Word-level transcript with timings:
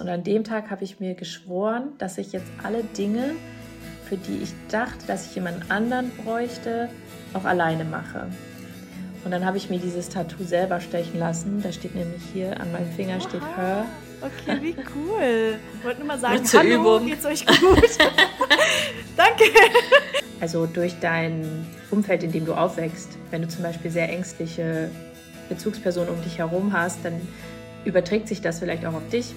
Und 0.00 0.08
an 0.08 0.24
dem 0.24 0.44
Tag 0.44 0.70
habe 0.70 0.84
ich 0.84 1.00
mir 1.00 1.14
geschworen, 1.14 1.92
dass 1.98 2.18
ich 2.18 2.32
jetzt 2.32 2.50
alle 2.62 2.84
Dinge, 2.84 3.34
für 4.08 4.16
die 4.16 4.38
ich 4.42 4.52
dachte, 4.68 5.06
dass 5.06 5.26
ich 5.26 5.34
jemanden 5.34 5.70
anderen 5.70 6.10
bräuchte, 6.24 6.88
auch 7.34 7.44
alleine 7.44 7.84
mache. 7.84 8.28
Und 9.24 9.32
dann 9.32 9.44
habe 9.44 9.56
ich 9.56 9.70
mir 9.70 9.80
dieses 9.80 10.08
Tattoo 10.08 10.44
selber 10.44 10.80
stechen 10.80 11.18
lassen. 11.18 11.60
Da 11.60 11.72
steht 11.72 11.96
nämlich 11.96 12.22
hier 12.32 12.60
an 12.60 12.70
meinem 12.70 12.90
Finger 12.92 13.20
steht 13.20 13.42
Her. 13.56 13.84
Okay, 14.20 14.58
wie 14.62 14.76
cool. 14.94 15.56
Ich 15.78 15.84
wollte 15.84 15.98
nur 15.98 16.06
mal 16.06 16.18
sagen, 16.18 16.42
hallo, 16.54 16.74
Übung. 16.76 17.06
geht's 17.06 17.26
euch 17.26 17.44
gut? 17.44 17.58
Danke. 19.16 19.44
Also 20.40 20.66
durch 20.66 20.94
dein 21.00 21.66
Umfeld, 21.90 22.22
in 22.22 22.32
dem 22.32 22.46
du 22.46 22.54
aufwächst, 22.54 23.18
wenn 23.30 23.42
du 23.42 23.48
zum 23.48 23.62
Beispiel 23.62 23.90
sehr 23.90 24.08
ängstliche 24.08 24.90
Bezugspersonen 25.48 26.10
um 26.10 26.22
dich 26.22 26.38
herum 26.38 26.72
hast, 26.72 27.04
dann 27.04 27.20
überträgt 27.84 28.28
sich 28.28 28.42
das 28.42 28.58
vielleicht 28.58 28.86
auch 28.86 28.94
auf 28.94 29.08
dich. 29.10 29.34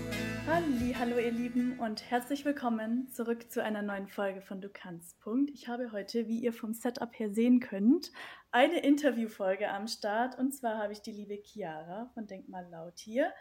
Halli, 0.51 0.95
hallo 0.97 1.19
ihr 1.19 1.29
Lieben 1.29 1.77
und 1.77 2.09
herzlich 2.09 2.43
willkommen 2.43 3.07
zurück 3.11 3.51
zu 3.51 3.61
einer 3.61 3.83
neuen 3.83 4.07
Folge 4.07 4.41
von 4.41 4.61
Du 4.61 4.67
kannst. 4.67 5.19
Punkt. 5.19 5.51
Ich 5.51 5.67
habe 5.67 5.91
heute, 5.91 6.27
wie 6.27 6.39
ihr 6.39 6.53
vom 6.53 6.73
Setup 6.73 7.11
her 7.19 7.31
sehen 7.31 7.59
könnt, 7.59 8.11
eine 8.49 8.79
Interviewfolge 8.79 9.69
am 9.69 9.87
Start 9.87 10.39
und 10.39 10.51
zwar 10.51 10.79
habe 10.79 10.91
ich 10.91 11.03
die 11.03 11.11
liebe 11.11 11.35
Chiara 11.35 12.09
von 12.15 12.25
Denkmal 12.25 12.67
laut 12.71 12.97
hier. 12.97 13.31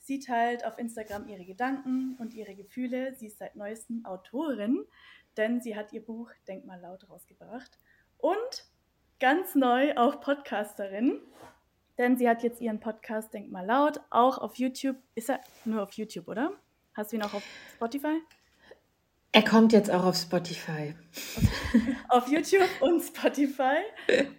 Sie 0.00 0.20
teilt 0.20 0.66
auf 0.66 0.76
Instagram 0.76 1.28
ihre 1.28 1.46
Gedanken 1.46 2.16
und 2.18 2.34
ihre 2.34 2.54
Gefühle. 2.54 3.14
Sie 3.14 3.28
ist 3.28 3.38
seit 3.38 3.56
neuestem 3.56 4.04
Autorin, 4.04 4.84
denn 5.38 5.62
sie 5.62 5.76
hat 5.76 5.94
ihr 5.94 6.04
Buch 6.04 6.30
Denkmal 6.46 6.82
laut 6.82 7.08
rausgebracht 7.08 7.78
und 8.18 8.66
ganz 9.18 9.54
neu 9.54 9.96
auch 9.96 10.20
Podcasterin 10.20 11.22
denn 12.00 12.16
sie 12.16 12.28
hat 12.28 12.42
jetzt 12.42 12.62
ihren 12.62 12.80
Podcast 12.80 13.34
Denk 13.34 13.52
mal 13.52 13.64
laut, 13.64 14.00
auch 14.08 14.38
auf 14.38 14.56
YouTube. 14.56 14.96
Ist 15.14 15.28
er 15.28 15.40
nur 15.66 15.82
auf 15.82 15.92
YouTube, 15.92 16.28
oder? 16.28 16.52
Hast 16.94 17.12
du 17.12 17.16
ihn 17.16 17.22
auch 17.22 17.34
auf 17.34 17.44
Spotify? 17.74 18.22
Er 19.32 19.44
kommt 19.44 19.72
jetzt 19.72 19.90
auch 19.90 20.04
auf 20.04 20.16
Spotify. 20.16 20.94
auf 22.08 22.26
YouTube 22.26 22.68
und 22.80 23.02
Spotify. 23.02 23.82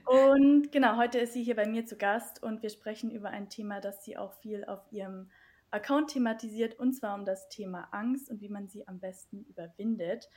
Und 0.05 0.71
genau, 0.71 0.97
heute 0.97 1.19
ist 1.19 1.33
sie 1.33 1.43
hier 1.43 1.55
bei 1.55 1.67
mir 1.67 1.85
zu 1.85 1.97
Gast 1.97 2.41
und 2.41 2.63
wir 2.63 2.69
sprechen 2.71 3.11
über 3.11 3.29
ein 3.29 3.47
Thema, 3.47 3.79
das 3.79 4.03
sie 4.03 4.17
auch 4.17 4.33
viel 4.33 4.65
auf 4.65 4.81
ihrem 4.91 5.29
Account 5.69 6.09
thematisiert, 6.09 6.77
und 6.79 6.93
zwar 6.93 7.15
um 7.15 7.25
das 7.25 7.47
Thema 7.47 7.87
Angst 7.91 8.29
und 8.29 8.41
wie 8.41 8.49
man 8.49 8.67
sie 8.67 8.87
am 8.87 8.99
besten 8.99 9.45
überwindet. 9.45 10.29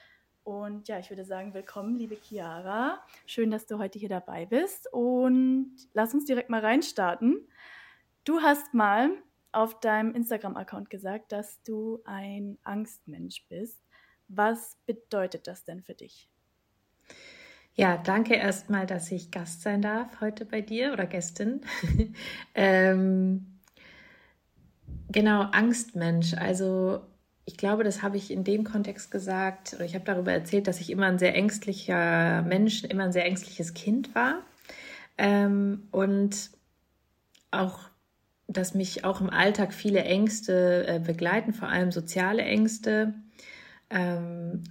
Und 0.45 0.89
ja, 0.89 0.99
ich 0.99 1.09
würde 1.09 1.25
sagen, 1.25 1.55
willkommen, 1.55 1.97
liebe 1.97 2.17
Chiara. 2.17 3.03
Schön, 3.25 3.51
dass 3.51 3.67
du 3.67 3.79
heute 3.79 3.99
hier 3.99 4.11
dabei 4.11 4.45
bist. 4.45 4.93
Und 4.93 5.75
lass 5.95 6.13
uns 6.13 6.27
direkt 6.27 6.51
mal 6.51 6.61
reinstarten. 6.61 7.49
Du 8.25 8.43
hast 8.43 8.75
mal 8.75 9.11
auf 9.53 9.81
deinem 9.81 10.15
Instagram-Account 10.15 10.91
gesagt, 10.91 11.33
dass 11.33 11.63
du 11.63 12.03
ein 12.05 12.59
Angstmensch 12.63 13.47
bist. 13.49 13.81
Was 14.29 14.77
bedeutet 14.85 15.47
das 15.47 15.65
denn 15.65 15.83
für 15.83 15.95
dich? 15.95 16.29
Ja, 17.73 17.97
danke 17.97 18.35
erstmal, 18.35 18.85
dass 18.85 19.11
ich 19.11 19.31
Gast 19.31 19.63
sein 19.63 19.81
darf 19.81 20.21
heute 20.21 20.45
bei 20.45 20.61
dir 20.61 20.93
oder 20.93 21.07
Gästin. 21.07 21.63
ähm, 22.55 23.61
genau, 25.09 25.41
Angstmensch. 25.41 26.35
Also 26.35 27.01
ich 27.47 27.57
glaube, 27.57 27.85
das 27.85 28.03
habe 28.03 28.17
ich 28.17 28.31
in 28.31 28.45
dem 28.45 28.65
Kontext 28.65 29.11
gesagt, 29.11 29.77
ich 29.85 29.95
habe 29.95 30.05
darüber 30.05 30.33
erzählt, 30.33 30.67
dass 30.67 30.81
ich 30.81 30.91
immer 30.91 31.07
ein 31.07 31.19
sehr 31.19 31.35
ängstlicher 31.35 32.43
Mensch, 32.43 32.85
immer 32.85 33.05
ein 33.05 33.13
sehr 33.13 33.27
ängstliches 33.27 33.75
Kind 33.75 34.15
war. 34.15 34.41
Ähm, 35.19 35.89
und 35.91 36.51
auch, 37.51 37.81
dass 38.47 38.75
mich 38.75 39.05
auch 39.05 39.21
im 39.21 39.31
Alltag 39.31 39.75
viele 39.75 40.05
Ängste 40.05 40.87
äh, 40.87 40.99
begleiten, 41.01 41.53
vor 41.53 41.69
allem 41.69 41.93
soziale 41.93 42.43
Ängste. 42.43 43.15
Ähm, 43.91 44.65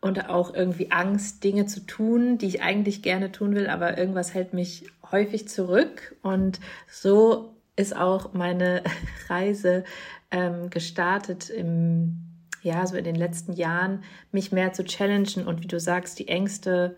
und 0.00 0.28
auch 0.28 0.52
irgendwie 0.52 0.90
Angst, 0.90 1.44
Dinge 1.44 1.64
zu 1.64 1.80
tun, 1.80 2.36
die 2.36 2.46
ich 2.46 2.62
eigentlich 2.62 3.02
gerne 3.02 3.32
tun 3.32 3.54
will, 3.54 3.68
aber 3.68 3.96
irgendwas 3.96 4.34
hält 4.34 4.52
mich 4.52 4.86
häufig 5.10 5.48
zurück. 5.48 6.14
Und 6.22 6.60
so 6.90 7.54
ist 7.76 7.96
auch 7.96 8.32
meine 8.34 8.82
Reise 9.28 9.84
ähm, 10.34 10.68
gestartet 10.68 11.48
im, 11.48 12.16
ja, 12.62 12.84
so 12.86 12.96
in 12.96 13.04
den 13.04 13.14
letzten 13.14 13.52
Jahren, 13.52 14.02
mich 14.32 14.50
mehr 14.50 14.72
zu 14.72 14.82
challengen 14.84 15.46
und 15.46 15.62
wie 15.62 15.68
du 15.68 15.78
sagst, 15.78 16.18
die 16.18 16.26
Ängste 16.26 16.96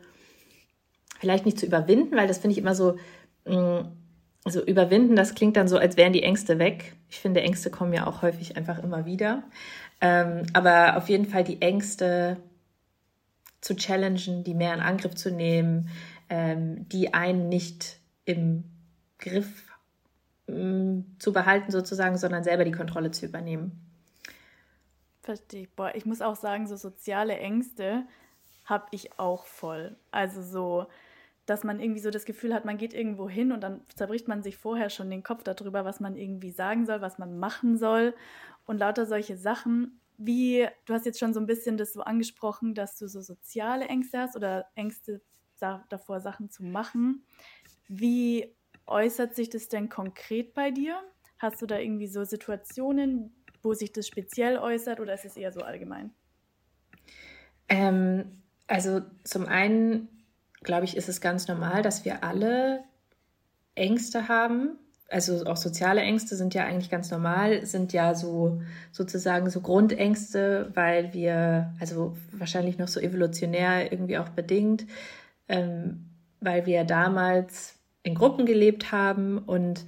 vielleicht 1.19 1.44
nicht 1.44 1.58
zu 1.58 1.66
überwinden, 1.66 2.16
weil 2.16 2.26
das 2.26 2.38
finde 2.38 2.52
ich 2.52 2.58
immer 2.58 2.75
so, 2.75 2.96
mh, 3.44 3.82
mm, 3.82 3.92
so 4.48 4.64
überwinden, 4.64 5.16
das 5.16 5.34
klingt 5.34 5.56
dann 5.56 5.69
so, 5.69 5.76
als 5.76 5.96
wären 5.96 6.12
die 6.12 6.22
Ängste 6.22 6.58
weg. 6.58 6.94
Ich 7.10 7.19
finde, 7.19 7.42
Ängste 7.42 7.69
kommen 7.69 7.92
ja 7.92 8.06
auch 8.06 8.22
häufig 8.22 8.56
einfach 8.56 8.82
immer 8.82 9.04
wieder. 9.04 9.42
Ähm, 10.00 10.46
aber 10.52 10.96
auf 10.96 11.08
jeden 11.08 11.26
Fall 11.26 11.42
die 11.42 11.60
Ängste 11.60 12.36
zu 13.60 13.75
challengen, 13.75 14.44
die 14.44 14.54
mehr 14.54 14.72
in 14.72 14.80
Angriff 14.80 15.16
zu 15.16 15.32
nehmen, 15.32 15.88
ähm, 16.30 16.88
die 16.88 17.12
einen 17.12 17.48
nicht 17.48 17.98
im 18.25 18.64
Griff 19.19 19.66
zu 20.46 21.32
behalten 21.32 21.72
sozusagen, 21.72 22.16
sondern 22.18 22.44
selber 22.44 22.64
die 22.64 22.72
Kontrolle 22.72 23.10
zu 23.10 23.26
übernehmen. 23.26 23.80
Verstehe 25.22 25.62
ich. 25.62 25.70
Boah, 25.74 25.92
ich 25.94 26.06
muss 26.06 26.22
auch 26.22 26.36
sagen, 26.36 26.68
so 26.68 26.76
soziale 26.76 27.36
Ängste 27.36 28.04
habe 28.64 28.86
ich 28.92 29.18
auch 29.18 29.44
voll. 29.46 29.96
Also 30.12 30.42
so, 30.42 30.86
dass 31.46 31.64
man 31.64 31.80
irgendwie 31.80 32.00
so 32.00 32.10
das 32.10 32.24
Gefühl 32.26 32.54
hat, 32.54 32.64
man 32.64 32.78
geht 32.78 32.94
irgendwo 32.94 33.28
hin 33.28 33.50
und 33.50 33.60
dann 33.60 33.80
zerbricht 33.94 34.28
man 34.28 34.42
sich 34.42 34.56
vorher 34.56 34.88
schon 34.88 35.10
den 35.10 35.24
Kopf 35.24 35.42
darüber, 35.42 35.84
was 35.84 35.98
man 35.98 36.16
irgendwie 36.16 36.52
sagen 36.52 36.86
soll, 36.86 37.00
was 37.00 37.18
man 37.18 37.38
machen 37.38 37.76
soll 37.76 38.14
und 38.66 38.78
lauter 38.78 39.06
solche 39.06 39.36
Sachen. 39.36 40.00
Wie, 40.16 40.66
du 40.84 40.94
hast 40.94 41.06
jetzt 41.06 41.18
schon 41.18 41.34
so 41.34 41.40
ein 41.40 41.46
bisschen 41.46 41.76
das 41.76 41.92
so 41.92 42.02
angesprochen, 42.02 42.74
dass 42.74 42.96
du 42.96 43.08
so 43.08 43.20
soziale 43.20 43.86
Ängste 43.86 44.18
hast 44.18 44.36
oder 44.36 44.66
Ängste 44.76 45.20
davor, 45.58 46.20
Sachen 46.20 46.50
zu 46.50 46.64
machen. 46.64 47.24
Wie 47.88 48.54
äußert 48.86 49.34
sich 49.34 49.50
das 49.50 49.69
denn 49.69 49.88
konkret 49.88 50.54
bei 50.54 50.70
dir? 50.70 51.00
Hast 51.38 51.60
du 51.60 51.66
da 51.66 51.78
irgendwie 51.78 52.06
so 52.06 52.24
Situationen, 52.24 53.34
wo 53.62 53.74
sich 53.74 53.92
das 53.92 54.06
speziell 54.06 54.58
äußert 54.58 55.00
oder 55.00 55.14
ist 55.14 55.24
es 55.24 55.36
eher 55.36 55.52
so 55.52 55.60
allgemein? 55.60 56.12
Ähm, 57.69 58.25
also 58.66 59.02
zum 59.25 59.46
einen, 59.46 60.08
glaube 60.62 60.84
ich, 60.84 60.96
ist 60.96 61.08
es 61.08 61.20
ganz 61.20 61.48
normal, 61.48 61.82
dass 61.82 62.04
wir 62.04 62.25
alle 62.25 62.84
Ängste 63.75 64.28
haben. 64.28 64.78
Also 65.08 65.44
auch 65.44 65.56
soziale 65.56 66.00
Ängste 66.00 66.34
sind 66.34 66.54
ja 66.54 66.64
eigentlich 66.64 66.91
ganz 66.91 67.10
normal, 67.10 67.64
sind 67.64 67.92
ja 67.92 68.14
so 68.14 68.60
sozusagen 68.91 69.50
so 69.50 69.60
Grundängste, 69.60 70.72
weil 70.75 71.12
wir, 71.12 71.72
also 71.78 72.16
wahrscheinlich 72.32 72.78
noch 72.78 72.88
so 72.88 72.98
evolutionär 72.98 73.92
irgendwie 73.92 74.19
auch 74.19 74.30
bedingt, 74.30 74.86
ähm, 75.48 76.06
weil 76.41 76.66
wir 76.66 76.82
damals 76.84 77.75
in 78.06 78.15
Gruppen 78.15 78.47
gelebt 78.47 78.93
haben 78.93 79.39
und 79.39 79.84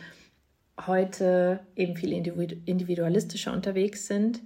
heute 0.87 1.61
eben 1.77 1.95
viel 1.95 2.13
individualistischer 2.13 3.53
unterwegs 3.53 4.09
sind. 4.09 4.41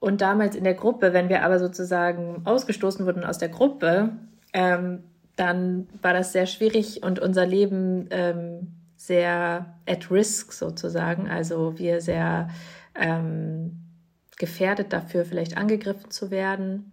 Und 0.00 0.20
damals 0.20 0.54
in 0.54 0.64
der 0.64 0.74
Gruppe, 0.74 1.14
wenn 1.14 1.30
wir 1.30 1.44
aber 1.44 1.58
sozusagen 1.58 2.42
ausgestoßen 2.44 3.06
wurden 3.06 3.24
aus 3.24 3.38
der 3.38 3.48
Gruppe, 3.48 4.10
ähm, 4.52 5.02
dann 5.34 5.88
war 6.02 6.12
das 6.12 6.32
sehr 6.32 6.44
schwierig 6.44 7.02
und 7.02 7.18
unser 7.20 7.46
Leben 7.46 8.06
ähm, 8.10 8.74
sehr 8.96 9.74
at 9.86 10.10
risk 10.10 10.52
sozusagen. 10.52 11.26
Also 11.26 11.78
wir 11.78 12.02
sehr 12.02 12.48
ähm, 12.94 13.78
gefährdet 14.36 14.92
dafür, 14.92 15.24
vielleicht 15.24 15.56
angegriffen 15.56 16.10
zu 16.10 16.30
werden. 16.30 16.92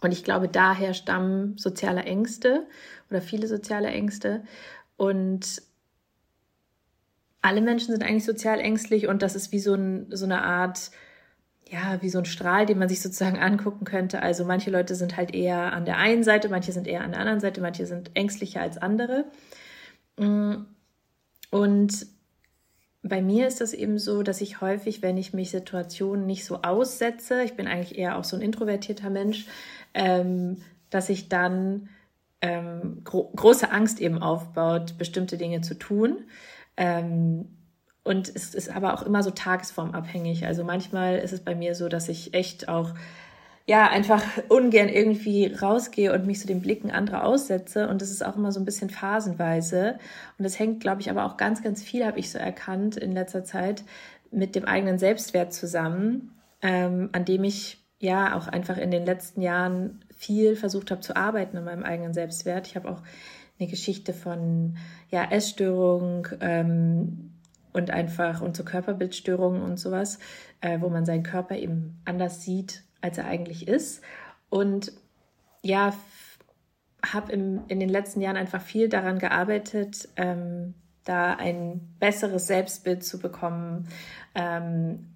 Und 0.00 0.12
ich 0.12 0.22
glaube, 0.22 0.48
daher 0.48 0.94
stammen 0.94 1.58
soziale 1.58 2.04
Ängste 2.04 2.68
oder 3.10 3.20
viele 3.20 3.46
soziale 3.46 3.88
Ängste. 3.88 4.44
Und 4.96 5.62
alle 7.42 7.60
Menschen 7.60 7.92
sind 7.92 8.02
eigentlich 8.02 8.24
sozial 8.24 8.60
ängstlich 8.60 9.06
und 9.06 9.22
das 9.22 9.36
ist 9.36 9.52
wie 9.52 9.60
so, 9.60 9.74
ein, 9.74 10.06
so 10.10 10.24
eine 10.24 10.42
Art, 10.42 10.90
ja, 11.68 12.00
wie 12.00 12.10
so 12.10 12.18
ein 12.18 12.24
Strahl, 12.24 12.66
den 12.66 12.78
man 12.78 12.88
sich 12.88 13.00
sozusagen 13.00 13.38
angucken 13.38 13.84
könnte. 13.84 14.20
Also 14.20 14.44
manche 14.44 14.70
Leute 14.70 14.94
sind 14.94 15.16
halt 15.16 15.34
eher 15.34 15.72
an 15.72 15.84
der 15.84 15.98
einen 15.98 16.24
Seite, 16.24 16.48
manche 16.48 16.72
sind 16.72 16.86
eher 16.86 17.02
an 17.02 17.12
der 17.12 17.20
anderen 17.20 17.40
Seite, 17.40 17.60
manche 17.60 17.86
sind 17.86 18.10
ängstlicher 18.14 18.60
als 18.60 18.78
andere. 18.78 19.26
Mm. 20.16 20.64
Und 21.50 22.06
bei 23.02 23.22
mir 23.22 23.46
ist 23.46 23.60
das 23.60 23.72
eben 23.72 23.98
so, 23.98 24.22
dass 24.22 24.40
ich 24.40 24.60
häufig, 24.60 25.02
wenn 25.02 25.16
ich 25.16 25.32
mich 25.32 25.50
Situationen 25.50 26.26
nicht 26.26 26.44
so 26.44 26.62
aussetze, 26.62 27.42
ich 27.44 27.54
bin 27.54 27.68
eigentlich 27.68 27.96
eher 27.96 28.18
auch 28.18 28.24
so 28.24 28.36
ein 28.36 28.42
introvertierter 28.42 29.10
Mensch, 29.10 29.46
ähm, 29.94 30.62
dass 30.90 31.08
ich 31.08 31.28
dann 31.28 31.88
ähm, 32.40 33.02
gro 33.04 33.32
große 33.34 33.70
Angst 33.70 34.00
eben 34.00 34.22
aufbaut, 34.22 34.98
bestimmte 34.98 35.36
Dinge 35.38 35.60
zu 35.62 35.78
tun. 35.78 36.24
Ähm, 36.76 37.56
und 38.04 38.28
es 38.28 38.54
ist 38.54 38.74
aber 38.74 38.94
auch 38.94 39.02
immer 39.02 39.22
so 39.22 39.30
tagesformabhängig. 39.30 40.46
Also 40.46 40.62
manchmal 40.64 41.18
ist 41.18 41.32
es 41.32 41.40
bei 41.40 41.54
mir 41.54 41.74
so, 41.74 41.88
dass 41.88 42.08
ich 42.08 42.34
echt 42.34 42.68
auch 42.68 42.94
ja 43.66 43.88
einfach 43.88 44.22
ungern 44.48 44.88
irgendwie 44.88 45.46
rausgehe 45.52 46.12
und 46.12 46.26
mich 46.26 46.40
so 46.40 46.46
den 46.46 46.60
Blicken 46.62 46.90
anderer 46.92 47.24
aussetze. 47.24 47.88
Und 47.88 48.00
das 48.02 48.10
ist 48.10 48.24
auch 48.24 48.36
immer 48.36 48.52
so 48.52 48.60
ein 48.60 48.64
bisschen 48.64 48.90
phasenweise. 48.90 49.98
Und 50.38 50.44
das 50.44 50.58
hängt, 50.58 50.80
glaube 50.80 51.00
ich, 51.00 51.10
aber 51.10 51.24
auch 51.24 51.36
ganz, 51.36 51.62
ganz 51.62 51.82
viel, 51.82 52.06
habe 52.06 52.20
ich 52.20 52.30
so 52.30 52.38
erkannt 52.38 52.96
in 52.96 53.12
letzter 53.12 53.44
Zeit, 53.44 53.82
mit 54.30 54.54
dem 54.54 54.66
eigenen 54.66 54.98
Selbstwert 54.98 55.52
zusammen. 55.52 56.32
ähm, 56.62 57.10
an 57.12 57.24
dem 57.24 57.44
ich 57.44 57.84
ja 57.98 58.36
auch 58.36 58.48
einfach 58.48 58.76
in 58.78 58.90
den 58.90 59.06
letzten 59.06 59.42
Jahren 59.42 60.04
viel 60.16 60.56
versucht 60.56 60.90
habe 60.90 61.00
zu 61.00 61.14
arbeiten 61.14 61.56
an 61.56 61.64
meinem 61.64 61.84
eigenen 61.84 62.14
Selbstwert. 62.14 62.66
Ich 62.66 62.76
habe 62.76 62.90
auch 62.90 63.02
eine 63.58 63.68
Geschichte 63.68 64.12
von 64.12 64.76
ja, 65.10 65.30
Essstörung 65.30 66.26
ähm, 66.40 67.32
und 67.72 67.90
einfach 67.90 68.40
und 68.40 68.56
so 68.56 68.64
Körperbildstörungen 68.64 69.62
und 69.62 69.78
sowas, 69.78 70.18
äh, 70.60 70.80
wo 70.80 70.88
man 70.88 71.04
seinen 71.04 71.22
Körper 71.22 71.56
eben 71.56 72.00
anders 72.04 72.42
sieht, 72.42 72.82
als 73.00 73.18
er 73.18 73.26
eigentlich 73.26 73.68
ist. 73.68 74.02
Und 74.48 74.92
ja, 75.62 75.94
habe 77.04 77.32
in 77.32 77.66
den 77.68 77.88
letzten 77.88 78.20
Jahren 78.20 78.36
einfach 78.36 78.62
viel 78.62 78.88
daran 78.88 79.18
gearbeitet, 79.18 80.08
ähm, 80.16 80.74
da 81.04 81.34
ein 81.34 81.94
besseres 82.00 82.46
Selbstbild 82.46 83.04
zu 83.04 83.18
bekommen 83.18 83.88
ähm, 84.34 85.15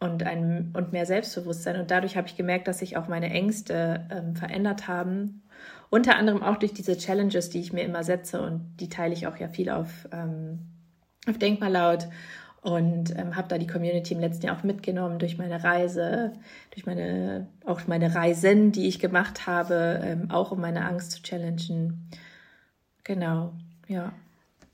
und, 0.00 0.22
ein, 0.22 0.72
und 0.74 0.92
mehr 0.92 1.06
Selbstbewusstsein. 1.06 1.78
Und 1.78 1.90
dadurch 1.90 2.16
habe 2.16 2.26
ich 2.26 2.36
gemerkt, 2.36 2.66
dass 2.66 2.78
sich 2.78 2.96
auch 2.96 3.06
meine 3.06 3.30
Ängste 3.30 4.06
ähm, 4.10 4.34
verändert 4.34 4.88
haben. 4.88 5.42
Unter 5.90 6.16
anderem 6.16 6.42
auch 6.42 6.56
durch 6.56 6.72
diese 6.72 6.96
Challenges, 6.96 7.50
die 7.50 7.60
ich 7.60 7.72
mir 7.72 7.84
immer 7.84 8.02
setze 8.02 8.40
und 8.40 8.76
die 8.80 8.88
teile 8.88 9.12
ich 9.12 9.26
auch 9.26 9.36
ja 9.36 9.48
viel 9.48 9.70
auf, 9.70 10.08
ähm, 10.12 10.60
auf 11.28 11.36
Denkmal 11.36 11.98
und 12.62 13.16
ähm, 13.16 13.36
habe 13.36 13.48
da 13.48 13.58
die 13.58 13.66
Community 13.66 14.14
im 14.14 14.20
letzten 14.20 14.46
Jahr 14.46 14.56
auch 14.56 14.62
mitgenommen 14.62 15.18
durch 15.18 15.38
meine 15.38 15.64
Reise, 15.64 16.32
durch 16.72 16.86
meine 16.86 17.46
auch 17.64 17.86
meine 17.86 18.14
Reisen, 18.14 18.70
die 18.72 18.86
ich 18.86 18.98
gemacht 18.98 19.46
habe, 19.46 20.00
ähm, 20.02 20.30
auch 20.30 20.52
um 20.52 20.60
meine 20.60 20.84
Angst 20.84 21.12
zu 21.12 21.22
challengen. 21.22 22.10
Genau, 23.04 23.52
ja. 23.88 24.12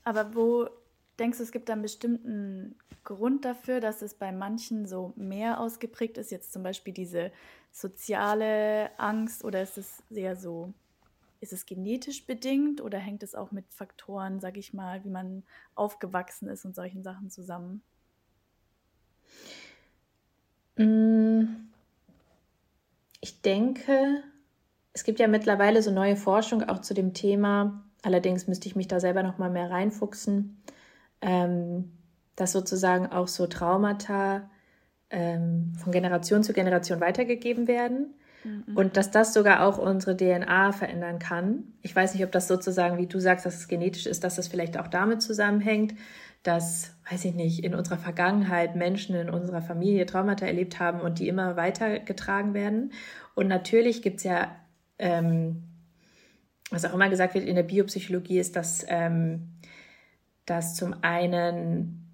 Aber 0.03 0.35
wo 0.35 0.67
denkst 1.19 1.37
du, 1.37 1.43
es 1.43 1.51
gibt 1.51 1.69
einen 1.69 1.81
bestimmten 1.81 2.75
Grund 3.03 3.45
dafür, 3.45 3.79
dass 3.79 4.01
es 4.01 4.13
bei 4.13 4.31
manchen 4.31 4.85
so 4.85 5.13
mehr 5.15 5.59
ausgeprägt 5.59 6.17
ist? 6.17 6.31
Jetzt 6.31 6.53
zum 6.53 6.63
Beispiel 6.63 6.93
diese 6.93 7.31
soziale 7.71 8.91
Angst 8.99 9.43
oder 9.43 9.61
ist 9.61 9.77
es 9.77 10.03
sehr 10.09 10.35
so 10.35 10.73
ist 11.39 11.53
es 11.53 11.65
genetisch 11.65 12.25
bedingt 12.25 12.81
oder 12.81 12.97
hängt 12.97 13.23
es 13.23 13.35
auch 13.35 13.51
mit 13.51 13.65
Faktoren, 13.69 14.39
sag 14.39 14.57
ich 14.57 14.73
mal, 14.73 15.03
wie 15.03 15.09
man 15.09 15.43
aufgewachsen 15.75 16.47
ist 16.47 16.65
und 16.65 16.75
solchen 16.75 17.03
Sachen 17.03 17.29
zusammen? 17.29 17.83
Mm, 20.77 21.43
ich 23.21 23.41
denke, 23.41 24.23
es 24.93 25.03
gibt 25.03 25.19
ja 25.19 25.27
mittlerweile 25.27 25.81
so 25.81 25.91
neue 25.91 26.15
Forschung 26.15 26.63
auch 26.63 26.81
zu 26.81 26.93
dem 26.93 27.13
Thema. 27.13 27.83
Allerdings 28.03 28.47
müsste 28.47 28.67
ich 28.67 28.75
mich 28.75 28.87
da 28.87 28.99
selber 28.99 29.23
noch 29.23 29.37
mal 29.37 29.49
mehr 29.49 29.69
reinfuchsen, 29.69 30.61
ähm, 31.21 31.91
dass 32.35 32.51
sozusagen 32.51 33.07
auch 33.07 33.27
so 33.27 33.47
Traumata 33.47 34.49
ähm, 35.09 35.73
von 35.77 35.91
Generation 35.91 36.43
zu 36.43 36.53
Generation 36.53 36.99
weitergegeben 36.99 37.67
werden. 37.67 38.13
Mhm. 38.43 38.75
Und 38.75 38.97
dass 38.97 39.11
das 39.11 39.33
sogar 39.33 39.65
auch 39.65 39.77
unsere 39.77 40.15
DNA 40.15 40.71
verändern 40.71 41.19
kann. 41.19 41.73
Ich 41.81 41.95
weiß 41.95 42.13
nicht, 42.13 42.23
ob 42.23 42.31
das 42.31 42.47
sozusagen, 42.47 42.97
wie 42.97 43.07
du 43.07 43.19
sagst, 43.19 43.45
dass 43.45 43.55
es 43.55 43.67
genetisch 43.67 44.05
ist, 44.05 44.23
dass 44.23 44.35
das 44.35 44.47
vielleicht 44.47 44.77
auch 44.77 44.87
damit 44.87 45.21
zusammenhängt, 45.21 45.95
dass, 46.43 46.95
weiß 47.09 47.25
ich 47.25 47.33
nicht, 47.33 47.63
in 47.63 47.75
unserer 47.75 47.97
Vergangenheit 47.97 48.75
Menschen 48.75 49.15
in 49.15 49.29
unserer 49.29 49.61
Familie 49.61 50.05
Traumata 50.05 50.45
erlebt 50.45 50.79
haben 50.79 51.01
und 51.01 51.19
die 51.19 51.27
immer 51.27 51.57
weitergetragen 51.57 52.53
werden. 52.53 52.93
Und 53.35 53.47
natürlich 53.47 54.01
gibt 54.01 54.17
es 54.17 54.23
ja, 54.23 54.55
ähm, 54.99 55.63
was 56.69 56.85
auch 56.85 56.93
immer 56.93 57.09
gesagt 57.09 57.33
wird 57.33 57.45
in 57.45 57.55
der 57.55 57.63
Biopsychologie, 57.63 58.39
ist, 58.39 58.55
dass, 58.55 58.85
ähm, 58.87 59.56
dass 60.47 60.75
zum 60.75 60.95
einen 61.03 62.07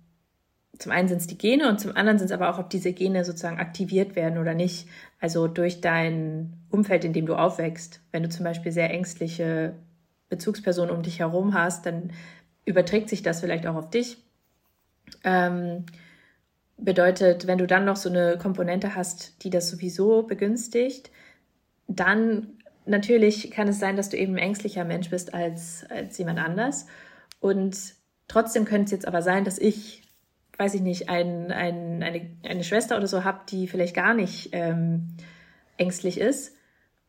zum 0.79 0.91
einen 0.91 1.07
sind 1.07 1.19
es 1.19 1.27
die 1.27 1.37
Gene 1.37 1.69
und 1.69 1.79
zum 1.79 1.95
anderen 1.95 2.17
sind 2.17 2.25
es 2.25 2.31
aber 2.31 2.49
auch, 2.49 2.59
ob 2.59 2.69
diese 2.69 2.93
Gene 2.93 3.23
sozusagen 3.23 3.59
aktiviert 3.59 4.15
werden 4.15 4.39
oder 4.39 4.55
nicht. 4.55 4.89
Also 5.19 5.47
durch 5.47 5.81
dein 5.81 6.53
Umfeld, 6.71 7.05
in 7.05 7.13
dem 7.13 7.25
du 7.27 7.35
aufwächst. 7.35 8.01
Wenn 8.11 8.23
du 8.23 8.29
zum 8.29 8.43
Beispiel 8.43 8.71
sehr 8.71 8.89
ängstliche 8.89 9.75
Bezugspersonen 10.29 10.93
um 10.93 11.03
dich 11.03 11.19
herum 11.19 11.53
hast, 11.53 11.85
dann 11.85 12.11
überträgt 12.65 13.09
sich 13.09 13.21
das 13.21 13.39
vielleicht 13.39 13.67
auch 13.67 13.75
auf 13.75 13.91
dich. 13.91 14.17
Ähm, 15.23 15.85
bedeutet, 16.77 17.45
wenn 17.45 17.59
du 17.59 17.67
dann 17.67 17.85
noch 17.85 17.97
so 17.97 18.09
eine 18.09 18.37
Komponente 18.39 18.95
hast, 18.95 19.43
die 19.43 19.51
das 19.51 19.69
sowieso 19.69 20.23
begünstigt, 20.23 21.11
dann 21.87 22.57
natürlich 22.85 23.51
kann 23.51 23.67
es 23.67 23.79
sein, 23.79 23.95
dass 23.95 24.09
du 24.09 24.17
eben 24.17 24.33
ein 24.33 24.39
ängstlicher 24.39 24.85
Mensch 24.85 25.11
bist 25.11 25.35
als, 25.35 25.85
als 25.89 26.17
jemand 26.17 26.39
anders. 26.39 26.87
Und 27.39 27.95
trotzdem 28.27 28.65
könnte 28.65 28.85
es 28.85 28.91
jetzt 28.91 29.07
aber 29.07 29.21
sein, 29.21 29.45
dass 29.45 29.57
ich 29.57 30.03
weiß 30.57 30.75
ich 30.75 30.81
nicht, 30.81 31.09
ein, 31.09 31.51
ein, 31.51 32.03
eine, 32.03 32.29
eine 32.43 32.63
Schwester 32.63 32.97
oder 32.97 33.07
so 33.07 33.23
habe, 33.23 33.39
die 33.49 33.67
vielleicht 33.67 33.95
gar 33.95 34.13
nicht 34.13 34.49
ähm, 34.51 35.15
ängstlich 35.77 36.19
ist. 36.19 36.55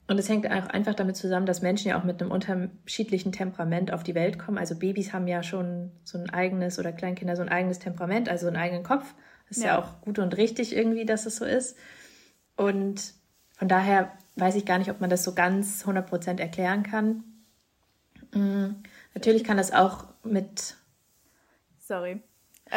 Und 0.07 0.19
es 0.19 0.29
hängt 0.29 0.47
auch 0.47 0.67
einfach 0.67 0.95
damit 0.95 1.17
zusammen, 1.17 1.47
dass 1.47 1.63
Menschen 1.63 1.89
ja 1.89 1.99
auch 1.99 2.05
mit 2.05 2.21
einem 2.21 2.31
unterschiedlichen 2.31 3.33
Temperament 3.33 3.93
auf 3.93 4.03
die 4.03 4.15
Welt 4.15 4.39
kommen. 4.39 4.59
Also 4.59 4.75
Babys 4.75 5.13
haben 5.13 5.27
ja 5.27 5.43
schon 5.43 5.93
so 6.03 6.19
ein 6.19 6.29
eigenes 6.29 6.79
oder 6.79 6.93
Kleinkinder 6.93 7.37
so 7.37 7.43
ein 7.43 7.49
eigenes 7.49 7.79
Temperament, 7.79 8.29
also 8.29 8.47
einen 8.47 8.57
eigenen 8.57 8.83
Kopf. 8.83 9.15
Das 9.49 9.59
ist 9.59 9.65
ja, 9.65 9.75
ja 9.75 9.79
auch 9.79 10.01
gut 10.03 10.19
und 10.19 10.37
richtig 10.37 10.77
irgendwie, 10.77 11.07
dass 11.07 11.25
es 11.25 11.37
so 11.37 11.45
ist. 11.45 11.77
Und 12.57 13.15
von 13.53 13.69
daher 13.69 14.13
weiß 14.37 14.57
ich 14.57 14.67
gar 14.67 14.79
nicht, 14.79 14.91
ob 14.91 15.01
man 15.01 15.11
das 15.11 15.25
so 15.25 15.35
ganz 15.35 15.87
100% 15.87 16.39
erklären 16.39 16.83
kann. 16.83 17.25
Mhm. 18.35 18.77
Natürlich 19.15 19.45
kann 19.45 19.57
das 19.57 19.73
auch 19.73 20.07
mit. 20.23 20.77
Sorry. 21.87 22.23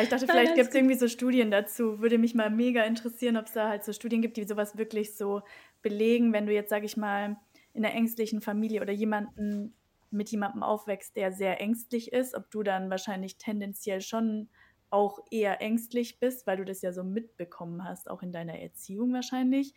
Ich 0.01 0.09
dachte, 0.09 0.27
vielleicht 0.27 0.55
gibt 0.55 0.69
es 0.69 0.75
irgendwie 0.75 0.95
so 0.95 1.07
Studien 1.07 1.49
dazu. 1.49 2.01
Würde 2.01 2.17
mich 2.17 2.35
mal 2.35 2.49
mega 2.49 2.83
interessieren, 2.83 3.37
ob 3.37 3.45
es 3.45 3.53
da 3.53 3.69
halt 3.69 3.85
so 3.85 3.93
Studien 3.93 4.21
gibt, 4.21 4.35
die 4.35 4.43
sowas 4.43 4.77
wirklich 4.77 5.15
so 5.15 5.41
belegen, 5.81 6.33
wenn 6.33 6.45
du 6.45 6.53
jetzt, 6.53 6.69
sag 6.69 6.83
ich 6.83 6.97
mal, 6.97 7.37
in 7.73 7.85
einer 7.85 7.95
ängstlichen 7.95 8.41
Familie 8.41 8.81
oder 8.81 8.91
jemanden 8.91 9.73
mit 10.09 10.29
jemandem 10.29 10.63
aufwächst, 10.63 11.15
der 11.15 11.31
sehr 11.31 11.61
ängstlich 11.61 12.11
ist, 12.11 12.35
ob 12.35 12.49
du 12.51 12.63
dann 12.63 12.89
wahrscheinlich 12.89 13.37
tendenziell 13.37 14.01
schon 14.01 14.49
auch 14.89 15.19
eher 15.31 15.61
ängstlich 15.61 16.19
bist, 16.19 16.47
weil 16.47 16.57
du 16.57 16.65
das 16.65 16.81
ja 16.81 16.91
so 16.91 17.03
mitbekommen 17.03 17.83
hast, 17.83 18.09
auch 18.09 18.21
in 18.21 18.31
deiner 18.31 18.59
Erziehung 18.59 19.13
wahrscheinlich. 19.13 19.73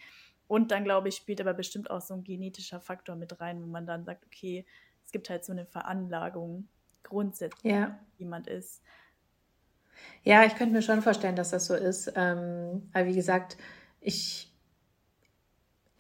Und 0.47 0.73
dann, 0.73 0.85
glaube 0.85 1.09
ich, 1.09 1.17
spielt 1.17 1.41
aber 1.41 1.55
bestimmt 1.55 1.91
auch 1.91 2.01
so 2.01 2.15
ein 2.15 2.25
genetischer 2.25 2.81
Faktor 2.81 3.17
mit 3.17 3.41
rein, 3.41 3.63
wo 3.63 3.67
man 3.67 3.87
dann 3.87 4.05
sagt, 4.05 4.25
okay, 4.27 4.67
es 5.05 5.13
gibt 5.13 5.31
halt 5.31 5.45
so 5.45 5.53
eine 5.53 5.67
Veranlagung 5.67 6.69
grundsätzlich, 7.03 7.73
ja. 7.73 7.99
jemand 8.19 8.47
ist. 8.47 8.83
Ja, 10.25 10.45
ich 10.45 10.55
könnte 10.57 10.75
mir 10.75 10.83
schon 10.83 11.03
vorstellen, 11.03 11.37
dass 11.37 11.51
das 11.51 11.67
so 11.67 11.75
ist. 11.75 12.13
Ähm, 12.17 12.89
aber 12.93 13.07
wie 13.07 13.15
gesagt, 13.15 13.57
ich, 14.01 14.53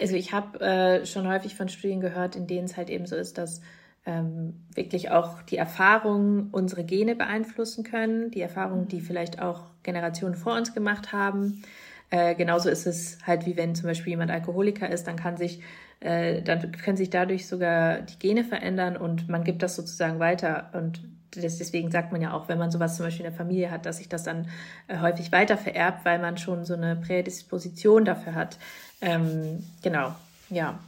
also 0.00 0.16
ich 0.16 0.32
habe 0.32 0.60
äh, 0.60 1.06
schon 1.06 1.28
häufig 1.28 1.54
von 1.56 1.68
Studien 1.68 2.00
gehört, 2.00 2.36
in 2.36 2.46
denen 2.46 2.64
es 2.66 2.76
halt 2.76 2.90
eben 2.90 3.06
so 3.06 3.16
ist, 3.16 3.38
dass 3.38 3.60
ähm, 4.06 4.64
wirklich 4.74 5.10
auch 5.10 5.42
die 5.42 5.56
Erfahrungen 5.56 6.48
unsere 6.52 6.84
Gene 6.84 7.14
beeinflussen 7.16 7.84
können, 7.84 8.30
die 8.30 8.40
Erfahrungen, 8.40 8.88
die 8.88 9.00
vielleicht 9.00 9.40
auch 9.42 9.66
Generationen 9.82 10.34
vor 10.34 10.54
uns 10.56 10.74
gemacht 10.74 11.12
haben. 11.12 11.62
Äh, 12.10 12.34
genauso 12.34 12.70
ist 12.70 12.86
es 12.86 13.18
halt 13.26 13.46
wie 13.46 13.56
wenn 13.56 13.74
zum 13.74 13.86
Beispiel 13.86 14.10
jemand 14.10 14.30
Alkoholiker 14.30 14.88
ist, 14.88 15.06
dann 15.06 15.16
kann 15.16 15.36
sich 15.36 15.62
äh, 16.00 16.42
dann 16.42 16.72
können 16.72 16.96
sich 16.96 17.10
dadurch 17.10 17.46
sogar 17.46 18.00
die 18.00 18.18
Gene 18.18 18.42
verändern 18.44 18.96
und 18.96 19.28
man 19.28 19.44
gibt 19.44 19.62
das 19.62 19.76
sozusagen 19.76 20.18
weiter 20.18 20.70
und 20.72 21.02
deswegen 21.36 21.90
sagt 21.90 22.12
man 22.12 22.20
ja 22.20 22.32
auch, 22.32 22.48
wenn 22.48 22.58
man 22.58 22.70
sowas 22.70 22.96
zum 22.96 23.06
Beispiel 23.06 23.24
in 23.24 23.30
der 23.30 23.38
Familie 23.38 23.70
hat, 23.70 23.86
dass 23.86 23.98
sich 23.98 24.08
das 24.08 24.24
dann 24.24 24.48
äh, 24.88 24.98
häufig 24.98 25.32
weiter 25.32 25.56
vererbt, 25.56 26.04
weil 26.04 26.18
man 26.18 26.38
schon 26.38 26.64
so 26.64 26.74
eine 26.74 26.96
Prädisposition 26.96 28.04
dafür 28.04 28.34
hat. 28.34 28.58
Ähm, 29.00 29.64
genau, 29.82 30.14
ja. 30.48 30.78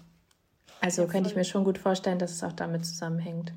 Also 0.81 1.07
könnte 1.07 1.31
ich 1.31 1.37
mir 1.37 1.45
schon 1.45 1.65
gut 1.65 1.79
vorstellen, 1.79 2.19
dass 2.19 2.33
es 2.33 2.43
auch 2.43 2.53
damit 2.53 2.85
zusammenhängt. 2.85 3.53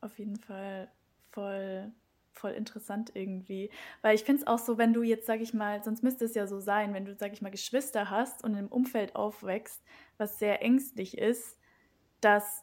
Auf 0.00 0.18
jeden 0.18 0.36
Fall 0.36 0.88
voll, 1.30 1.92
voll 2.32 2.52
interessant 2.52 3.10
irgendwie. 3.14 3.70
Weil 4.00 4.14
ich 4.14 4.24
finde 4.24 4.42
es 4.42 4.46
auch 4.46 4.58
so, 4.58 4.78
wenn 4.78 4.94
du 4.94 5.02
jetzt, 5.02 5.26
sag 5.26 5.40
ich 5.40 5.52
mal, 5.52 5.84
sonst 5.84 6.02
müsste 6.02 6.24
es 6.24 6.34
ja 6.34 6.46
so 6.46 6.58
sein, 6.58 6.94
wenn 6.94 7.04
du, 7.04 7.14
sag 7.14 7.34
ich 7.34 7.42
mal, 7.42 7.50
Geschwister 7.50 8.08
hast 8.08 8.42
und 8.42 8.54
im 8.54 8.68
Umfeld 8.68 9.14
aufwächst, 9.16 9.82
was 10.16 10.38
sehr 10.38 10.62
ängstlich 10.62 11.18
ist, 11.18 11.58
dass 12.22 12.62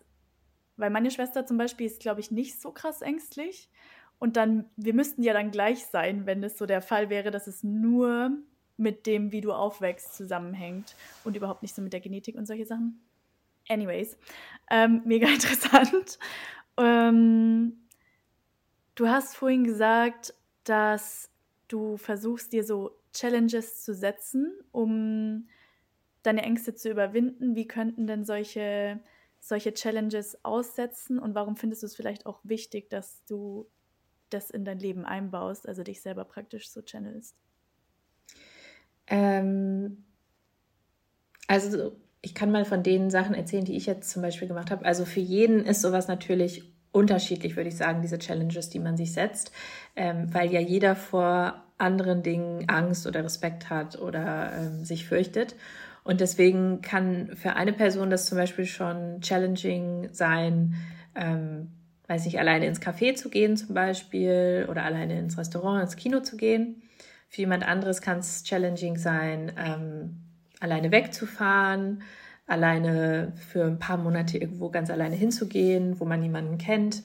weil 0.84 0.90
meine 0.90 1.12
Schwester 1.12 1.46
zum 1.46 1.58
Beispiel 1.58 1.86
ist, 1.86 2.02
glaube 2.02 2.20
ich, 2.20 2.30
nicht 2.30 2.60
so 2.60 2.70
krass 2.70 3.02
ängstlich. 3.02 3.70
Und 4.20 4.36
dann, 4.36 4.66
wir 4.76 4.94
müssten 4.94 5.24
ja 5.24 5.32
dann 5.32 5.50
gleich 5.50 5.86
sein, 5.86 6.26
wenn 6.26 6.44
es 6.44 6.58
so 6.58 6.66
der 6.66 6.82
Fall 6.82 7.10
wäre, 7.10 7.32
dass 7.32 7.48
es 7.48 7.64
nur 7.64 8.32
mit 8.76 9.06
dem, 9.06 9.32
wie 9.32 9.40
du 9.40 9.54
aufwächst, 9.54 10.14
zusammenhängt 10.14 10.94
und 11.24 11.38
überhaupt 11.38 11.62
nicht 11.62 11.74
so 11.74 11.82
mit 11.82 11.94
der 11.94 12.02
Genetik 12.02 12.36
und 12.36 12.48
solche 12.48 12.66
Sachen. 12.66 13.00
Anyways, 13.70 14.18
ähm, 14.70 15.04
mega 15.06 15.26
interessant. 15.30 16.20
Ähm, 16.76 17.78
du 18.96 19.08
hast 19.08 19.38
vorhin 19.38 19.64
gesagt, 19.64 20.34
dass 20.66 21.32
du 21.70 21.96
versuchst, 21.96 22.52
dir 22.52 22.66
so 22.66 23.00
Challenges 23.14 23.86
zu 23.86 23.94
setzen, 23.94 24.52
um 24.74 25.48
deine 26.24 26.42
Ängste 26.42 26.76
zu 26.76 26.90
überwinden. 26.90 27.56
Wie 27.56 27.70
könnten 27.70 28.06
denn 28.06 28.26
solche 28.26 29.00
solche 29.44 29.74
Challenges 29.74 30.44
aussetzen 30.46 31.20
und 31.20 31.36
warum 31.36 31.58
findest 31.58 31.84
du 31.84 31.88
es 31.88 31.96
vielleicht 31.96 32.26
auch 32.26 32.40
wichtig, 32.44 32.90
dass 32.90 33.24
du 33.26 33.70
das 34.30 34.50
in 34.50 34.66
dein 34.66 34.80
Leben 34.80 35.06
einbaust, 35.06 35.68
also 35.68 35.84
dich 35.84 36.02
selber 36.02 36.26
praktisch 36.26 36.70
so 36.72 36.82
channelst? 36.82 37.38
Ähm, 39.08 40.04
Also 41.48 41.94
ich 42.22 42.36
kann 42.36 42.52
mal 42.52 42.66
von 42.66 42.84
den 42.84 43.10
Sachen 43.10 43.36
erzählen, 43.36 43.66
die 43.66 43.76
ich 43.76 43.86
jetzt 43.86 44.10
zum 44.10 44.22
Beispiel 44.22 44.48
gemacht 44.48 44.72
habe. 44.72 44.86
Also 44.86 45.06
für 45.06 45.20
jeden 45.20 45.66
ist 45.66 45.82
sowas 45.82 46.08
natürlich 46.08 46.74
unterschiedlich, 46.92 47.56
würde 47.56 47.70
ich 47.70 47.78
sagen, 47.78 48.02
diese 48.02 48.20
Challenges, 48.20 48.70
die 48.70 48.80
man 48.80 48.96
sich 48.98 49.14
setzt, 49.14 49.52
ähm, 49.96 50.34
weil 50.34 50.52
ja 50.52 50.60
jeder 50.60 50.96
vor 50.96 51.64
anderen 51.78 52.24
Dingen 52.24 52.70
Angst 52.70 53.08
oder 53.08 53.24
Respekt 53.24 53.70
hat 53.70 54.00
oder 54.00 54.54
ähm, 54.54 54.86
sich 54.86 55.06
fürchtet. 55.08 55.56
Und 56.04 56.20
deswegen 56.22 56.82
kann 56.82 57.36
für 57.36 57.56
eine 57.56 57.74
Person 57.74 58.10
das 58.10 58.26
zum 58.26 58.38
Beispiel 58.38 58.66
schon 58.66 59.22
challenging 59.22 60.10
sein, 60.12 60.76
ähm, 61.16 61.70
weiß 62.08 62.26
nicht, 62.26 62.40
alleine 62.40 62.66
ins 62.66 62.82
Café 62.82 63.16
zu 63.16 63.30
gehen 63.30 63.56
zum 63.56 63.74
Beispiel 63.74 64.68
oder 64.70 64.84
alleine 64.84 65.18
ins 65.18 65.38
Restaurant, 65.38 65.82
ins 65.82 65.96
Kino 65.96 66.20
zu 66.20 66.36
gehen. 66.36 66.84
Für 67.30 67.42
jemand 67.42 67.66
anderes 67.66 68.02
kann 68.02 68.20
es 68.20 68.44
challenging 68.44 68.98
sein, 68.98 69.54
ähm, 69.58 70.24
alleine 70.60 70.92
wegzufahren, 70.92 72.04
alleine 72.46 73.34
für 73.50 73.66
ein 73.66 73.80
paar 73.80 73.98
Monate 73.98 74.38
irgendwo 74.38 74.70
ganz 74.70 74.90
alleine 74.90 75.16
hinzugehen, 75.16 76.00
wo 76.00 76.06
man 76.06 76.20
niemanden 76.20 76.58
kennt. 76.58 77.04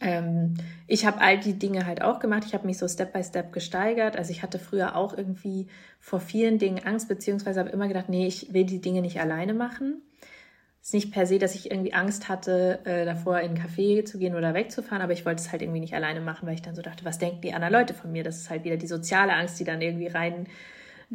Ähm, 0.00 0.54
ich 0.86 1.04
habe 1.04 1.20
all 1.20 1.38
die 1.38 1.58
Dinge 1.58 1.86
halt 1.86 2.02
auch 2.02 2.20
gemacht. 2.20 2.44
Ich 2.46 2.54
habe 2.54 2.66
mich 2.66 2.78
so 2.78 2.86
Step 2.86 3.12
by 3.12 3.22
Step 3.22 3.52
gesteigert. 3.52 4.16
Also 4.16 4.30
ich 4.30 4.42
hatte 4.42 4.58
früher 4.58 4.96
auch 4.96 5.16
irgendwie 5.16 5.66
vor 5.98 6.20
vielen 6.20 6.58
Dingen 6.58 6.84
Angst, 6.84 7.08
beziehungsweise 7.08 7.60
habe 7.60 7.70
immer 7.70 7.88
gedacht, 7.88 8.08
nee, 8.08 8.26
ich 8.26 8.52
will 8.52 8.64
die 8.64 8.80
Dinge 8.80 9.02
nicht 9.02 9.20
alleine 9.20 9.54
machen. 9.54 10.02
Es 10.82 10.88
ist 10.88 10.94
nicht 10.94 11.12
per 11.12 11.26
se, 11.26 11.38
dass 11.38 11.54
ich 11.54 11.70
irgendwie 11.70 11.92
Angst 11.92 12.28
hatte, 12.30 12.78
äh, 12.84 13.04
davor 13.04 13.40
in 13.40 13.50
einen 13.50 13.58
Café 13.58 14.04
zu 14.04 14.18
gehen 14.18 14.34
oder 14.34 14.54
wegzufahren, 14.54 15.02
aber 15.02 15.12
ich 15.12 15.26
wollte 15.26 15.42
es 15.42 15.52
halt 15.52 15.60
irgendwie 15.60 15.80
nicht 15.80 15.94
alleine 15.94 16.22
machen, 16.22 16.46
weil 16.46 16.54
ich 16.54 16.62
dann 16.62 16.74
so 16.74 16.80
dachte, 16.80 17.04
was 17.04 17.18
denken 17.18 17.42
die 17.42 17.52
anderen 17.52 17.74
Leute 17.74 17.92
von 17.92 18.10
mir? 18.10 18.24
Das 18.24 18.38
ist 18.38 18.48
halt 18.48 18.64
wieder 18.64 18.78
die 18.78 18.86
soziale 18.86 19.34
Angst, 19.34 19.60
die 19.60 19.64
dann 19.64 19.82
irgendwie 19.82 20.06
rein 20.06 20.46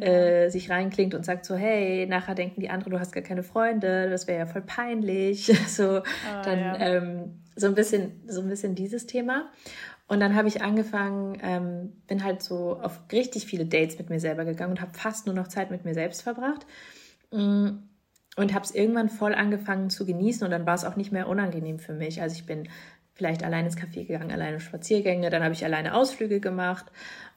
äh, 0.00 0.50
sich 0.50 0.70
reinklingt 0.70 1.14
und 1.14 1.24
sagt 1.24 1.44
so, 1.46 1.56
hey, 1.56 2.06
nachher 2.06 2.34
denken 2.34 2.60
die 2.60 2.68
anderen, 2.68 2.92
du 2.92 3.00
hast 3.00 3.12
gar 3.12 3.22
keine 3.22 3.42
Freunde, 3.42 4.08
das 4.10 4.26
wäre 4.28 4.40
ja 4.40 4.46
voll 4.46 4.62
peinlich. 4.62 5.46
so, 5.68 5.98
oh, 5.98 6.42
dann 6.44 6.58
ja. 6.58 6.78
ähm, 6.78 7.40
so 7.56 7.66
ein 7.66 7.74
bisschen, 7.74 8.22
so 8.28 8.42
ein 8.42 8.48
bisschen 8.48 8.74
dieses 8.74 9.06
Thema. 9.06 9.50
Und 10.08 10.20
dann 10.20 10.36
habe 10.36 10.46
ich 10.46 10.62
angefangen, 10.62 11.38
ähm, 11.42 11.92
bin 12.06 12.22
halt 12.22 12.42
so 12.42 12.78
auf 12.80 13.00
richtig 13.10 13.46
viele 13.46 13.66
Dates 13.66 13.98
mit 13.98 14.08
mir 14.08 14.20
selber 14.20 14.44
gegangen 14.44 14.72
und 14.72 14.80
habe 14.80 14.96
fast 14.96 15.26
nur 15.26 15.34
noch 15.34 15.48
Zeit 15.48 15.70
mit 15.70 15.84
mir 15.84 15.94
selbst 15.94 16.22
verbracht. 16.22 16.64
Mm, 17.32 17.78
und 18.36 18.54
habe 18.54 18.64
es 18.64 18.74
irgendwann 18.74 19.08
voll 19.08 19.34
angefangen 19.34 19.90
zu 19.90 20.04
genießen 20.04 20.44
und 20.44 20.50
dann 20.50 20.66
war 20.66 20.74
es 20.74 20.84
auch 20.84 20.96
nicht 20.96 21.10
mehr 21.10 21.26
unangenehm 21.26 21.78
für 21.78 21.94
mich. 21.94 22.20
Also 22.20 22.36
ich 22.36 22.44
bin 22.44 22.68
vielleicht 23.14 23.42
alleine 23.42 23.68
ins 23.68 23.78
Café 23.78 24.06
gegangen, 24.06 24.30
alleine 24.30 24.60
Spaziergänge, 24.60 25.30
dann 25.30 25.42
habe 25.42 25.54
ich 25.54 25.64
alleine 25.64 25.94
Ausflüge 25.94 26.38
gemacht 26.38 26.84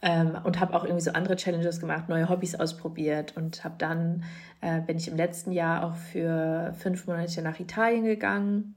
ähm, 0.02 0.38
und 0.44 0.60
habe 0.60 0.74
auch 0.76 0.84
irgendwie 0.84 1.02
so 1.02 1.12
andere 1.12 1.38
Challenges 1.38 1.80
gemacht, 1.80 2.10
neue 2.10 2.28
Hobbys 2.28 2.56
ausprobiert 2.56 3.38
und 3.38 3.64
habe 3.64 3.76
dann, 3.78 4.26
äh, 4.60 4.82
bin 4.82 4.98
ich 4.98 5.08
im 5.08 5.16
letzten 5.16 5.54
Jahr 5.54 5.86
auch 5.86 5.96
für 5.96 6.74
fünf 6.78 7.08
Monate 7.08 7.42
nach 7.42 7.62
Italien 7.62 8.04
gegangen, 8.04 8.76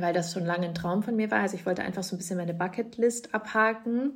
weil 0.00 0.12
das 0.12 0.32
schon 0.32 0.44
lange 0.44 0.66
ein 0.66 0.74
Traum 0.74 1.02
von 1.02 1.16
mir 1.16 1.30
war. 1.30 1.40
Also 1.40 1.56
ich 1.56 1.66
wollte 1.66 1.82
einfach 1.82 2.02
so 2.02 2.14
ein 2.14 2.18
bisschen 2.18 2.36
meine 2.36 2.54
Bucketlist 2.54 3.34
abhaken, 3.34 4.12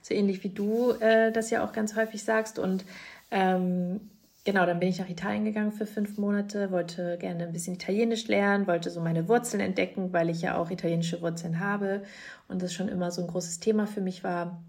so 0.00 0.14
ähnlich 0.14 0.42
wie 0.44 0.48
du 0.48 0.92
äh, 1.00 1.32
das 1.32 1.50
ja 1.50 1.64
auch 1.64 1.72
ganz 1.72 1.96
häufig 1.96 2.24
sagst 2.24 2.58
und 2.58 2.84
ähm, 3.30 4.00
genau, 4.44 4.66
dann 4.66 4.80
bin 4.80 4.88
ich 4.88 4.98
nach 4.98 5.08
Italien 5.08 5.44
gegangen 5.44 5.72
für 5.72 5.86
fünf 5.86 6.18
Monate, 6.18 6.70
wollte 6.70 7.16
gerne 7.18 7.44
ein 7.44 7.52
bisschen 7.52 7.74
Italienisch 7.74 8.26
lernen, 8.28 8.66
wollte 8.66 8.90
so 8.90 9.00
meine 9.00 9.28
Wurzeln 9.28 9.60
entdecken, 9.60 10.12
weil 10.12 10.28
ich 10.30 10.42
ja 10.42 10.56
auch 10.56 10.70
italienische 10.70 11.20
Wurzeln 11.22 11.60
habe 11.60 12.02
und 12.48 12.62
das 12.62 12.72
schon 12.72 12.88
immer 12.88 13.10
so 13.10 13.22
ein 13.22 13.28
großes 13.28 13.60
Thema 13.60 13.86
für 13.86 14.00
mich 14.00 14.24
war. 14.24 14.62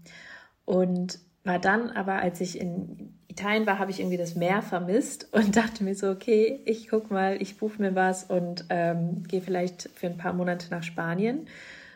Und 0.64 1.18
war 1.44 1.58
dann 1.58 1.90
aber, 1.90 2.14
als 2.14 2.40
ich 2.40 2.58
in 2.58 3.14
Italien 3.34 3.66
war, 3.66 3.80
habe 3.80 3.90
ich 3.90 3.98
irgendwie 3.98 4.16
das 4.16 4.36
Meer 4.36 4.62
vermisst 4.62 5.28
und 5.32 5.56
dachte 5.56 5.82
mir 5.82 5.94
so, 5.94 6.08
okay, 6.08 6.60
ich 6.64 6.88
guck 6.88 7.10
mal, 7.10 7.40
ich 7.42 7.58
buche 7.58 7.82
mir 7.82 7.94
was 7.94 8.24
und 8.24 8.64
ähm, 8.70 9.24
gehe 9.24 9.40
vielleicht 9.40 9.90
für 9.94 10.06
ein 10.06 10.16
paar 10.16 10.32
Monate 10.32 10.70
nach 10.70 10.84
Spanien, 10.84 11.46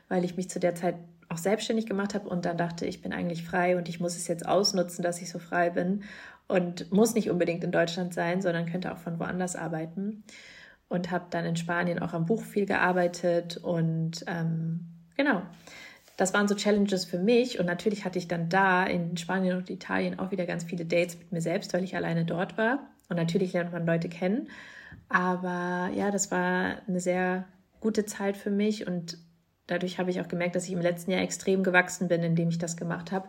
weil 0.08 0.24
ich 0.24 0.36
mich 0.36 0.50
zu 0.50 0.58
der 0.58 0.74
Zeit 0.74 0.96
auch 1.28 1.38
selbstständig 1.38 1.86
gemacht 1.86 2.14
habe 2.14 2.28
und 2.28 2.44
dann 2.44 2.56
dachte, 2.56 2.86
ich 2.86 3.02
bin 3.02 3.12
eigentlich 3.12 3.44
frei 3.44 3.76
und 3.76 3.88
ich 3.88 4.00
muss 4.00 4.16
es 4.16 4.26
jetzt 4.26 4.46
ausnutzen, 4.46 5.02
dass 5.02 5.22
ich 5.22 5.30
so 5.30 5.38
frei 5.38 5.70
bin 5.70 6.02
und 6.48 6.90
muss 6.90 7.14
nicht 7.14 7.30
unbedingt 7.30 7.62
in 7.62 7.70
Deutschland 7.70 8.14
sein, 8.14 8.42
sondern 8.42 8.66
könnte 8.66 8.92
auch 8.92 8.98
von 8.98 9.20
woanders 9.20 9.54
arbeiten. 9.54 10.24
Und 10.88 11.10
habe 11.10 11.26
dann 11.28 11.44
in 11.44 11.56
Spanien 11.56 11.98
auch 11.98 12.14
am 12.14 12.24
Buch 12.24 12.42
viel 12.42 12.64
gearbeitet 12.64 13.58
und 13.58 14.24
ähm, 14.26 14.86
genau. 15.18 15.42
Das 16.18 16.34
waren 16.34 16.48
so 16.48 16.54
Challenges 16.54 17.06
für 17.06 17.18
mich 17.18 17.58
und 17.58 17.64
natürlich 17.64 18.04
hatte 18.04 18.18
ich 18.18 18.28
dann 18.28 18.50
da 18.50 18.84
in 18.84 19.16
Spanien 19.16 19.56
und 19.56 19.70
Italien 19.70 20.18
auch 20.18 20.30
wieder 20.30 20.44
ganz 20.44 20.64
viele 20.64 20.84
Dates 20.84 21.18
mit 21.18 21.32
mir 21.32 21.40
selbst, 21.40 21.72
weil 21.72 21.82
ich 21.82 21.96
alleine 21.96 22.26
dort 22.26 22.58
war. 22.58 22.80
Und 23.08 23.16
natürlich 23.16 23.54
lernt 23.54 23.72
man 23.72 23.86
Leute 23.86 24.10
kennen. 24.10 24.48
Aber 25.08 25.90
ja, 25.94 26.10
das 26.10 26.30
war 26.30 26.82
eine 26.86 27.00
sehr 27.00 27.46
gute 27.80 28.04
Zeit 28.04 28.36
für 28.36 28.50
mich 28.50 28.86
und 28.86 29.16
dadurch 29.66 29.98
habe 29.98 30.10
ich 30.10 30.20
auch 30.20 30.28
gemerkt, 30.28 30.56
dass 30.56 30.66
ich 30.66 30.72
im 30.72 30.82
letzten 30.82 31.12
Jahr 31.12 31.22
extrem 31.22 31.62
gewachsen 31.62 32.08
bin, 32.08 32.22
indem 32.22 32.50
ich 32.50 32.58
das 32.58 32.76
gemacht 32.76 33.12
habe. 33.12 33.28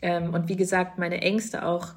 Ähm, 0.00 0.32
und 0.32 0.48
wie 0.48 0.56
gesagt, 0.56 0.98
meine 0.98 1.20
Ängste 1.20 1.66
auch 1.66 1.94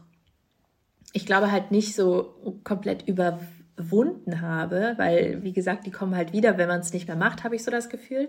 ich 1.16 1.26
glaube 1.26 1.50
halt 1.50 1.72
nicht 1.72 1.96
so 1.96 2.60
komplett 2.66 3.08
überwunden 3.08 4.42
habe, 4.42 4.96
weil, 4.98 5.44
wie 5.44 5.54
gesagt, 5.54 5.86
die 5.86 5.92
kommen 5.92 6.14
halt 6.14 6.34
wieder, 6.34 6.58
wenn 6.58 6.68
man 6.68 6.82
es 6.82 6.92
nicht 6.92 7.08
mehr 7.08 7.16
macht, 7.16 7.46
habe 7.46 7.56
ich 7.56 7.64
so 7.64 7.72
das 7.72 7.90
Gefühl. 7.90 8.28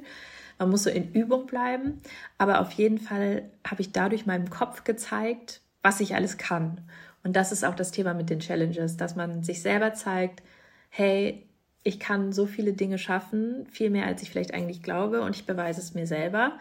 Man 0.58 0.70
muss 0.70 0.84
so 0.84 0.90
in 0.90 1.12
Übung 1.12 1.46
bleiben. 1.46 2.00
Aber 2.38 2.60
auf 2.60 2.72
jeden 2.72 2.98
Fall 2.98 3.50
habe 3.66 3.82
ich 3.82 3.92
dadurch 3.92 4.26
meinem 4.26 4.50
Kopf 4.50 4.84
gezeigt, 4.84 5.60
was 5.82 6.00
ich 6.00 6.14
alles 6.14 6.38
kann. 6.38 6.80
Und 7.22 7.34
das 7.34 7.52
ist 7.52 7.64
auch 7.64 7.74
das 7.74 7.90
Thema 7.90 8.14
mit 8.14 8.30
den 8.30 8.40
Challenges, 8.40 8.96
dass 8.96 9.16
man 9.16 9.42
sich 9.42 9.60
selber 9.60 9.94
zeigt, 9.94 10.42
hey, 10.88 11.46
ich 11.82 12.00
kann 12.00 12.32
so 12.32 12.46
viele 12.46 12.72
Dinge 12.72 12.98
schaffen, 12.98 13.66
viel 13.70 13.90
mehr 13.90 14.06
als 14.06 14.22
ich 14.22 14.30
vielleicht 14.30 14.54
eigentlich 14.54 14.82
glaube 14.82 15.22
und 15.22 15.36
ich 15.36 15.46
beweise 15.46 15.80
es 15.80 15.94
mir 15.94 16.06
selber. 16.06 16.58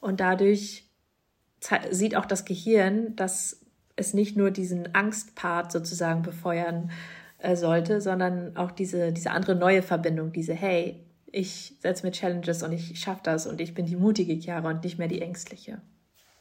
Und 0.00 0.20
dadurch 0.20 0.88
sieht 1.90 2.16
auch 2.16 2.26
das 2.26 2.44
Gehirn, 2.44 3.16
dass 3.16 3.60
es 3.96 4.14
nicht 4.14 4.36
nur 4.36 4.50
diesen 4.50 4.94
Angstpart 4.94 5.72
sozusagen 5.72 6.22
befeuern 6.22 6.90
äh, 7.38 7.56
sollte, 7.56 8.00
sondern 8.00 8.56
auch 8.56 8.70
diese, 8.70 9.12
diese 9.12 9.32
andere 9.32 9.56
neue 9.56 9.82
Verbindung, 9.82 10.32
diese, 10.32 10.54
hey, 10.54 11.04
ich 11.32 11.76
setze 11.80 12.06
mir 12.06 12.12
Challenges 12.12 12.62
und 12.62 12.72
ich 12.72 12.98
schaffe 13.00 13.20
das 13.22 13.46
und 13.46 13.60
ich 13.60 13.74
bin 13.74 13.86
die 13.86 13.96
mutige 13.96 14.34
Chiara 14.34 14.70
und 14.70 14.84
nicht 14.84 14.98
mehr 14.98 15.08
die 15.08 15.20
ängstliche. 15.20 15.80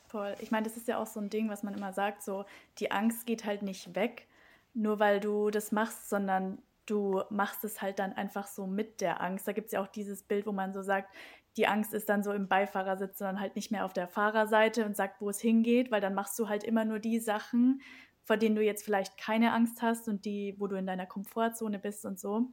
Voll. 0.07 0.35
Ich 0.39 0.51
meine, 0.51 0.65
das 0.65 0.77
ist 0.77 0.87
ja 0.87 0.97
auch 0.97 1.07
so 1.07 1.19
ein 1.19 1.29
Ding, 1.29 1.49
was 1.49 1.63
man 1.63 1.73
immer 1.73 1.91
sagt, 1.91 2.23
so 2.23 2.45
die 2.79 2.91
Angst 2.91 3.25
geht 3.25 3.45
halt 3.45 3.61
nicht 3.61 3.95
weg, 3.95 4.27
nur 4.73 4.99
weil 4.99 5.19
du 5.19 5.49
das 5.49 5.71
machst, 5.71 6.09
sondern 6.09 6.59
du 6.85 7.21
machst 7.29 7.63
es 7.65 7.81
halt 7.81 7.99
dann 7.99 8.13
einfach 8.13 8.47
so 8.47 8.65
mit 8.65 9.01
der 9.01 9.21
Angst. 9.21 9.47
Da 9.47 9.51
gibt 9.51 9.67
es 9.67 9.73
ja 9.73 9.81
auch 9.81 9.87
dieses 9.87 10.23
Bild, 10.23 10.45
wo 10.45 10.53
man 10.53 10.73
so 10.73 10.81
sagt, 10.81 11.13
die 11.57 11.67
Angst 11.67 11.93
ist 11.93 12.07
dann 12.07 12.23
so 12.23 12.31
im 12.31 12.47
Beifahrersitz, 12.47 13.17
sondern 13.17 13.41
halt 13.41 13.55
nicht 13.55 13.71
mehr 13.71 13.83
auf 13.83 13.93
der 13.93 14.07
Fahrerseite 14.07 14.85
und 14.85 14.95
sagt, 14.95 15.19
wo 15.19 15.29
es 15.29 15.41
hingeht, 15.41 15.91
weil 15.91 16.01
dann 16.01 16.13
machst 16.13 16.39
du 16.39 16.47
halt 16.47 16.63
immer 16.63 16.85
nur 16.85 16.99
die 16.99 17.19
Sachen, 17.19 17.81
vor 18.23 18.37
denen 18.37 18.55
du 18.55 18.63
jetzt 18.63 18.85
vielleicht 18.85 19.17
keine 19.17 19.51
Angst 19.53 19.81
hast 19.81 20.07
und 20.07 20.25
die, 20.25 20.55
wo 20.57 20.67
du 20.67 20.77
in 20.77 20.85
deiner 20.85 21.05
Komfortzone 21.05 21.79
bist 21.79 22.05
und 22.05 22.19
so. 22.19 22.49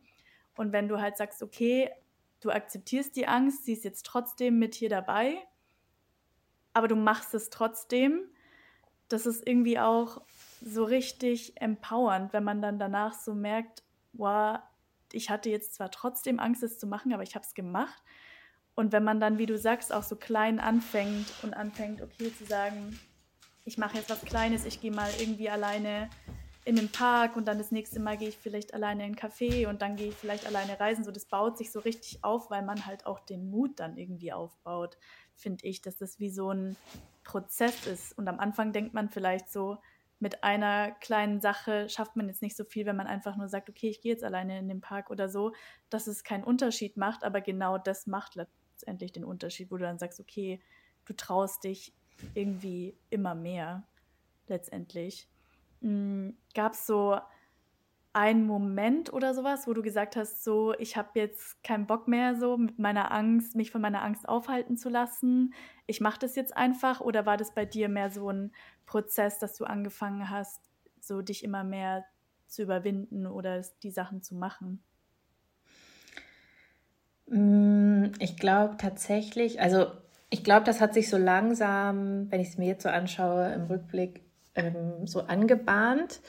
Und 0.57 0.73
wenn 0.73 0.89
du 0.89 1.01
halt 1.01 1.17
sagst, 1.17 1.43
okay, 1.43 1.91
du 2.45 2.51
akzeptierst 2.51 3.17
die 3.17 3.27
Angst, 3.27 3.65
sie 3.65 3.73
ist 3.73 3.85
jetzt 3.85 4.05
trotzdem 4.05 4.59
mit 4.59 4.75
hier 4.75 4.91
dabei, 4.91 5.39
aber 6.75 6.89
du 6.89 6.97
machst 6.97 7.33
es 7.35 7.49
trotzdem, 7.49 8.21
das 9.09 9.25
ist 9.27 9.47
irgendwie 9.47 9.79
auch 9.79 10.21
so 10.61 10.85
richtig 10.85 11.61
empowernd, 11.61 12.33
wenn 12.33 12.45
man 12.45 12.61
dann 12.61 12.79
danach 12.79 13.15
so 13.15 13.35
merkt, 13.35 13.83
wow, 14.13 14.59
ich 15.13 15.31
hatte 15.31 15.49
jetzt 15.49 15.75
zwar 15.75 15.91
trotzdem 15.91 16.39
Angst, 16.39 16.63
es 16.63 16.79
zu 16.79 16.87
machen, 16.87 17.15
aber 17.15 17.23
ich 17.23 17.35
habe 17.35 17.45
es 17.47 17.55
gemacht. 17.55 18.03
Und 18.75 18.93
wenn 18.93 19.05
man 19.05 19.21
dann, 19.21 19.39
wie 19.39 19.47
du 19.47 19.57
sagst, 19.57 19.93
auch 19.93 20.03
so 20.03 20.17
klein 20.17 20.59
anfängt 20.59 21.33
und 21.43 21.55
anfängt, 21.55 22.03
okay, 22.03 22.35
zu 22.37 22.45
sagen, 22.45 22.99
ich 23.65 23.79
mache 23.79 23.97
jetzt 23.97 24.11
was 24.11 24.21
Kleines, 24.23 24.67
ich 24.67 24.81
gehe 24.81 24.93
mal 24.93 25.11
irgendwie 25.19 25.49
alleine 25.49 26.11
in 26.65 26.77
den 26.77 26.91
Park 26.91 27.37
und 27.37 27.47
dann 27.47 27.59
das 27.59 27.71
nächste 27.71 28.01
Mal 28.01 28.17
gehe 28.17 28.31
ich 28.31 28.39
vielleicht 28.39 28.73
alleine 28.73 29.05
in 29.05 29.07
einen 29.07 29.17
Café 29.17 29.69
und 29.69 29.83
dann 29.83 29.97
gehe 29.97 30.09
ich 30.09 30.15
vielleicht 30.15 30.47
alleine 30.47 30.81
reisen. 30.81 31.05
So, 31.05 31.11
das 31.11 31.27
baut 31.27 31.59
sich 31.59 31.71
so 31.71 31.81
richtig 31.81 32.25
auf, 32.25 32.51
weil 32.51 32.63
man 32.63 32.87
halt 32.87 33.07
auch 33.07 33.21
den 33.21 33.51
Mut 33.51 33.81
dann 33.81 33.99
irgendwie 33.99 34.33
aufbaut, 34.33 34.97
finde 35.35 35.67
ich, 35.67 35.83
dass 35.83 35.97
das 35.99 36.19
wie 36.21 36.31
so 36.31 36.51
ein 36.51 36.77
Prozess 37.23 37.87
ist. 37.87 38.17
Und 38.17 38.29
am 38.29 38.41
Anfang 38.41 38.73
denkt 38.73 38.95
man 38.95 39.11
vielleicht 39.11 39.51
so, 39.51 39.79
mit 40.21 40.43
einer 40.43 40.93
kleinen 40.93 41.43
Sache 41.43 41.89
schafft 41.91 42.17
man 42.17 42.29
jetzt 42.29 42.41
nicht 42.41 42.57
so 42.57 42.65
viel, 42.65 42.87
wenn 42.87 42.97
man 42.97 43.07
einfach 43.07 43.37
nur 43.37 43.49
sagt, 43.49 43.69
okay, 43.69 43.91
ich 43.91 44.01
gehe 44.01 44.13
jetzt 44.13 44.25
alleine 44.25 44.59
in 44.59 44.69
den 44.69 44.81
Park 44.81 45.11
oder 45.11 45.29
so, 45.29 45.53
dass 45.91 46.07
es 46.07 46.25
keinen 46.25 46.45
Unterschied 46.45 46.97
macht, 46.97 47.25
aber 47.25 47.43
genau 47.43 47.77
das 47.77 48.07
macht 48.07 48.37
letztendlich 48.37 49.13
den 49.13 49.25
Unterschied, 49.25 49.71
wo 49.71 49.77
du 49.77 49.85
dann 49.85 49.99
sagst, 49.99 50.21
okay, 50.21 50.63
du 51.05 51.13
traust 51.13 51.65
dich 51.65 51.93
irgendwie 52.33 52.97
immer 53.11 53.35
mehr 53.35 53.87
letztendlich. 54.47 55.29
Mhm. 55.85 56.39
Gab 56.55 56.73
es 56.73 56.87
so 56.87 57.19
einen 58.15 58.47
Moment 58.47 59.13
oder 59.13 59.35
sowas, 59.35 59.67
wo 59.67 59.75
du 59.75 59.83
gesagt 59.83 60.17
hast, 60.17 60.45
so, 60.45 60.75
ich 60.79 60.97
habe 60.97 61.11
jetzt 61.21 61.63
keinen 61.65 61.87
Bock 61.87 62.09
mehr, 62.09 62.37
so 62.37 62.57
mit 62.57 62.79
meiner 62.79 63.13
Angst, 63.13 63.57
mich 63.57 63.71
von 63.73 63.83
meiner 63.83 64.03
Angst 64.03 64.29
aufhalten 64.29 64.77
zu 64.79 64.89
lassen. 64.89 65.55
Ich 65.87 66.01
mache 66.01 66.21
das 66.21 66.37
jetzt 66.37 66.57
einfach. 66.57 67.01
Oder 67.01 67.27
war 67.27 67.37
das 67.37 67.55
bei 67.55 67.67
dir 67.67 67.89
mehr 67.89 68.11
so 68.11 68.31
ein 68.31 68.53
Prozess, 68.87 69.39
dass 69.41 69.57
du 69.57 69.65
angefangen 69.65 70.31
hast, 70.31 70.63
so 71.01 71.23
dich 71.23 71.45
immer 71.45 71.65
mehr 71.65 72.05
zu 72.47 72.63
überwinden 72.63 73.27
oder 73.27 73.63
die 73.83 73.91
Sachen 73.91 74.23
zu 74.23 74.37
machen? 74.37 74.85
Mm, 77.27 78.13
ich 78.19 78.37
glaube 78.37 78.77
tatsächlich, 78.77 79.61
also 79.61 79.87
ich 80.31 80.45
glaube, 80.45 80.65
das 80.65 80.81
hat 80.81 80.95
sich 80.95 81.09
so 81.09 81.17
langsam, 81.17 82.31
wenn 82.31 82.41
ich 82.41 82.49
es 82.49 82.59
mir 82.59 82.67
jetzt 82.67 82.83
so 82.83 82.89
anschaue, 82.89 83.53
im 83.53 83.65
Rückblick 83.67 84.24
ähm, 84.55 85.07
so 85.07 85.21
angebahnt. 85.21 86.21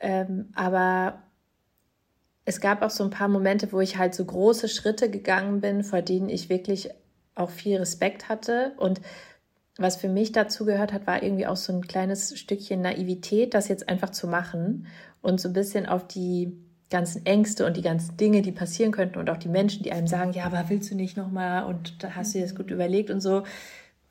Ähm, 0.00 0.50
aber 0.54 1.22
es 2.44 2.60
gab 2.60 2.82
auch 2.82 2.90
so 2.90 3.04
ein 3.04 3.10
paar 3.10 3.28
Momente, 3.28 3.72
wo 3.72 3.80
ich 3.80 3.96
halt 3.96 4.14
so 4.14 4.24
große 4.24 4.68
Schritte 4.68 5.10
gegangen 5.10 5.60
bin, 5.60 5.82
vor 5.82 6.02
denen 6.02 6.28
ich 6.28 6.48
wirklich 6.48 6.90
auch 7.34 7.50
viel 7.50 7.78
Respekt 7.78 8.28
hatte. 8.28 8.72
Und 8.76 9.00
was 9.76 9.96
für 9.96 10.08
mich 10.08 10.32
dazu 10.32 10.64
gehört 10.64 10.92
hat, 10.92 11.06
war 11.06 11.22
irgendwie 11.22 11.46
auch 11.46 11.56
so 11.56 11.72
ein 11.72 11.86
kleines 11.86 12.38
Stückchen 12.38 12.82
Naivität, 12.82 13.54
das 13.54 13.68
jetzt 13.68 13.88
einfach 13.88 14.10
zu 14.10 14.28
machen 14.28 14.86
und 15.22 15.40
so 15.40 15.48
ein 15.48 15.54
bisschen 15.54 15.86
auf 15.86 16.06
die 16.06 16.52
ganzen 16.90 17.24
Ängste 17.26 17.66
und 17.66 17.76
die 17.76 17.82
ganzen 17.82 18.16
Dinge, 18.16 18.42
die 18.42 18.52
passieren 18.52 18.92
könnten 18.92 19.18
und 19.18 19.28
auch 19.30 19.38
die 19.38 19.48
Menschen, 19.48 19.82
die 19.82 19.90
einem 19.90 20.06
sagen, 20.06 20.32
ja, 20.32 20.44
aber 20.44 20.66
willst 20.68 20.90
du 20.90 20.94
nicht 20.94 21.16
nochmal 21.16 21.64
und 21.64 22.04
da 22.04 22.14
hast 22.14 22.34
du 22.34 22.38
dir 22.38 22.44
das 22.44 22.54
gut 22.54 22.70
überlegt 22.70 23.10
und 23.10 23.20
so, 23.20 23.42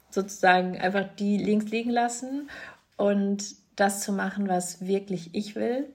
sozusagen 0.09 0.77
einfach 0.77 1.05
die 1.17 1.37
links 1.37 1.71
liegen 1.71 1.91
lassen 1.91 2.49
und 2.97 3.43
das 3.75 4.01
zu 4.01 4.13
machen, 4.13 4.47
was 4.47 4.85
wirklich 4.85 5.33
ich 5.33 5.55
will. 5.55 5.93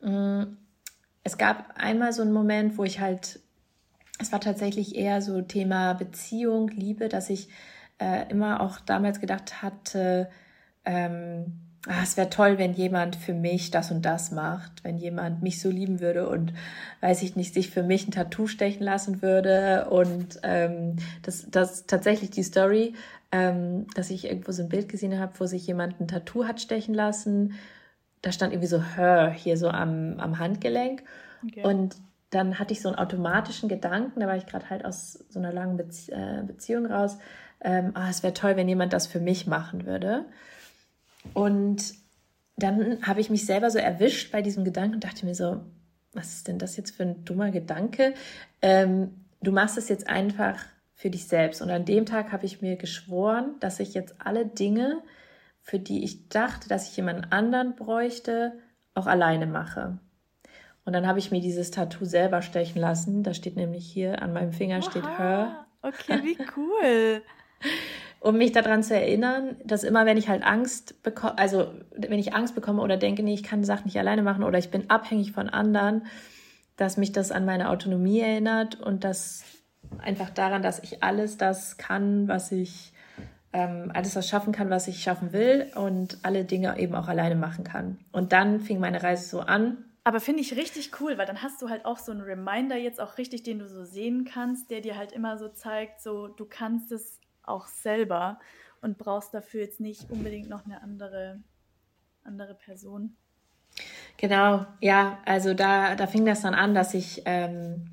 Mm, 0.00 0.56
es 1.24 1.38
gab 1.38 1.74
einmal 1.76 2.12
so 2.12 2.22
einen 2.22 2.32
Moment, 2.32 2.78
wo 2.78 2.84
ich 2.84 3.00
halt, 3.00 3.40
es 4.20 4.32
war 4.32 4.40
tatsächlich 4.40 4.94
eher 4.94 5.22
so 5.22 5.42
Thema 5.42 5.94
Beziehung, 5.94 6.68
Liebe, 6.68 7.08
dass 7.08 7.30
ich 7.30 7.48
äh, 7.98 8.28
immer 8.30 8.60
auch 8.60 8.80
damals 8.80 9.20
gedacht 9.20 9.62
hatte, 9.62 10.28
ähm, 10.84 11.60
ah, 11.86 12.02
es 12.02 12.16
wäre 12.16 12.30
toll, 12.30 12.58
wenn 12.58 12.74
jemand 12.74 13.16
für 13.16 13.32
mich 13.32 13.70
das 13.70 13.90
und 13.90 14.02
das 14.02 14.30
macht, 14.30 14.84
wenn 14.84 14.98
jemand 14.98 15.42
mich 15.42 15.60
so 15.60 15.70
lieben 15.70 16.00
würde 16.00 16.28
und 16.28 16.52
weiß 17.00 17.22
ich 17.22 17.36
nicht, 17.36 17.54
sich 17.54 17.70
für 17.70 17.82
mich 17.82 18.06
ein 18.06 18.12
Tattoo 18.12 18.46
stechen 18.46 18.82
lassen 18.82 19.22
würde. 19.22 19.88
Und 19.90 20.40
ähm, 20.42 20.96
das, 21.22 21.46
das 21.50 21.86
tatsächlich 21.86 22.30
die 22.30 22.42
Story, 22.42 22.94
ähm, 23.32 23.86
dass 23.94 24.10
ich 24.10 24.24
irgendwo 24.24 24.52
so 24.52 24.62
ein 24.62 24.68
Bild 24.68 24.88
gesehen 24.88 25.18
habe, 25.18 25.32
wo 25.38 25.46
sich 25.46 25.66
jemand 25.66 26.00
ein 26.00 26.08
Tattoo 26.08 26.44
hat 26.44 26.60
stechen 26.60 26.94
lassen 26.94 27.54
da 28.26 28.32
stand 28.32 28.52
irgendwie 28.52 28.68
so 28.68 28.82
Hör 28.82 29.30
hier 29.30 29.56
so 29.56 29.68
am, 29.68 30.18
am 30.18 30.38
Handgelenk. 30.38 31.04
Okay. 31.44 31.62
Und 31.62 31.96
dann 32.30 32.58
hatte 32.58 32.72
ich 32.72 32.82
so 32.82 32.88
einen 32.88 32.98
automatischen 32.98 33.68
Gedanken, 33.68 34.18
da 34.18 34.26
war 34.26 34.36
ich 34.36 34.46
gerade 34.46 34.68
halt 34.68 34.84
aus 34.84 35.24
so 35.28 35.38
einer 35.38 35.52
langen 35.52 35.76
Bezie 35.76 36.10
äh, 36.10 36.42
Beziehung 36.44 36.86
raus. 36.86 37.18
Ähm, 37.60 37.92
ah, 37.94 38.10
es 38.10 38.24
wäre 38.24 38.34
toll, 38.34 38.56
wenn 38.56 38.68
jemand 38.68 38.92
das 38.92 39.06
für 39.06 39.20
mich 39.20 39.46
machen 39.46 39.86
würde. 39.86 40.24
Und 41.34 41.94
dann 42.56 43.00
habe 43.02 43.20
ich 43.20 43.30
mich 43.30 43.46
selber 43.46 43.70
so 43.70 43.78
erwischt 43.78 44.32
bei 44.32 44.42
diesem 44.42 44.64
Gedanken 44.64 44.96
und 44.96 45.04
dachte 45.04 45.24
mir 45.24 45.34
so, 45.36 45.60
was 46.12 46.32
ist 46.32 46.48
denn 46.48 46.58
das 46.58 46.76
jetzt 46.76 46.96
für 46.96 47.04
ein 47.04 47.24
dummer 47.24 47.52
Gedanke? 47.52 48.14
Ähm, 48.60 49.14
du 49.40 49.52
machst 49.52 49.78
es 49.78 49.88
jetzt 49.88 50.08
einfach 50.08 50.58
für 50.96 51.10
dich 51.10 51.28
selbst. 51.28 51.62
Und 51.62 51.70
an 51.70 51.84
dem 51.84 52.06
Tag 52.06 52.32
habe 52.32 52.46
ich 52.46 52.62
mir 52.62 52.76
geschworen, 52.76 53.54
dass 53.60 53.78
ich 53.78 53.94
jetzt 53.94 54.16
alle 54.18 54.46
Dinge, 54.46 55.02
für 55.60 55.78
die 55.78 56.02
ich 56.02 56.28
dachte, 56.28 56.68
dass 56.68 56.88
ich 56.88 56.96
jemanden 56.96 57.30
anderen 57.30 57.76
bräuchte, 57.76 58.58
auch 58.94 59.06
alleine 59.06 59.46
mache. 59.46 59.98
Und 60.84 60.92
dann 60.94 61.06
habe 61.06 61.18
ich 61.18 61.30
mir 61.30 61.40
dieses 61.40 61.70
Tattoo 61.70 62.04
selber 62.04 62.40
stechen 62.40 62.80
lassen. 62.80 63.22
Da 63.22 63.34
steht 63.34 63.56
nämlich 63.56 63.86
hier 63.86 64.22
an 64.22 64.32
meinem 64.32 64.52
Finger 64.52 64.76
Aha, 64.76 64.90
steht 64.90 65.06
Her. 65.18 65.66
Okay, 65.82 66.20
wie 66.22 66.38
cool. 66.56 67.22
um 68.20 68.38
mich 68.38 68.52
daran 68.52 68.82
zu 68.82 68.94
erinnern, 68.94 69.56
dass 69.64 69.84
immer, 69.84 70.06
wenn 70.06 70.16
ich 70.16 70.28
halt 70.28 70.44
Angst 70.44 71.02
bekomme, 71.02 71.38
also 71.38 71.74
wenn 71.94 72.18
ich 72.18 72.34
Angst 72.34 72.54
bekomme 72.54 72.82
oder 72.82 72.96
denke, 72.96 73.22
nee, 73.22 73.34
ich 73.34 73.42
kann 73.42 73.64
Sachen 73.64 73.84
nicht 73.84 73.98
alleine 73.98 74.22
machen 74.22 74.44
oder 74.44 74.58
ich 74.58 74.70
bin 74.70 74.88
abhängig 74.88 75.32
von 75.32 75.48
anderen, 75.48 76.06
dass 76.76 76.96
mich 76.96 77.12
das 77.12 77.32
an 77.32 77.44
meine 77.44 77.70
Autonomie 77.70 78.20
erinnert 78.20 78.80
und 78.80 79.04
das 79.04 79.44
einfach 79.98 80.30
daran, 80.30 80.62
dass 80.62 80.78
ich 80.78 81.02
alles 81.02 81.36
das 81.36 81.76
kann, 81.76 82.28
was 82.28 82.52
ich 82.52 82.92
ähm, 83.52 83.90
alles 83.94 84.14
das 84.14 84.28
schaffen 84.28 84.52
kann, 84.52 84.70
was 84.70 84.86
ich 84.88 85.02
schaffen 85.02 85.32
will 85.32 85.70
und 85.76 86.18
alle 86.22 86.44
Dinge 86.44 86.78
eben 86.78 86.94
auch 86.94 87.08
alleine 87.08 87.36
machen 87.36 87.64
kann. 87.64 87.98
Und 88.12 88.32
dann 88.32 88.60
fing 88.60 88.78
meine 88.80 89.02
Reise 89.02 89.28
so 89.28 89.40
an. 89.40 89.84
Aber 90.04 90.20
finde 90.20 90.42
ich 90.42 90.56
richtig 90.56 91.00
cool, 91.00 91.18
weil 91.18 91.26
dann 91.26 91.42
hast 91.42 91.62
du 91.62 91.68
halt 91.68 91.84
auch 91.84 91.98
so 91.98 92.12
einen 92.12 92.20
Reminder 92.20 92.76
jetzt 92.76 93.00
auch 93.00 93.18
richtig, 93.18 93.42
den 93.42 93.58
du 93.58 93.66
so 93.68 93.84
sehen 93.84 94.24
kannst, 94.24 94.70
der 94.70 94.80
dir 94.80 94.96
halt 94.96 95.12
immer 95.12 95.38
so 95.38 95.48
zeigt, 95.48 96.00
so 96.00 96.28
du 96.28 96.44
kannst 96.44 96.92
es 96.92 97.18
auch 97.42 97.66
selber 97.66 98.38
und 98.82 98.98
brauchst 98.98 99.32
dafür 99.32 99.62
jetzt 99.62 99.80
nicht 99.80 100.10
unbedingt 100.10 100.48
noch 100.48 100.64
eine 100.64 100.82
andere, 100.82 101.40
andere 102.24 102.54
Person. 102.54 103.16
Genau, 104.16 104.66
ja, 104.80 105.18
also 105.24 105.54
da, 105.54 105.94
da 105.94 106.06
fing 106.06 106.24
das 106.24 106.42
dann 106.42 106.54
an, 106.54 106.74
dass 106.74 106.94
ich, 106.94 107.22
ähm, 107.24 107.90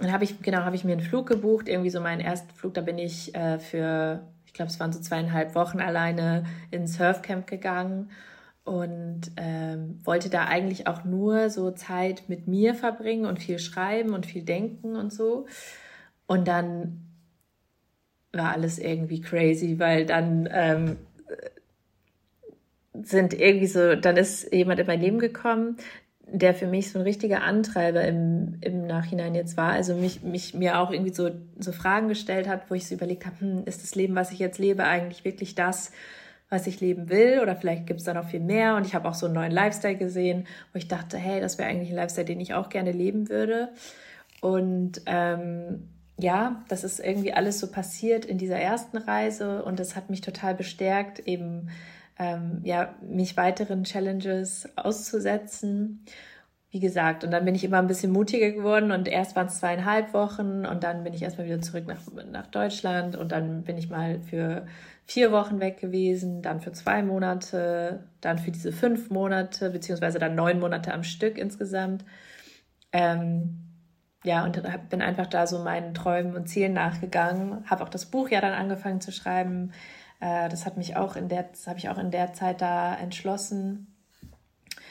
dann 0.00 0.12
habe 0.12 0.24
ich, 0.24 0.40
genau, 0.42 0.58
habe 0.58 0.76
ich 0.76 0.84
mir 0.84 0.92
einen 0.92 1.00
Flug 1.00 1.26
gebucht, 1.26 1.68
irgendwie 1.68 1.90
so 1.90 2.00
meinen 2.00 2.20
ersten 2.20 2.52
Flug, 2.54 2.74
da 2.74 2.80
bin 2.80 2.98
ich 2.98 3.34
äh, 3.34 3.58
für 3.58 4.22
ich 4.50 4.54
glaube, 4.54 4.72
es 4.72 4.80
waren 4.80 4.92
so 4.92 4.98
zweieinhalb 4.98 5.54
Wochen 5.54 5.78
alleine 5.78 6.42
ins 6.72 6.96
Surfcamp 6.96 7.46
gegangen 7.46 8.10
und 8.64 9.30
ähm, 9.36 10.00
wollte 10.02 10.28
da 10.28 10.46
eigentlich 10.46 10.88
auch 10.88 11.04
nur 11.04 11.50
so 11.50 11.70
Zeit 11.70 12.24
mit 12.26 12.48
mir 12.48 12.74
verbringen 12.74 13.26
und 13.26 13.38
viel 13.38 13.60
schreiben 13.60 14.12
und 14.12 14.26
viel 14.26 14.42
denken 14.42 14.96
und 14.96 15.12
so. 15.12 15.46
Und 16.26 16.48
dann 16.48 17.06
war 18.32 18.50
alles 18.50 18.80
irgendwie 18.80 19.20
crazy, 19.20 19.78
weil 19.78 20.04
dann 20.04 20.48
ähm, 20.50 20.96
sind 23.02 23.34
irgendwie 23.34 23.68
so, 23.68 23.94
dann 23.94 24.16
ist 24.16 24.52
jemand 24.52 24.80
in 24.80 24.88
mein 24.88 25.00
Leben 25.00 25.20
gekommen, 25.20 25.76
der 26.32 26.54
für 26.54 26.66
mich 26.66 26.90
so 26.90 26.98
ein 26.98 27.02
richtiger 27.02 27.42
Antreiber 27.42 28.04
im, 28.04 28.58
im 28.60 28.86
Nachhinein 28.86 29.34
jetzt 29.34 29.56
war. 29.56 29.72
Also 29.72 29.94
mich, 29.94 30.22
mich 30.22 30.54
mir 30.54 30.78
auch 30.78 30.90
irgendwie 30.90 31.14
so, 31.14 31.30
so 31.58 31.72
Fragen 31.72 32.08
gestellt 32.08 32.48
hat, 32.48 32.70
wo 32.70 32.74
ich 32.74 32.86
so 32.86 32.94
überlegt 32.94 33.26
habe, 33.26 33.40
hm, 33.40 33.62
ist 33.66 33.82
das 33.82 33.94
Leben, 33.94 34.14
was 34.14 34.32
ich 34.32 34.38
jetzt 34.38 34.58
lebe, 34.58 34.84
eigentlich 34.84 35.24
wirklich 35.24 35.54
das, 35.54 35.92
was 36.48 36.66
ich 36.66 36.80
leben 36.80 37.08
will? 37.08 37.40
Oder 37.40 37.56
vielleicht 37.56 37.86
gibt 37.86 38.00
es 38.00 38.06
da 38.06 38.14
noch 38.14 38.28
viel 38.28 38.40
mehr. 38.40 38.76
Und 38.76 38.86
ich 38.86 38.94
habe 38.94 39.08
auch 39.08 39.14
so 39.14 39.26
einen 39.26 39.34
neuen 39.34 39.52
Lifestyle 39.52 39.96
gesehen, 39.96 40.46
wo 40.72 40.78
ich 40.78 40.88
dachte, 40.88 41.18
hey, 41.18 41.40
das 41.40 41.58
wäre 41.58 41.68
eigentlich 41.68 41.90
ein 41.90 41.96
Lifestyle, 41.96 42.26
den 42.26 42.40
ich 42.40 42.54
auch 42.54 42.68
gerne 42.68 42.92
leben 42.92 43.28
würde. 43.28 43.70
Und 44.40 45.02
ähm, 45.06 45.88
ja, 46.18 46.62
das 46.68 46.84
ist 46.84 47.00
irgendwie 47.00 47.32
alles 47.32 47.60
so 47.60 47.70
passiert 47.70 48.24
in 48.24 48.38
dieser 48.38 48.58
ersten 48.58 48.98
Reise 48.98 49.62
und 49.62 49.80
das 49.80 49.96
hat 49.96 50.10
mich 50.10 50.20
total 50.20 50.54
bestärkt, 50.54 51.20
eben 51.20 51.70
ähm, 52.20 52.60
ja, 52.64 52.94
mich 53.00 53.36
weiteren 53.38 53.84
Challenges 53.84 54.68
auszusetzen. 54.76 56.04
Wie 56.70 56.78
gesagt, 56.78 57.24
und 57.24 57.32
dann 57.32 57.46
bin 57.46 57.54
ich 57.54 57.64
immer 57.64 57.78
ein 57.78 57.88
bisschen 57.88 58.12
mutiger 58.12 58.50
geworden 58.52 58.92
und 58.92 59.08
erst 59.08 59.34
waren 59.34 59.46
es 59.46 59.58
zweieinhalb 59.58 60.12
Wochen 60.12 60.66
und 60.66 60.84
dann 60.84 61.02
bin 61.02 61.14
ich 61.14 61.22
erstmal 61.22 61.46
wieder 61.46 61.62
zurück 61.62 61.86
nach, 61.88 62.00
nach 62.30 62.46
Deutschland 62.46 63.16
und 63.16 63.32
dann 63.32 63.64
bin 63.64 63.76
ich 63.76 63.88
mal 63.88 64.20
für 64.20 64.66
vier 65.06 65.32
Wochen 65.32 65.58
weg 65.58 65.80
gewesen, 65.80 66.42
dann 66.42 66.60
für 66.60 66.70
zwei 66.72 67.02
Monate, 67.02 68.04
dann 68.20 68.38
für 68.38 68.52
diese 68.52 68.70
fünf 68.70 69.10
Monate, 69.10 69.70
beziehungsweise 69.70 70.20
dann 70.20 70.36
neun 70.36 70.60
Monate 70.60 70.92
am 70.92 71.02
Stück 71.02 71.38
insgesamt. 71.38 72.04
Ähm, 72.92 73.66
ja, 74.24 74.44
und 74.44 74.62
bin 74.90 75.00
einfach 75.00 75.26
da 75.26 75.46
so 75.46 75.64
meinen 75.64 75.94
Träumen 75.94 76.36
und 76.36 76.48
Zielen 76.48 76.74
nachgegangen, 76.74 77.64
habe 77.68 77.82
auch 77.82 77.88
das 77.88 78.06
Buch 78.06 78.28
ja 78.28 78.42
dann 78.42 78.52
angefangen 78.52 79.00
zu 79.00 79.10
schreiben, 79.10 79.72
äh, 80.20 80.48
das 80.48 80.66
hat 80.66 80.76
mich 80.76 80.96
auch 80.96 81.16
in 81.16 81.28
der, 81.28 81.50
habe 81.66 81.78
ich 81.78 81.88
auch 81.88 81.98
in 81.98 82.10
der 82.10 82.32
Zeit 82.32 82.60
da 82.60 82.94
entschlossen, 82.94 83.96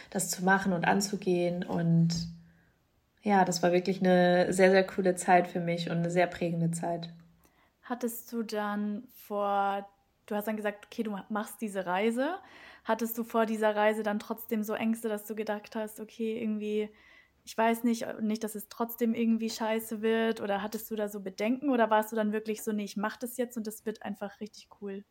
das 0.10 0.30
zu 0.30 0.44
machen 0.44 0.74
und 0.74 0.86
anzugehen. 0.86 1.64
Und 1.64 2.10
ja, 3.22 3.46
das 3.46 3.62
war 3.62 3.72
wirklich 3.72 4.02
eine 4.02 4.52
sehr, 4.52 4.72
sehr 4.72 4.86
coole 4.86 5.16
Zeit 5.16 5.48
für 5.48 5.60
mich 5.60 5.90
und 5.90 5.98
eine 5.98 6.12
sehr 6.12 6.28
prägende 6.28 6.72
Zeit. 6.72 7.14
Hattest 7.84 8.32
du 8.32 8.44
dann 8.44 9.08
vor, 9.14 9.88
du 10.26 10.36
hast 10.36 10.48
dann 10.48 10.58
gesagt, 10.58 10.86
okay, 10.86 11.04
du 11.04 11.18
machst 11.30 11.62
diese 11.62 11.86
Reise. 11.86 12.38
Hattest 12.84 13.18
du 13.18 13.24
vor 13.24 13.46
dieser 13.46 13.76
Reise 13.76 14.04
dann 14.04 14.20
trotzdem 14.20 14.64
so 14.64 14.74
Ängste, 14.74 15.10
dass 15.10 15.26
du 15.26 15.36
gedacht 15.36 15.76
hast, 15.76 16.00
okay, 16.00 16.42
irgendwie, 16.42 16.90
ich 17.44 17.56
weiß 17.56 17.84
nicht, 17.84 18.08
nicht, 18.22 18.44
dass 18.44 18.56
es 18.56 18.68
trotzdem 18.70 19.14
irgendwie 19.14 19.50
scheiße 19.50 20.02
wird? 20.02 20.42
Oder 20.42 20.64
hattest 20.64 20.90
du 20.90 20.96
da 20.96 21.08
so 21.08 21.20
Bedenken 21.20 21.70
oder 21.70 21.92
warst 21.92 22.12
du 22.12 22.16
dann 22.16 22.32
wirklich 22.32 22.64
so, 22.64 22.72
nee, 22.72 22.86
ich 22.86 22.98
mach 22.98 23.18
das 23.18 23.38
jetzt 23.38 23.58
und 23.58 23.68
das 23.68 23.86
wird 23.86 24.02
einfach 24.04 24.40
richtig 24.40 24.70
cool? 24.82 25.04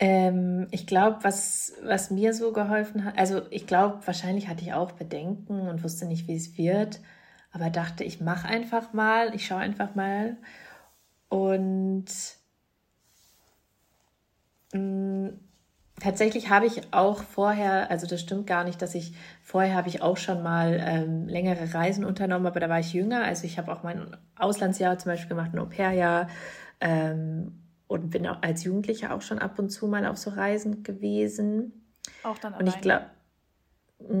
Ähm, 0.00 0.68
ich 0.70 0.86
glaube, 0.86 1.18
was, 1.22 1.72
was 1.82 2.10
mir 2.10 2.32
so 2.32 2.52
geholfen 2.52 3.04
hat, 3.04 3.18
also 3.18 3.42
ich 3.50 3.66
glaube, 3.66 4.06
wahrscheinlich 4.06 4.48
hatte 4.48 4.62
ich 4.62 4.72
auch 4.72 4.92
Bedenken 4.92 5.68
und 5.68 5.82
wusste 5.82 6.06
nicht, 6.06 6.28
wie 6.28 6.36
es 6.36 6.56
wird, 6.56 7.00
aber 7.52 7.70
dachte, 7.70 8.04
ich 8.04 8.20
mache 8.20 8.46
einfach 8.46 8.92
mal, 8.92 9.34
ich 9.34 9.46
schaue 9.46 9.58
einfach 9.58 9.94
mal. 9.96 10.36
Und 11.28 12.06
mh, 14.72 14.80
mm, 14.80 15.40
tatsächlich 16.00 16.50
habe 16.50 16.66
ich 16.66 16.92
auch 16.92 17.22
vorher, 17.22 17.90
also 17.90 18.06
das 18.06 18.20
stimmt 18.20 18.46
gar 18.46 18.64
nicht, 18.64 18.80
dass 18.82 18.94
ich 18.94 19.14
vorher 19.42 19.74
habe 19.74 19.88
ich 19.88 20.02
auch 20.02 20.16
schon 20.16 20.42
mal 20.42 20.78
ähm, 20.80 21.26
längere 21.28 21.74
Reisen 21.74 22.04
unternommen, 22.04 22.46
aber 22.46 22.60
da 22.60 22.68
war 22.68 22.80
ich 22.80 22.92
jünger. 22.92 23.24
Also 23.24 23.44
ich 23.46 23.58
habe 23.58 23.72
auch 23.72 23.82
mein 23.82 24.16
Auslandsjahr 24.36 24.98
zum 24.98 25.12
Beispiel 25.12 25.30
gemacht, 25.30 25.50
ein 25.52 25.58
Au-pair-Jahr. 25.58 26.28
Ähm, 26.80 27.57
und 27.88 28.10
bin 28.10 28.26
auch 28.26 28.42
als 28.42 28.64
Jugendliche 28.64 29.12
auch 29.12 29.22
schon 29.22 29.38
ab 29.38 29.58
und 29.58 29.70
zu 29.70 29.88
mal 29.88 30.06
auf 30.06 30.18
so 30.18 30.30
Reisen 30.30 30.84
gewesen. 30.84 31.72
Auch 32.22 32.38
dann 32.38 32.54
alleine. 32.54 32.70
Und 32.70 32.76
ich 32.76 32.80
glaube, 32.80 33.06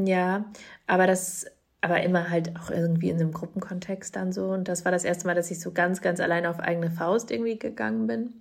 ja, 0.04 0.46
aber 0.86 1.06
das, 1.06 1.46
aber 1.80 2.02
immer 2.02 2.30
halt 2.30 2.58
auch 2.58 2.70
irgendwie 2.70 3.10
in 3.10 3.20
einem 3.20 3.32
Gruppenkontext 3.32 4.16
dann 4.16 4.32
so. 4.32 4.46
Und 4.46 4.66
das 4.68 4.84
war 4.84 4.90
das 4.90 5.04
erste 5.04 5.26
Mal, 5.26 5.34
dass 5.34 5.50
ich 5.50 5.60
so 5.60 5.70
ganz, 5.70 6.00
ganz 6.00 6.18
alleine 6.18 6.50
auf 6.50 6.58
eigene 6.58 6.90
Faust 6.90 7.30
irgendwie 7.30 7.58
gegangen 7.58 8.06
bin. 8.06 8.32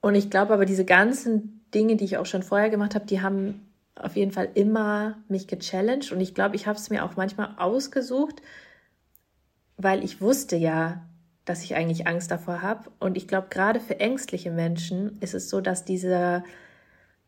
Und 0.00 0.16
ich 0.16 0.30
glaube 0.30 0.52
aber, 0.52 0.66
diese 0.66 0.84
ganzen 0.84 1.64
Dinge, 1.72 1.96
die 1.96 2.04
ich 2.04 2.18
auch 2.18 2.26
schon 2.26 2.42
vorher 2.42 2.70
gemacht 2.70 2.94
habe, 2.94 3.06
die 3.06 3.22
haben 3.22 3.72
auf 3.94 4.16
jeden 4.16 4.32
Fall 4.32 4.48
immer 4.54 5.18
mich 5.28 5.46
gechallenged. 5.46 6.12
Und 6.12 6.20
ich 6.20 6.34
glaube, 6.34 6.56
ich 6.56 6.66
habe 6.66 6.78
es 6.78 6.90
mir 6.90 7.04
auch 7.04 7.16
manchmal 7.16 7.54
ausgesucht, 7.56 8.42
weil 9.76 10.02
ich 10.02 10.20
wusste 10.20 10.56
ja, 10.56 11.02
dass 11.44 11.64
ich 11.64 11.74
eigentlich 11.74 12.06
Angst 12.06 12.30
davor 12.30 12.62
habe. 12.62 12.90
Und 13.00 13.16
ich 13.16 13.26
glaube, 13.26 13.48
gerade 13.50 13.80
für 13.80 13.98
ängstliche 13.98 14.50
Menschen 14.50 15.18
ist 15.20 15.34
es 15.34 15.50
so, 15.50 15.60
dass 15.60 15.84
dieser, 15.84 16.44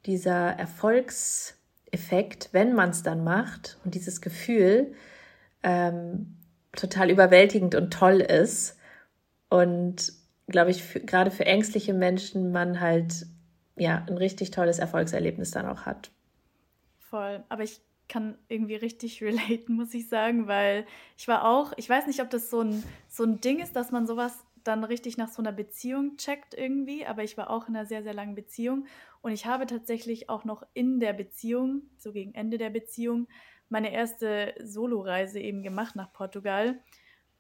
dieser 0.07 0.51
Erfolgseffekt, 0.51 2.51
wenn 2.53 2.75
man 2.75 2.91
es 2.91 3.03
dann 3.03 3.25
macht 3.25 3.79
und 3.85 3.95
dieses 3.95 4.21
Gefühl 4.21 4.95
ähm, 5.63 6.37
total 6.73 7.11
überwältigend 7.11 7.75
und 7.75 7.93
toll 7.93 8.21
ist. 8.21 8.79
Und 9.49 10.13
glaube 10.47 10.71
ich, 10.71 10.83
für, 10.83 11.01
gerade 11.01 11.31
für 11.31 11.47
ängstliche 11.47 11.95
Menschen 11.95 12.53
man 12.53 12.81
halt 12.81 13.27
ja 13.77 14.05
ein 14.09 14.17
richtig 14.17 14.53
tolles 14.53 14.79
Erfolgserlebnis 14.79 15.51
dann 15.51 15.67
auch 15.67 15.83
hat. 15.83 16.13
Voll. 16.99 17.43
Aber 17.49 17.63
ich 17.63 17.81
kann 18.09 18.39
irgendwie 18.49 18.77
richtig 18.77 19.23
relaten, 19.23 19.75
muss 19.75 19.95
ich 19.95 20.09
sagen, 20.09 20.47
weil 20.47 20.87
ich 21.17 21.29
war 21.29 21.45
auch, 21.45 21.73
ich 21.77 21.89
weiß 21.89 22.07
nicht, 22.07 22.21
ob 22.21 22.31
das 22.31 22.51
so 22.51 22.61
ein, 22.61 22.83
so 23.09 23.25
ein 23.25 23.41
Ding 23.41 23.61
ist, 23.61 23.75
dass 23.77 23.91
man 23.91 24.07
sowas 24.07 24.45
dann 24.63 24.83
richtig 24.83 25.19
nach 25.19 25.29
so 25.29 25.43
einer 25.43 25.53
Beziehung 25.53 26.17
checkt 26.17 26.55
irgendwie, 26.55 27.05
aber 27.05 27.23
ich 27.23 27.37
war 27.37 27.51
auch 27.51 27.69
in 27.69 27.77
einer 27.77 27.87
sehr, 27.87 28.03
sehr 28.03 28.15
langen 28.15 28.35
Beziehung 28.35 28.87
und 29.21 29.33
ich 29.33 29.47
habe 29.47 29.67
tatsächlich 29.67 30.31
auch 30.31 30.45
noch 30.45 30.63
in 30.73 31.01
der 31.01 31.13
Beziehung, 31.13 31.83
so 31.99 32.13
gegen 32.13 32.35
Ende 32.35 32.57
der 32.57 32.71
Beziehung, 32.71 33.29
meine 33.69 33.93
erste 33.93 34.55
Soloreise 34.63 35.39
eben 35.39 35.63
gemacht 35.63 35.97
nach 35.97 36.13
Portugal 36.13 36.81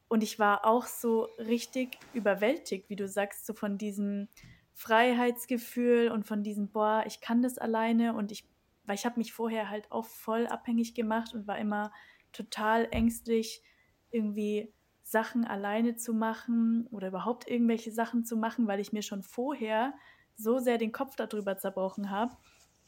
und 0.08 0.22
ich 0.22 0.38
war 0.38 0.66
auch 0.66 0.86
so 0.86 1.28
richtig 1.38 1.98
überwältigt, 2.12 2.90
wie 2.90 2.96
du 2.96 3.08
sagst, 3.08 3.46
so 3.46 3.54
von 3.54 3.78
diesem 3.78 4.28
Freiheitsgefühl 4.74 6.10
und 6.10 6.26
von 6.26 6.42
diesem, 6.42 6.68
boah, 6.68 7.04
ich 7.06 7.20
kann 7.20 7.42
das 7.42 7.58
alleine 7.58 8.14
und 8.14 8.32
ich 8.32 8.44
weil 8.86 8.96
ich 8.96 9.06
habe 9.06 9.18
mich 9.18 9.32
vorher 9.32 9.70
halt 9.70 9.90
auch 9.90 10.04
voll 10.04 10.46
abhängig 10.46 10.94
gemacht 10.94 11.34
und 11.34 11.46
war 11.46 11.58
immer 11.58 11.92
total 12.32 12.88
ängstlich, 12.90 13.62
irgendwie 14.10 14.72
Sachen 15.02 15.44
alleine 15.44 15.96
zu 15.96 16.14
machen 16.14 16.86
oder 16.90 17.08
überhaupt 17.08 17.48
irgendwelche 17.48 17.92
Sachen 17.92 18.24
zu 18.24 18.36
machen, 18.36 18.66
weil 18.66 18.80
ich 18.80 18.92
mir 18.92 19.02
schon 19.02 19.22
vorher 19.22 19.94
so 20.36 20.58
sehr 20.58 20.78
den 20.78 20.92
Kopf 20.92 21.16
darüber 21.16 21.58
zerbrochen 21.58 22.10
habe, 22.10 22.36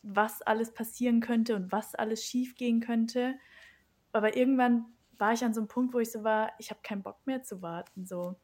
was 0.02 0.42
alles 0.42 0.72
passieren 0.72 1.20
könnte 1.20 1.54
und 1.54 1.72
was 1.72 1.94
alles 1.94 2.24
schiefgehen 2.24 2.80
könnte. 2.80 3.34
Aber 4.12 4.36
irgendwann 4.36 4.86
war 5.18 5.32
ich 5.32 5.44
an 5.44 5.54
so 5.54 5.60
einem 5.60 5.68
Punkt, 5.68 5.94
wo 5.94 5.98
ich 5.98 6.10
so 6.10 6.24
war, 6.24 6.52
ich 6.58 6.70
habe 6.70 6.80
keinen 6.82 7.02
Bock 7.02 7.18
mehr 7.26 7.42
zu 7.42 7.62
warten. 7.62 8.06
So 8.06 8.36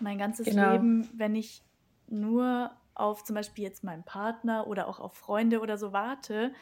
mein 0.00 0.18
ganzes 0.18 0.46
genau. 0.46 0.72
Leben, 0.72 1.08
wenn 1.14 1.34
ich 1.34 1.62
nur 2.08 2.70
auf 2.94 3.24
zum 3.24 3.34
Beispiel 3.34 3.64
jetzt 3.64 3.84
meinen 3.84 4.04
Partner 4.04 4.66
oder 4.66 4.88
auch 4.88 5.00
auf 5.00 5.14
Freunde 5.14 5.60
oder 5.60 5.78
so 5.78 5.92
warte, 5.92 6.52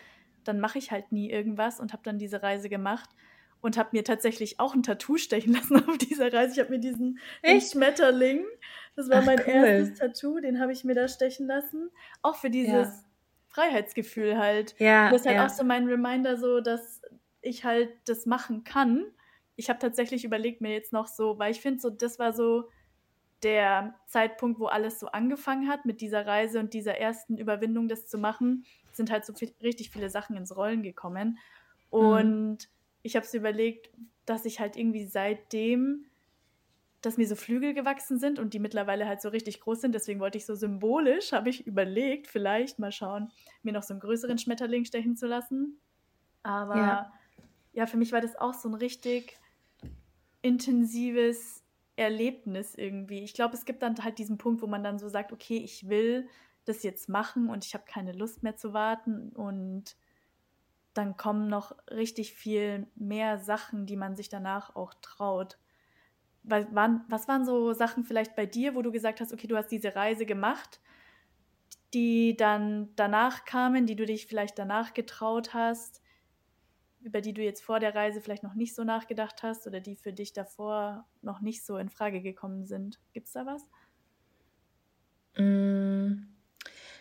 dann 0.45 0.61
mache 0.61 0.79
ich 0.79 0.91
halt 0.91 1.13
nie 1.13 1.31
irgendwas 1.31 1.81
und 1.81 1.93
habe 1.93 2.03
dann 2.05 2.19
diese 2.19 2.43
Reise 2.43 2.69
gemacht 2.69 3.11
und 3.61 3.77
habe 3.79 3.91
mir 3.93 4.05
tatsächlich 4.05 4.59
auch 4.61 4.75
ein 4.75 4.83
Tattoo 4.83 5.17
stechen 5.17 5.53
lassen 5.55 5.89
auf 5.89 5.99
dieser 5.99 6.33
Reise. 6.33 6.55
Ich 6.55 6.59
habe 6.59 6.71
mir 6.71 6.81
diesen 6.81 7.19
Schmetterling, 7.61 8.45
das 8.97 9.09
war 9.09 9.21
Ach, 9.21 9.27
mein 9.27 9.41
cool. 9.47 9.53
erstes 9.53 9.99
Tattoo, 9.99 10.41
den 10.41 10.61
habe 10.61 10.73
ich 10.73 10.85
mir 10.85 10.95
da 10.95 11.09
stechen 11.09 11.47
lassen. 11.47 11.91
Auch 12.21 12.37
für 12.37 12.51
dieses 12.51 12.89
ja. 12.89 13.05
Freiheitsgefühl 13.49 14.37
halt. 14.37 14.75
Ja, 14.79 15.11
das 15.11 15.23
ist 15.23 15.27
halt 15.27 15.37
ja. 15.37 15.47
auch 15.47 15.51
so 15.51 15.65
mein 15.65 15.87
Reminder, 15.87 16.37
so 16.37 16.61
dass 16.61 17.03
ich 17.41 17.65
halt 17.65 17.91
das 18.07 18.27
machen 18.27 18.65
kann. 18.65 19.07
Ich 19.57 19.69
habe 19.69 19.79
tatsächlich 19.79 20.25
überlegt 20.25 20.61
mir 20.61 20.73
jetzt 20.73 20.93
noch 20.93 21.07
so, 21.07 21.39
weil 21.39 21.53
ich 21.53 21.61
finde 21.61 21.81
so, 21.81 21.91
das 21.91 22.19
war 22.19 22.33
so 22.33 22.69
der 23.43 23.95
Zeitpunkt, 24.07 24.61
wo 24.61 24.67
alles 24.67 25.01
so 25.01 25.09
angefangen 25.09 25.69
hat 25.69 25.85
mit 25.85 26.01
dieser 26.01 26.27
Reise 26.27 26.61
und 26.61 26.75
dieser 26.75 26.99
ersten 26.99 27.37
Überwindung, 27.37 27.89
das 27.89 28.07
zu 28.07 28.19
machen, 28.19 28.65
sind 28.93 29.11
halt 29.11 29.25
so 29.25 29.33
viel, 29.33 29.53
richtig 29.63 29.91
viele 29.91 30.11
Sachen 30.11 30.37
ins 30.37 30.57
Rollen 30.57 30.83
gekommen. 30.83 31.39
Mhm. 31.91 31.99
Und 31.99 32.51
mhm. 32.51 32.59
ich 33.03 33.17
habe 33.17 33.27
es 33.27 33.35
überlegt, 33.35 33.91
dass 34.27 34.45
ich 34.45 34.61
halt 34.61 34.77
irgendwie 34.77 35.07
seitdem, 35.07 36.07
dass 37.01 37.17
mir 37.17 37.27
so 37.27 37.35
Flügel 37.35 37.75
gewachsen 37.75 38.19
sind 38.19 38.39
und 38.39 38.55
die 38.55 38.61
mittlerweile 38.61 39.07
halt 39.07 39.21
so 39.21 39.29
richtig 39.29 39.61
groß 39.61 39.81
sind. 39.81 39.95
Deswegen 39.95 40.21
wollte 40.21 40.39
ich 40.39 40.47
so 40.47 40.55
symbolisch, 40.55 41.33
habe 41.33 41.51
ich 41.51 41.67
überlegt, 41.67 42.29
vielleicht 42.29 42.79
mal 42.79 42.93
schauen, 42.93 43.33
mir 43.63 43.73
noch 43.73 43.83
so 43.83 43.95
einen 43.95 44.01
größeren 44.01 44.39
Schmetterling 44.39 44.85
stechen 44.85 45.17
zu 45.17 45.27
lassen. 45.27 45.81
Aber 46.45 46.77
ja, 46.77 47.13
ja 47.73 47.87
für 47.87 47.97
mich 47.97 48.13
war 48.13 48.21
das 48.21 48.37
auch 48.37 48.55
so 48.55 48.69
ein 48.69 48.75
richtig 48.75 49.37
intensives 50.43 51.62
Erlebnis 51.97 52.75
irgendwie. 52.75 53.23
Ich 53.23 53.35
glaube, 53.35 53.55
es 53.55 53.65
gibt 53.65 53.83
dann 53.83 54.03
halt 54.03 54.19
diesen 54.19 54.39
Punkt, 54.39 54.63
wo 54.63 54.67
man 54.67 54.83
dann 54.83 54.99
so 54.99 55.09
sagt, 55.09 55.33
okay, 55.33 55.59
ich 55.59 55.89
will 55.89 56.29
das 56.65 56.83
jetzt 56.83 57.09
machen 57.09 57.49
und 57.51 57.65
ich 57.65 57.75
habe 57.75 57.85
keine 57.87 58.13
Lust 58.13 58.43
mehr 58.43 58.57
zu 58.57 58.73
warten 58.73 59.31
und 59.31 59.97
dann 60.95 61.17
kommen 61.17 61.49
noch 61.49 61.75
richtig 61.91 62.35
viel 62.35 62.87
mehr 62.95 63.39
Sachen, 63.39 63.87
die 63.87 63.97
man 63.97 64.15
sich 64.15 64.29
danach 64.29 64.77
auch 64.77 64.95
traut. 65.01 65.59
Was 66.43 66.67
waren, 66.75 67.05
was 67.09 67.29
waren 67.29 67.45
so 67.45 67.73
Sachen 67.73 68.05
vielleicht 68.05 68.37
bei 68.37 68.47
dir, 68.47 68.75
wo 68.75 68.83
du 68.83 68.93
gesagt 68.93 69.21
hast, 69.21 69.33
okay, 69.33 69.47
du 69.47 69.57
hast 69.57 69.69
diese 69.69 69.95
Reise 69.95 70.27
gemacht, 70.27 70.81
die 71.95 72.37
dann 72.37 72.91
danach 72.97 73.45
kamen, 73.45 73.87
die 73.87 73.97
du 73.97 74.07
dich 74.07 74.27
vielleicht 74.27 74.59
danach 74.59 74.93
getraut 74.95 75.55
hast? 75.55 76.02
Über 77.05 77.21
die 77.21 77.33
du 77.33 77.43
jetzt 77.43 77.63
vor 77.63 77.81
der 77.81 77.95
Reise 77.95 78.21
vielleicht 78.21 78.43
noch 78.43 78.55
nicht 78.55 78.75
so 78.75 78.85
nachgedacht 78.85 79.43
hast 79.43 79.67
oder 79.67 79.81
die 79.81 79.97
für 79.97 80.13
dich 80.13 80.33
davor 80.33 81.07
noch 81.23 81.41
nicht 81.41 81.65
so 81.65 81.77
in 81.77 81.89
Frage 81.89 82.21
gekommen 82.21 82.67
sind? 82.67 82.99
Gibt 83.13 83.27
es 83.27 83.33
da 83.33 83.47
was? 83.47 83.63
Mm, 85.37 86.27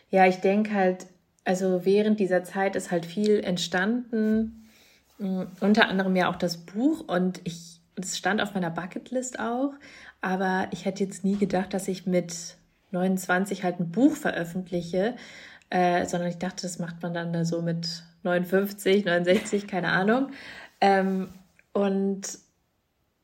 ja, 0.09 0.27
ich 0.27 0.37
denke 0.37 0.73
halt, 0.73 1.07
also 1.43 1.85
während 1.85 2.19
dieser 2.19 2.43
Zeit 2.43 2.75
ist 2.75 2.91
halt 2.91 3.05
viel 3.05 3.39
entstanden, 3.43 4.67
mm, 5.17 5.43
unter 5.59 5.87
anderem 5.87 6.15
ja 6.15 6.29
auch 6.29 6.35
das 6.35 6.65
Buch 6.65 7.07
und 7.07 7.41
ich, 7.43 7.81
es 7.95 8.17
stand 8.17 8.41
auf 8.41 8.53
meiner 8.53 8.69
Bucketlist 8.69 9.39
auch, 9.39 9.73
aber 10.21 10.67
ich 10.71 10.85
hätte 10.85 11.03
jetzt 11.03 11.23
nie 11.23 11.37
gedacht, 11.37 11.73
dass 11.73 11.87
ich 11.87 12.05
mit 12.05 12.57
29 12.91 13.63
halt 13.63 13.79
ein 13.79 13.91
Buch 13.91 14.15
veröffentliche, 14.15 15.15
äh, 15.69 16.05
sondern 16.05 16.29
ich 16.29 16.37
dachte, 16.37 16.63
das 16.63 16.79
macht 16.79 17.01
man 17.01 17.13
dann 17.13 17.33
da 17.33 17.45
so 17.45 17.61
mit 17.61 18.03
59, 18.23 19.05
69, 19.05 19.67
keine 19.67 19.89
Ahnung. 19.89 20.31
Ähm, 20.79 21.29
und 21.73 22.39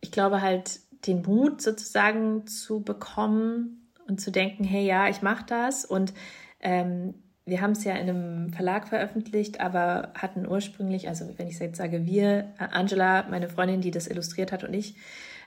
ich 0.01 0.12
glaube 0.12 0.41
halt, 0.41 0.79
den 1.05 1.21
Mut 1.21 1.62
sozusagen 1.62 2.47
zu 2.47 2.81
bekommen 2.81 3.91
und 4.07 4.21
zu 4.21 4.31
denken, 4.31 4.63
hey 4.63 4.86
ja, 4.86 5.10
ich 5.10 5.21
mache 5.21 5.45
das. 5.47 5.86
Und 5.86 6.13
ähm, 6.60 7.13
wir 7.45 7.62
haben 7.62 7.71
es 7.71 7.83
ja 7.83 7.93
in 7.93 8.10
einem 8.10 8.53
Verlag 8.53 8.88
veröffentlicht, 8.89 9.62
aber 9.62 10.12
hatten 10.15 10.47
ursprünglich, 10.47 11.07
also 11.07 11.25
wenn 11.38 11.47
ich 11.47 11.60
jetzt 11.60 11.77
sage 11.77 12.05
wir, 12.05 12.53
Angela, 12.57 13.25
meine 13.29 13.47
Freundin, 13.47 13.81
die 13.81 13.91
das 13.91 14.07
illustriert 14.07 14.51
hat 14.51 14.63
und 14.63 14.73
ich, 14.73 14.95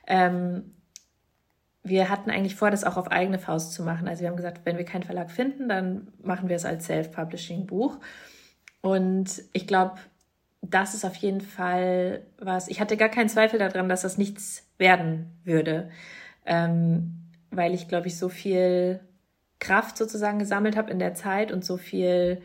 ähm, 0.07 0.73
wir 1.83 2.11
hatten 2.11 2.31
eigentlich 2.31 2.57
vor, 2.57 2.71
das 2.71 2.85
auch 2.85 2.97
auf 2.97 3.11
eigene 3.11 3.39
Faust 3.39 3.73
zu 3.73 3.83
machen. 3.83 4.07
Also 4.07 4.23
wir 4.23 4.29
haben 4.29 4.37
gesagt, 4.37 4.61
wenn 4.65 4.77
wir 4.77 4.85
keinen 4.85 5.03
Verlag 5.03 5.31
finden, 5.31 5.69
dann 5.69 6.09
machen 6.23 6.49
wir 6.49 6.57
es 6.57 6.65
als 6.65 6.87
Self-Publishing-Buch. 6.87 7.99
Und 8.83 9.43
ich 9.53 9.67
glaube, 9.67 9.97
das 10.63 10.95
ist 10.95 11.05
auf 11.05 11.17
jeden 11.17 11.41
Fall 11.41 12.23
was. 12.39 12.69
Ich 12.69 12.81
hatte 12.81 12.97
gar 12.97 13.09
keinen 13.09 13.29
Zweifel 13.29 13.59
daran, 13.59 13.89
dass 13.89 14.03
das 14.03 14.19
nichts 14.19 14.67
werden 14.79 15.31
würde, 15.45 15.91
ähm, 16.47 17.29
weil 17.51 17.75
ich, 17.75 17.89
glaube 17.89 18.09
ich, 18.09 18.17
so 18.17 18.29
viel 18.29 19.01
Kraft 19.59 19.97
sozusagen 19.97 20.39
gesammelt 20.39 20.77
habe 20.77 20.91
in 20.91 20.99
der 20.99 21.15
Zeit 21.15 21.53
und 21.53 21.65
so 21.65 21.77
viel 21.77 22.41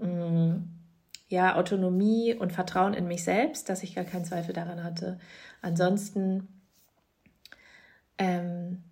mh, 0.00 0.08
mm, 0.08 0.68
ja, 1.28 1.56
Autonomie 1.56 2.34
und 2.34 2.52
Vertrauen 2.52 2.94
in 2.94 3.06
mich 3.06 3.22
selbst, 3.22 3.68
dass 3.68 3.82
ich 3.82 3.94
gar 3.94 4.04
keinen 4.04 4.24
Zweifel 4.24 4.54
daran 4.54 4.82
hatte. 4.82 5.18
Ansonsten 5.60 6.48
ähm, 8.16 8.82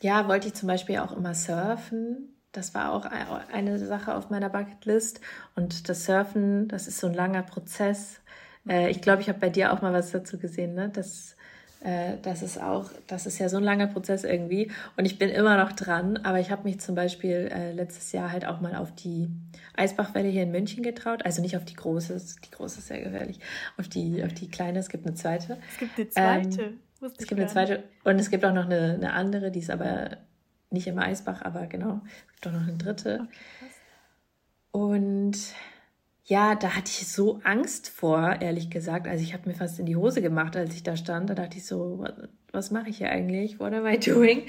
ja, 0.00 0.28
wollte 0.28 0.48
ich 0.48 0.54
zum 0.54 0.68
Beispiel 0.68 0.98
auch 0.98 1.12
immer 1.12 1.34
surfen 1.34 2.35
das 2.56 2.74
war 2.74 2.92
auch 2.92 3.04
eine 3.52 3.78
Sache 3.78 4.14
auf 4.14 4.30
meiner 4.30 4.48
Bucketlist. 4.48 5.20
Und 5.54 5.88
das 5.88 6.06
Surfen, 6.06 6.68
das 6.68 6.88
ist 6.88 6.98
so 6.98 7.06
ein 7.06 7.14
langer 7.14 7.42
Prozess. 7.42 8.20
Äh, 8.68 8.90
ich 8.90 9.02
glaube, 9.02 9.22
ich 9.22 9.28
habe 9.28 9.38
bei 9.38 9.50
dir 9.50 9.72
auch 9.72 9.82
mal 9.82 9.92
was 9.92 10.10
dazu 10.10 10.38
gesehen, 10.38 10.74
ne? 10.74 10.90
Das, 10.92 11.36
äh, 11.80 12.14
das 12.22 12.42
ist 12.42 12.60
auch, 12.60 12.90
das 13.06 13.26
ist 13.26 13.38
ja 13.38 13.48
so 13.48 13.58
ein 13.58 13.62
langer 13.62 13.88
Prozess 13.88 14.24
irgendwie. 14.24 14.70
Und 14.96 15.04
ich 15.04 15.18
bin 15.18 15.28
immer 15.28 15.62
noch 15.62 15.72
dran, 15.72 16.16
aber 16.18 16.40
ich 16.40 16.50
habe 16.50 16.64
mich 16.64 16.80
zum 16.80 16.94
Beispiel 16.94 17.50
äh, 17.52 17.72
letztes 17.72 18.12
Jahr 18.12 18.32
halt 18.32 18.46
auch 18.46 18.60
mal 18.60 18.74
auf 18.74 18.94
die 18.94 19.28
Eisbachwelle 19.76 20.28
hier 20.28 20.44
in 20.44 20.50
München 20.50 20.82
getraut. 20.82 21.24
Also 21.26 21.42
nicht 21.42 21.56
auf 21.56 21.64
die 21.64 21.74
große, 21.74 22.18
die 22.44 22.50
große 22.50 22.78
ist 22.78 22.88
sehr 22.88 23.02
gefährlich. 23.02 23.38
Auf 23.76 23.88
die, 23.88 24.24
auf 24.24 24.32
die 24.32 24.48
kleine, 24.48 24.78
es 24.78 24.88
gibt 24.88 25.06
eine 25.06 25.14
zweite. 25.14 25.58
Es 25.72 25.78
gibt 25.78 25.98
eine 25.98 26.08
zweite. 26.08 26.62
Ähm, 26.62 26.80
es 27.02 27.26
gibt 27.26 27.38
eine 27.38 27.46
zweite 27.46 27.84
und 28.04 28.18
es 28.18 28.30
gibt 28.30 28.42
auch 28.46 28.54
noch 28.54 28.64
eine, 28.64 28.94
eine 28.94 29.12
andere, 29.12 29.50
die 29.50 29.58
ist 29.58 29.70
aber 29.70 30.16
nicht 30.70 30.86
im 30.86 30.98
Eisbach, 30.98 31.42
aber 31.42 31.66
genau, 31.66 32.00
es 32.26 32.32
gibt 32.32 32.46
auch 32.48 32.52
noch 32.52 32.66
eine 32.66 32.76
dritte. 32.76 33.20
Okay, 33.22 33.36
und 34.76 35.38
ja, 36.26 36.54
da 36.54 36.76
hatte 36.76 36.90
ich 36.90 37.08
so 37.08 37.40
Angst 37.44 37.88
vor, 37.88 38.42
ehrlich 38.42 38.68
gesagt. 38.68 39.08
Also 39.08 39.24
ich 39.24 39.32
habe 39.32 39.48
mir 39.48 39.54
fast 39.54 39.78
in 39.78 39.86
die 39.86 39.96
Hose 39.96 40.20
gemacht, 40.20 40.54
als 40.54 40.74
ich 40.74 40.82
da 40.82 40.98
stand. 40.98 41.30
Da 41.30 41.34
dachte 41.34 41.56
ich 41.56 41.64
so, 41.64 42.00
was, 42.00 42.12
was 42.52 42.70
mache 42.70 42.90
ich 42.90 42.98
hier 42.98 43.08
eigentlich? 43.08 43.58
What 43.58 43.72
am 43.72 43.86
I 43.86 43.98
doing? 43.98 44.42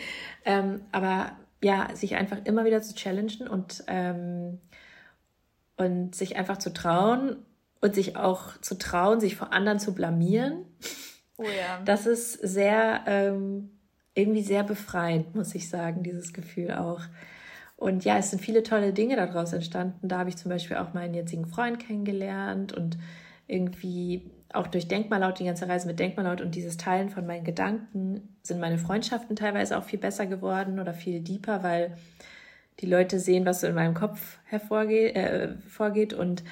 Ähm, 0.44 0.82
aber 0.92 1.32
ja, 1.64 1.96
sich 1.96 2.16
einfach 2.16 2.40
immer 2.44 2.66
wieder 2.66 2.82
zu 2.82 2.94
challengen 2.94 3.48
und, 3.48 3.86
ähm, 3.88 4.60
und 5.78 6.14
sich 6.14 6.36
einfach 6.36 6.58
zu 6.58 6.74
trauen 6.74 7.38
und 7.80 7.96
sich 7.96 8.18
auch 8.18 8.60
zu 8.60 8.78
trauen, 8.78 9.22
sich 9.22 9.38
vor 9.38 9.54
anderen 9.54 9.80
zu 9.80 9.96
blamieren. 9.96 10.66
Oh 11.38 11.44
ja. 11.44 11.80
Das 11.86 12.06
ist 12.06 12.34
sehr, 12.34 13.06
ähm, 13.06 13.77
irgendwie 14.18 14.42
sehr 14.42 14.64
befreiend, 14.64 15.36
muss 15.36 15.54
ich 15.56 15.70
sagen, 15.70 16.04
dieses 16.04 16.34
Gefühl 16.34 16.72
auch. 16.72 17.02
Und 17.76 18.04
ja, 18.04 18.18
es 18.18 18.32
sind 18.32 18.42
viele 18.42 18.64
tolle 18.64 18.92
Dinge 18.92 19.16
daraus 19.16 19.54
entstanden. 19.54 20.08
Da 20.08 20.20
habe 20.20 20.30
ich 20.30 20.38
zum 20.38 20.50
Beispiel 20.50 20.78
auch 20.78 20.94
meinen 20.94 21.14
jetzigen 21.14 21.46
Freund 21.46 21.80
kennengelernt 21.80 22.74
und 22.74 22.98
irgendwie 23.48 24.32
auch 24.52 24.68
durch 24.68 24.88
Denkmallaut, 24.88 25.40
die 25.40 25.46
ganze 25.46 25.70
Reise 25.70 25.88
mit 25.88 26.00
Denkmallaut 26.00 26.42
und 26.42 26.56
dieses 26.56 26.78
Teilen 26.78 27.10
von 27.10 27.28
meinen 27.28 27.44
Gedanken 27.44 28.36
sind 28.42 28.60
meine 28.60 28.78
Freundschaften 28.80 29.36
teilweise 29.36 29.78
auch 29.78 29.84
viel 29.84 30.00
besser 30.00 30.26
geworden 30.26 30.80
oder 30.80 30.94
viel 30.94 31.22
deeper, 31.22 31.64
weil 31.64 31.96
die 32.80 32.88
Leute 32.88 33.20
sehen, 33.20 33.46
was 33.46 33.62
so 33.62 33.68
in 33.68 33.76
meinem 33.76 33.94
Kopf 33.94 34.40
hervorgeht 34.46 35.16
äh, 35.16 35.50
vorgeht 35.68 36.14
und 36.14 36.44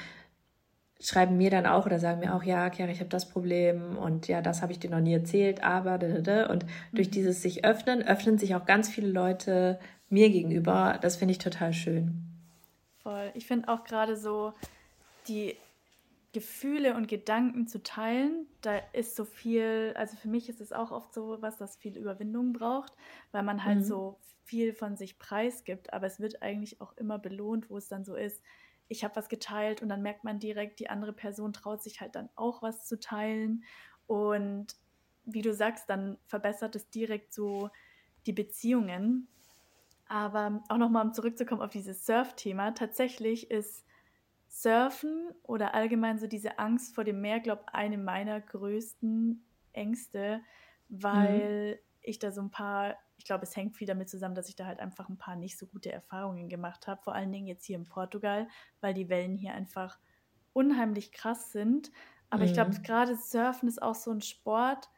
schreiben 1.00 1.38
mir 1.38 1.50
dann 1.50 1.66
auch 1.66 1.86
oder 1.86 2.00
sagen 2.00 2.20
mir 2.20 2.34
auch, 2.36 2.44
ja, 2.44 2.70
Chiara, 2.70 2.92
ich 2.92 3.00
habe 3.00 3.10
das 3.10 3.30
Problem 3.30 3.98
und 3.98 4.28
ja, 4.28 4.42
das 4.42 4.62
habe 4.62 4.72
ich 4.72 4.80
dir 4.80 4.90
noch 4.90 5.02
nie 5.02 5.14
erzählt, 5.14 5.64
aber 5.64 5.96
und 6.50 6.66
durch 6.94 7.08
mhm. 7.08 7.12
dieses 7.12 7.42
sich 7.42 7.66
öffnen, 7.66 8.02
öffnen 8.02 8.38
sich 8.38 8.56
auch 8.56 8.66
ganz 8.66 8.90
viele 8.90 9.10
Leute 9.10 9.80
mir 10.10 10.30
gegenüber. 10.30 10.98
Das 11.02 11.18
finde 11.18 11.34
ich 11.34 11.40
total 11.40 11.74
schön. 11.74 12.22
Voll. 13.04 13.32
Ich 13.34 13.46
finde 13.46 13.68
auch 13.68 13.84
gerade 13.84 14.16
so 14.16 14.54
die 15.28 15.56
Gefühle 16.34 16.96
und 16.96 17.08
Gedanken 17.08 17.68
zu 17.68 17.82
teilen, 17.82 18.46
da 18.62 18.78
ist 18.92 19.16
so 19.16 19.24
viel, 19.24 19.94
also 19.96 20.18
für 20.18 20.28
mich 20.28 20.50
ist 20.50 20.60
es 20.60 20.74
auch 20.74 20.92
oft 20.92 21.14
so 21.14 21.38
was, 21.40 21.58
das 21.58 21.78
viel 21.78 21.98
Überwindung 21.98 22.52
braucht, 22.52 22.94
weil 23.32 23.44
man 23.44 23.64
halt 23.64 23.80
mhm. 23.80 23.84
so 23.84 24.20
viel 24.44 24.74
von 24.74 24.98
sich 24.98 25.18
preisgibt, 25.18 25.94
aber 25.94 26.08
es 26.08 26.20
wird 26.20 26.42
eigentlich 26.42 26.82
auch 26.82 26.96
immer 26.98 27.20
belohnt, 27.20 27.70
wo 27.70 27.78
es 27.78 27.88
dann 27.88 28.04
so 28.04 28.16
ist, 28.16 28.44
ich 28.88 29.04
habe 29.04 29.16
was 29.16 29.30
geteilt 29.30 29.82
und 29.82 29.90
dann 29.90 30.02
merkt 30.02 30.24
man 30.24 30.40
direkt, 30.40 30.80
die 30.80 30.90
andere 30.90 31.14
Person 31.14 31.54
traut 31.54 31.82
sich 31.82 32.02
halt 32.02 32.16
dann 32.16 32.30
auch 32.36 32.62
was 32.62 32.86
zu 32.86 33.00
teilen. 33.00 33.64
Und 34.08 34.76
wie 35.24 35.42
du 35.42 35.54
sagst, 35.54 35.90
dann 35.90 36.18
verbessert 36.26 36.76
es 36.76 36.90
direkt 36.90 37.34
so 37.34 37.70
die 38.28 38.34
Beziehungen. 38.34 39.28
Aber 40.08 40.64
auch 40.70 40.78
nochmal, 40.78 41.06
um 41.06 41.14
zurückzukommen 41.14 41.62
auf 41.62 41.72
dieses 41.72 42.06
Surf-Thema, 42.06 42.72
tatsächlich 42.72 43.50
ist 43.50 43.86
Surfen 44.48 45.30
oder 45.44 45.74
allgemein 45.74 46.20
so 46.20 46.28
diese 46.28 46.60
Angst 46.60 46.94
vor 46.94 47.04
dem 47.04 47.22
Meer, 47.22 47.40
glaube 47.40 47.64
ich, 47.68 47.74
eine 47.74 47.98
meiner 47.98 48.40
größten 48.40 49.44
Ängste, 49.74 50.42
weil 50.90 51.72
mhm. 51.72 51.80
ich 52.02 52.20
da 52.20 52.32
so 52.32 52.42
ein 52.42 52.52
paar 52.52 52.96
ich 53.18 53.26
glaube, 53.26 53.44
es 53.44 53.56
hängt 53.56 53.76
viel 53.76 53.88
damit 53.88 54.10
zusammen, 54.10 54.36
dass 54.36 54.50
ich 54.50 54.56
da 54.56 54.66
halt 54.66 54.80
einfach 54.80 55.10
ein 55.10 55.18
paar 55.18 55.36
nicht 55.36 55.58
so 55.58 55.66
gute 55.66 55.92
Erfahrungen 55.92 56.50
gemacht 56.50 56.88
habe. 56.88 57.02
Vor 57.02 57.16
allen 57.16 57.32
Dingen 57.32 57.48
jetzt 57.48 57.66
hier 57.66 57.78
in 57.78 57.88
Portugal, 57.88 58.48
weil 58.82 58.94
die 58.94 59.10
Wellen 59.10 59.36
hier 59.36 59.54
einfach 59.54 60.00
unheimlich 60.54 61.12
krass 61.12 61.52
sind. 61.52 61.92
Aber 62.30 62.44
mhm. 62.44 62.48
ich 62.48 62.54
glaube, 62.54 62.82
gerade 62.82 63.16
Surfen 63.16 63.68
ist 63.68 63.82
auch 63.82 63.96
so 63.96 64.12
ein 64.12 64.22
Sport, 64.22 64.90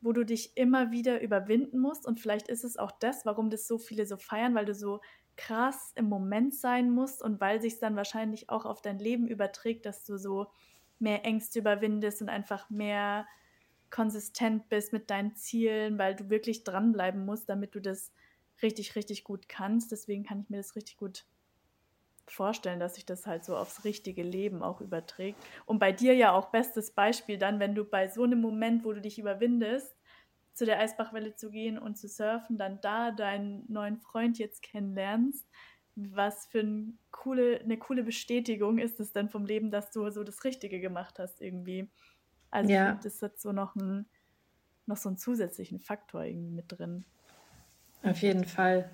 wo 0.00 0.12
du 0.12 0.24
dich 0.24 0.56
immer 0.56 0.90
wieder 0.90 1.20
überwinden 1.20 1.78
musst. 1.78 2.06
Und 2.06 2.20
vielleicht 2.20 2.48
ist 2.48 2.64
es 2.64 2.76
auch 2.76 2.92
das, 2.92 3.26
warum 3.26 3.50
das 3.50 3.66
so 3.66 3.78
viele 3.78 4.06
so 4.06 4.16
feiern, 4.16 4.54
weil 4.54 4.64
du 4.64 4.74
so 4.74 5.00
krass 5.36 5.92
im 5.94 6.06
Moment 6.06 6.54
sein 6.54 6.90
musst 6.90 7.22
und 7.22 7.40
weil 7.40 7.60
sich 7.60 7.78
dann 7.78 7.96
wahrscheinlich 7.96 8.50
auch 8.50 8.66
auf 8.66 8.82
dein 8.82 8.98
Leben 8.98 9.26
überträgt, 9.26 9.86
dass 9.86 10.04
du 10.04 10.18
so 10.18 10.48
mehr 10.98 11.24
Ängste 11.24 11.60
überwindest 11.60 12.20
und 12.20 12.28
einfach 12.28 12.68
mehr 12.68 13.26
konsistent 13.90 14.68
bist 14.68 14.92
mit 14.92 15.10
deinen 15.10 15.36
Zielen, 15.36 15.98
weil 15.98 16.14
du 16.14 16.30
wirklich 16.30 16.64
dranbleiben 16.64 17.24
musst, 17.24 17.48
damit 17.48 17.74
du 17.74 17.80
das 17.80 18.12
richtig, 18.62 18.94
richtig 18.96 19.24
gut 19.24 19.48
kannst. 19.48 19.92
Deswegen 19.92 20.24
kann 20.24 20.40
ich 20.40 20.50
mir 20.50 20.58
das 20.58 20.76
richtig 20.76 20.96
gut 20.96 21.24
vorstellen, 22.26 22.80
dass 22.80 22.94
sich 22.94 23.06
das 23.06 23.26
halt 23.26 23.44
so 23.44 23.56
aufs 23.56 23.84
richtige 23.84 24.22
Leben 24.22 24.62
auch 24.62 24.80
überträgt. 24.80 25.42
Und 25.66 25.78
bei 25.78 25.92
dir 25.92 26.14
ja 26.14 26.32
auch 26.32 26.50
bestes 26.50 26.92
Beispiel 26.92 27.38
dann, 27.38 27.58
wenn 27.60 27.74
du 27.74 27.84
bei 27.84 28.08
so 28.08 28.22
einem 28.22 28.40
Moment, 28.40 28.84
wo 28.84 28.92
du 28.92 29.00
dich 29.00 29.18
überwindest, 29.18 29.96
zu 30.52 30.64
der 30.66 30.78
Eisbachwelle 30.78 31.34
zu 31.34 31.50
gehen 31.50 31.78
und 31.78 31.96
zu 31.96 32.08
surfen, 32.08 32.58
dann 32.58 32.80
da 32.80 33.10
deinen 33.10 33.64
neuen 33.70 33.98
Freund 33.98 34.38
jetzt 34.38 34.62
kennenlernst. 34.62 35.48
Was 35.96 36.46
für 36.46 36.60
ein 36.60 36.98
coole, 37.10 37.60
eine 37.60 37.78
coole 37.78 38.02
Bestätigung 38.04 38.78
ist 38.78 39.00
es 39.00 39.12
denn 39.12 39.28
vom 39.28 39.44
Leben, 39.44 39.70
dass 39.70 39.90
du 39.90 40.08
so 40.10 40.22
das 40.24 40.44
Richtige 40.44 40.80
gemacht 40.80 41.18
hast 41.18 41.40
irgendwie. 41.40 41.90
Also 42.50 42.70
ja. 42.70 42.98
das 43.02 43.22
hat 43.22 43.40
so 43.40 43.52
noch, 43.52 43.76
ein, 43.76 44.06
noch 44.86 44.96
so 44.96 45.08
einen 45.08 45.18
zusätzlichen 45.18 45.80
Faktor 45.80 46.24
irgendwie 46.24 46.50
mit 46.50 46.66
drin. 46.68 47.04
Auf 48.02 48.22
jeden 48.22 48.44
Fall. 48.44 48.90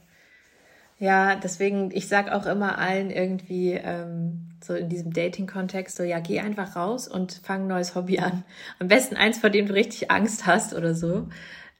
Ja, 0.99 1.37
deswegen, 1.37 1.90
ich 1.90 2.09
sag 2.09 2.33
auch 2.33 2.47
immer 2.47 2.79
allen 2.79 3.11
irgendwie 3.11 3.73
ähm, 3.73 4.49
so 4.64 4.75
in 4.75 4.88
diesem 4.88 5.12
Dating-Kontext 5.12 5.97
so, 5.97 6.03
ja, 6.03 6.21
geh 6.21 6.40
einfach 6.40 6.75
raus 6.75 7.07
und 7.07 7.40
fang 7.45 7.62
ein 7.62 7.69
neues 7.69 7.95
Hobby 7.95 8.19
an. 8.19 8.45
Am 8.79 8.88
besten 8.88 9.16
eins, 9.16 9.38
vor 9.38 9.51
dem 9.51 9.66
du 9.66 9.75
richtig 9.75 10.11
Angst 10.11 10.47
hast 10.47 10.75
oder 10.75 10.95
so, 10.95 11.29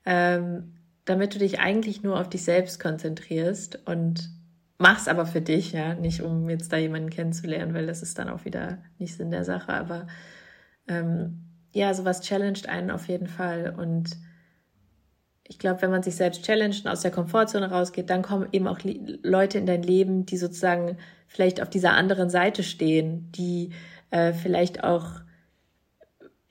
ähm, 0.05 0.75
damit 1.07 1.35
du 1.35 1.39
dich 1.39 1.61
eigentlich 1.61 2.03
nur 2.03 2.21
auf 2.21 2.29
dich 2.29 2.45
selbst 2.45 2.79
konzentrierst 2.79 3.87
und 3.87 4.29
mach's 4.77 5.09
aber 5.09 5.25
für 5.25 5.41
dich, 5.41 5.73
ja, 5.73 5.95
nicht 5.95 6.21
um 6.21 6.51
jetzt 6.51 6.71
da 6.73 6.77
jemanden 6.77 7.09
kennenzulernen, 7.09 7.73
weil 7.73 7.87
das 7.87 8.03
ist 8.03 8.19
dann 8.19 8.29
auch 8.29 8.45
wieder 8.45 8.79
nicht 8.99 9.17
Sinn 9.17 9.31
der 9.31 9.45
Sache, 9.45 9.73
aber 9.73 10.09
ähm, 10.89 11.46
ja, 11.77 11.93
sowas 11.93 12.23
challenged 12.23 12.71
einen 12.71 12.91
auf 12.91 13.07
jeden 13.07 13.27
Fall. 13.27 13.75
Und 13.77 14.17
ich 15.45 15.59
glaube, 15.59 15.83
wenn 15.83 15.91
man 15.91 16.03
sich 16.03 16.17
selbst 16.17 16.43
challenged 16.43 16.87
und 16.87 16.91
aus 16.91 17.03
der 17.03 17.11
Komfortzone 17.11 17.71
rausgeht, 17.71 18.09
dann 18.09 18.23
kommen 18.23 18.49
eben 18.53 18.67
auch 18.67 18.79
Leute 19.23 19.59
in 19.59 19.67
dein 19.67 19.83
Leben, 19.83 20.25
die 20.25 20.39
sozusagen 20.39 20.97
vielleicht 21.27 21.61
auf 21.61 21.69
dieser 21.69 21.93
anderen 21.93 22.31
Seite 22.31 22.63
stehen, 22.63 23.31
die 23.33 23.73
äh, 24.11 24.33
vielleicht 24.33 24.85
auch 24.85 25.21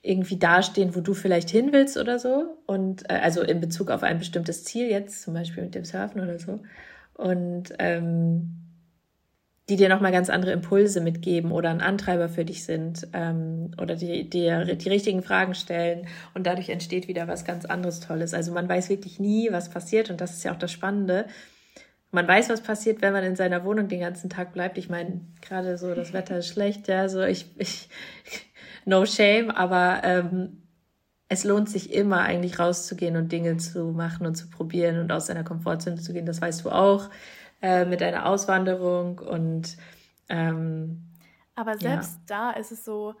irgendwie 0.00 0.38
dastehen, 0.38 0.94
wo 0.94 1.00
du 1.00 1.12
vielleicht 1.12 1.50
hin 1.50 1.72
willst 1.72 1.96
oder 1.96 2.20
so. 2.20 2.56
Und 2.64 3.10
äh, 3.10 3.14
also 3.14 3.42
in 3.42 3.60
Bezug 3.60 3.90
auf 3.90 4.04
ein 4.04 4.18
bestimmtes 4.18 4.62
Ziel 4.62 4.88
jetzt, 4.88 5.22
zum 5.22 5.34
Beispiel 5.34 5.64
mit 5.64 5.74
dem 5.74 5.84
Surfen 5.84 6.20
oder 6.20 6.38
so. 6.38 6.60
Und 7.14 7.72
ähm, 7.80 8.65
die 9.68 9.76
dir 9.76 9.88
nochmal 9.88 10.12
ganz 10.12 10.30
andere 10.30 10.52
Impulse 10.52 11.00
mitgeben 11.00 11.50
oder 11.50 11.70
ein 11.70 11.80
Antreiber 11.80 12.28
für 12.28 12.44
dich 12.44 12.64
sind 12.64 13.08
ähm, 13.12 13.72
oder 13.80 13.96
die 13.96 14.30
dir 14.30 14.76
die 14.76 14.88
richtigen 14.88 15.22
Fragen 15.22 15.54
stellen 15.54 16.06
und 16.34 16.46
dadurch 16.46 16.68
entsteht 16.68 17.08
wieder 17.08 17.26
was 17.26 17.44
ganz 17.44 17.64
anderes 17.64 18.00
Tolles. 18.00 18.32
Also 18.32 18.52
man 18.52 18.68
weiß 18.68 18.88
wirklich 18.88 19.18
nie, 19.18 19.48
was 19.50 19.68
passiert 19.68 20.08
und 20.10 20.20
das 20.20 20.34
ist 20.34 20.44
ja 20.44 20.52
auch 20.52 20.58
das 20.58 20.70
Spannende. 20.70 21.26
Man 22.12 22.28
weiß, 22.28 22.48
was 22.48 22.60
passiert, 22.60 23.02
wenn 23.02 23.12
man 23.12 23.24
in 23.24 23.34
seiner 23.34 23.64
Wohnung 23.64 23.88
den 23.88 24.00
ganzen 24.00 24.30
Tag 24.30 24.52
bleibt. 24.52 24.78
Ich 24.78 24.88
meine, 24.88 25.22
gerade 25.42 25.76
so 25.78 25.94
das 25.94 26.12
Wetter 26.12 26.38
ist 26.38 26.46
schlecht, 26.46 26.86
ja, 26.86 27.08
so 27.08 27.22
ich, 27.22 27.46
ich 27.58 27.88
no 28.84 29.04
shame, 29.04 29.50
aber 29.50 30.02
ähm, 30.04 30.62
es 31.28 31.42
lohnt 31.42 31.68
sich 31.68 31.92
immer 31.92 32.20
eigentlich 32.20 32.60
rauszugehen 32.60 33.16
und 33.16 33.32
Dinge 33.32 33.56
zu 33.56 33.86
machen 33.86 34.26
und 34.26 34.36
zu 34.36 34.48
probieren 34.48 35.00
und 35.00 35.10
aus 35.10 35.26
seiner 35.26 35.42
Komfortzone 35.42 35.96
zu 35.96 36.12
gehen. 36.12 36.24
Das 36.24 36.40
weißt 36.40 36.64
du 36.64 36.70
auch. 36.70 37.10
Äh, 37.62 37.86
mit 37.86 38.02
deiner 38.02 38.26
Auswanderung 38.26 39.18
und 39.18 39.78
ähm, 40.28 41.02
aber 41.54 41.78
selbst 41.78 42.16
ja. 42.16 42.22
da 42.26 42.50
ist 42.50 42.70
es 42.70 42.84
so, 42.84 43.14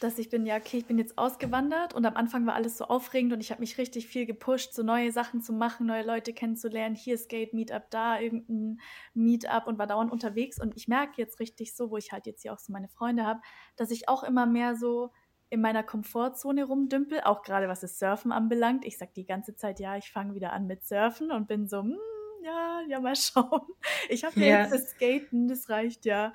dass 0.00 0.18
ich 0.18 0.28
bin, 0.28 0.44
ja, 0.44 0.56
okay, 0.56 0.78
ich 0.78 0.86
bin 0.86 0.98
jetzt 0.98 1.16
ausgewandert 1.18 1.94
und 1.94 2.04
am 2.04 2.16
Anfang 2.16 2.46
war 2.46 2.54
alles 2.54 2.78
so 2.78 2.86
aufregend 2.86 3.32
und 3.32 3.40
ich 3.40 3.50
habe 3.52 3.60
mich 3.60 3.78
richtig 3.78 4.08
viel 4.08 4.26
gepusht, 4.26 4.74
so 4.74 4.82
neue 4.82 5.12
Sachen 5.12 5.40
zu 5.40 5.52
machen, 5.52 5.86
neue 5.86 6.02
Leute 6.02 6.32
kennenzulernen. 6.32 6.96
Hier 6.96 7.16
Skate 7.16 7.52
Meetup, 7.52 7.90
da 7.90 8.18
irgendein 8.18 8.80
Meetup 9.14 9.66
und 9.66 9.78
war 9.78 9.86
dauernd 9.86 10.10
unterwegs. 10.10 10.58
Und 10.58 10.74
ich 10.76 10.88
merke 10.88 11.12
jetzt 11.18 11.38
richtig 11.38 11.76
so, 11.76 11.90
wo 11.90 11.96
ich 11.96 12.12
halt 12.12 12.26
jetzt 12.26 12.42
hier 12.42 12.52
auch 12.52 12.58
so 12.58 12.72
meine 12.72 12.88
Freunde 12.88 13.24
habe, 13.24 13.40
dass 13.76 13.90
ich 13.90 14.08
auch 14.08 14.24
immer 14.24 14.46
mehr 14.46 14.74
so 14.74 15.12
in 15.50 15.60
meiner 15.60 15.82
Komfortzone 15.82 16.64
rumdümpel, 16.64 17.20
auch 17.20 17.42
gerade 17.42 17.68
was 17.68 17.80
das 17.80 17.98
Surfen 17.98 18.32
anbelangt. 18.32 18.84
Ich 18.84 18.98
sage 18.98 19.12
die 19.14 19.26
ganze 19.26 19.54
Zeit, 19.54 19.78
ja, 19.80 19.96
ich 19.96 20.10
fange 20.10 20.34
wieder 20.34 20.52
an 20.54 20.66
mit 20.66 20.84
Surfen 20.84 21.30
und 21.30 21.46
bin 21.46 21.68
so, 21.68 21.82
hm, 21.82 21.98
ja, 22.42 22.80
ja, 22.88 23.00
mal 23.00 23.16
schauen. 23.16 23.62
Ich 24.08 24.24
habe 24.24 24.38
ja, 24.40 24.46
ja 24.46 24.60
jetzt 24.62 24.72
das 24.72 24.90
Skaten, 24.90 25.48
das 25.48 25.68
reicht 25.68 26.04
ja. 26.04 26.32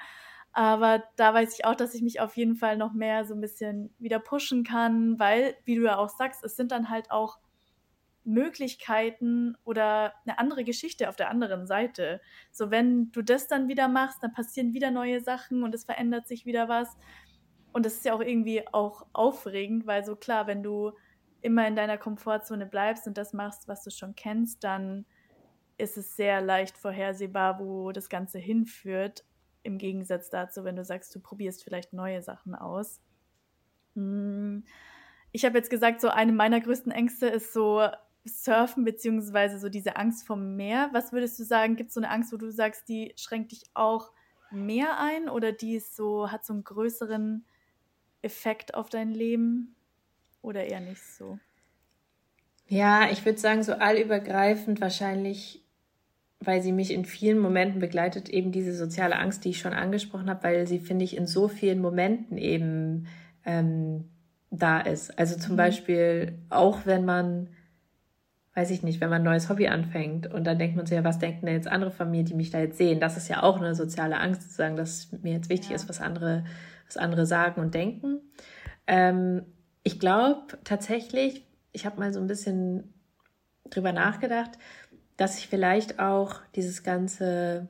Aber 0.51 1.03
da 1.17 1.33
weiß 1.33 1.53
ich 1.53 1.65
auch, 1.65 1.75
dass 1.75 1.93
ich 1.93 2.01
mich 2.01 2.21
auf 2.21 2.37
jeden 2.37 2.55
Fall 2.55 2.77
noch 2.77 2.93
mehr 2.93 3.25
so 3.25 3.33
ein 3.33 3.41
bisschen 3.41 3.93
wieder 3.99 4.19
pushen 4.19 4.63
kann, 4.63 5.19
weil, 5.19 5.55
wie 5.65 5.75
du 5.75 5.83
ja 5.83 5.97
auch 5.97 6.07
sagst, 6.07 6.45
es 6.45 6.55
sind 6.55 6.71
dann 6.71 6.89
halt 6.89 7.11
auch 7.11 7.39
Möglichkeiten 8.23 9.55
oder 9.63 10.13
eine 10.25 10.39
andere 10.39 10.63
Geschichte 10.63 11.09
auf 11.09 11.15
der 11.15 11.29
anderen 11.29 11.67
Seite. 11.67 12.21
So, 12.51 12.71
wenn 12.71 13.11
du 13.11 13.21
das 13.21 13.47
dann 13.47 13.67
wieder 13.67 13.87
machst, 13.87 14.23
dann 14.23 14.33
passieren 14.33 14.73
wieder 14.73 14.91
neue 14.91 15.21
Sachen 15.21 15.63
und 15.63 15.75
es 15.75 15.85
verändert 15.85 16.27
sich 16.27 16.45
wieder 16.45 16.69
was. 16.69 16.97
Und 17.71 17.85
das 17.85 17.95
ist 17.95 18.05
ja 18.05 18.13
auch 18.13 18.21
irgendwie 18.21 18.63
auch 18.71 19.05
aufregend, 19.13 19.85
weil 19.85 20.05
so 20.05 20.15
klar, 20.15 20.47
wenn 20.47 20.63
du 20.63 20.93
immer 21.41 21.67
in 21.67 21.75
deiner 21.75 21.97
Komfortzone 21.97 22.65
bleibst 22.65 23.05
und 23.07 23.17
das 23.17 23.33
machst, 23.33 23.67
was 23.67 23.83
du 23.83 23.91
schon 23.91 24.15
kennst, 24.15 24.63
dann 24.63 25.05
ist 25.77 25.97
es 25.97 26.15
sehr 26.15 26.41
leicht 26.41 26.77
vorhersehbar, 26.77 27.59
wo 27.59 27.91
das 27.91 28.09
Ganze 28.09 28.39
hinführt. 28.39 29.25
im 29.63 29.79
Gegensatz 29.79 30.29
dazu, 30.29 30.63
wenn 30.63 30.75
du 30.75 30.85
sagst, 30.85 31.15
du 31.15 31.19
probierst 31.19 31.63
vielleicht 31.63 31.91
neue 31.91 32.21
Sachen 32.21 32.53
aus. 32.53 33.01
Hm. 33.95 34.63
Ich 35.31 35.43
habe 35.43 35.57
jetzt 35.57 35.71
gesagt, 35.71 36.01
so 36.01 36.09
eine 36.09 36.33
meiner 36.33 36.61
größten 36.61 36.91
Ängste 36.91 37.25
ist 37.27 37.51
so 37.51 37.88
Surfen, 38.25 38.85
beziehungsweise 38.85 39.59
so 39.59 39.69
diese 39.69 39.97
Angst 39.97 40.25
vom 40.25 40.55
Meer. 40.55 40.89
Was 40.93 41.13
würdest 41.13 41.39
du 41.39 41.43
sagen, 41.43 41.75
gibt 41.75 41.89
es 41.89 41.95
so 41.95 41.99
eine 41.99 42.09
Angst, 42.09 42.31
wo 42.31 42.38
du 42.38 42.51
sagst, 42.51 42.88
die 42.88 43.13
schränkt 43.17 43.51
dich 43.51 43.63
auch 43.73 44.11
mehr 44.51 44.99
ein 44.99 45.29
oder 45.29 45.51
die 45.51 45.75
ist 45.75 45.95
so, 45.95 46.31
hat 46.31 46.45
so 46.45 46.53
einen 46.53 46.63
größeren 46.63 47.45
Effekt 48.21 48.75
auf 48.75 48.89
dein 48.89 49.09
Leben 49.09 49.75
oder 50.41 50.63
eher 50.63 50.79
nicht 50.79 51.03
so? 51.03 51.39
Ja, 52.67 53.09
ich 53.11 53.25
würde 53.25 53.38
sagen, 53.38 53.61
so 53.61 53.73
allübergreifend 53.73 54.81
wahrscheinlich, 54.81 55.64
weil 56.45 56.62
sie 56.62 56.71
mich 56.71 56.93
in 56.93 57.05
vielen 57.05 57.39
Momenten 57.39 57.79
begleitet, 57.79 58.29
eben 58.29 58.51
diese 58.51 58.73
soziale 58.73 59.17
Angst, 59.17 59.45
die 59.45 59.49
ich 59.49 59.60
schon 59.60 59.73
angesprochen 59.73 60.29
habe, 60.29 60.43
weil 60.43 60.67
sie, 60.67 60.79
finde 60.79 61.05
ich, 61.05 61.17
in 61.17 61.27
so 61.27 61.47
vielen 61.47 61.81
Momenten 61.81 62.38
eben 62.38 63.08
ähm, 63.45 64.05
da 64.51 64.79
ist. 64.79 65.17
Also 65.17 65.38
zum 65.38 65.53
mhm. 65.53 65.58
Beispiel 65.58 66.39
auch, 66.49 66.86
wenn 66.86 67.05
man, 67.05 67.49
weiß 68.53 68.71
ich 68.71 68.84
nicht, 68.84 69.01
wenn 69.01 69.10
man 69.10 69.21
ein 69.21 69.25
neues 69.25 69.49
Hobby 69.49 69.67
anfängt 69.67 70.27
und 70.27 70.45
dann 70.45 70.60
denkt 70.60 70.75
man 70.75 70.86
sich, 70.86 70.95
ja, 70.95 71.03
was 71.03 71.19
denken 71.19 71.45
denn 71.45 71.55
jetzt 71.55 71.67
andere 71.67 71.91
von 71.91 72.10
mir, 72.10 72.23
die 72.23 72.34
mich 72.34 72.51
da 72.51 72.60
jetzt 72.60 72.77
sehen? 72.77 72.99
Das 72.99 73.17
ist 73.17 73.27
ja 73.27 73.43
auch 73.43 73.58
eine 73.58 73.75
soziale 73.75 74.19
Angst, 74.19 74.43
zu 74.43 74.55
sagen, 74.55 74.75
dass 74.75 75.12
mir 75.12 75.34
jetzt 75.34 75.49
wichtig 75.49 75.69
ja. 75.69 75.75
ist, 75.75 75.89
was 75.89 76.01
andere, 76.01 76.45
was 76.86 76.97
andere 76.97 77.25
sagen 77.25 77.62
und 77.62 77.73
denken. 77.73 78.21
Ähm, 78.88 79.43
ich 79.84 79.99
glaube 79.99 80.58
tatsächlich, 80.63 81.45
ich 81.71 81.86
habe 81.86 81.99
mal 81.99 82.13
so 82.13 82.19
ein 82.19 82.27
bisschen 82.27 82.93
drüber 83.69 83.91
nachgedacht, 83.91 84.51
dass 85.17 85.38
ich 85.38 85.47
vielleicht 85.47 85.99
auch 85.99 86.41
dieses 86.56 86.84
ganze 86.84 87.67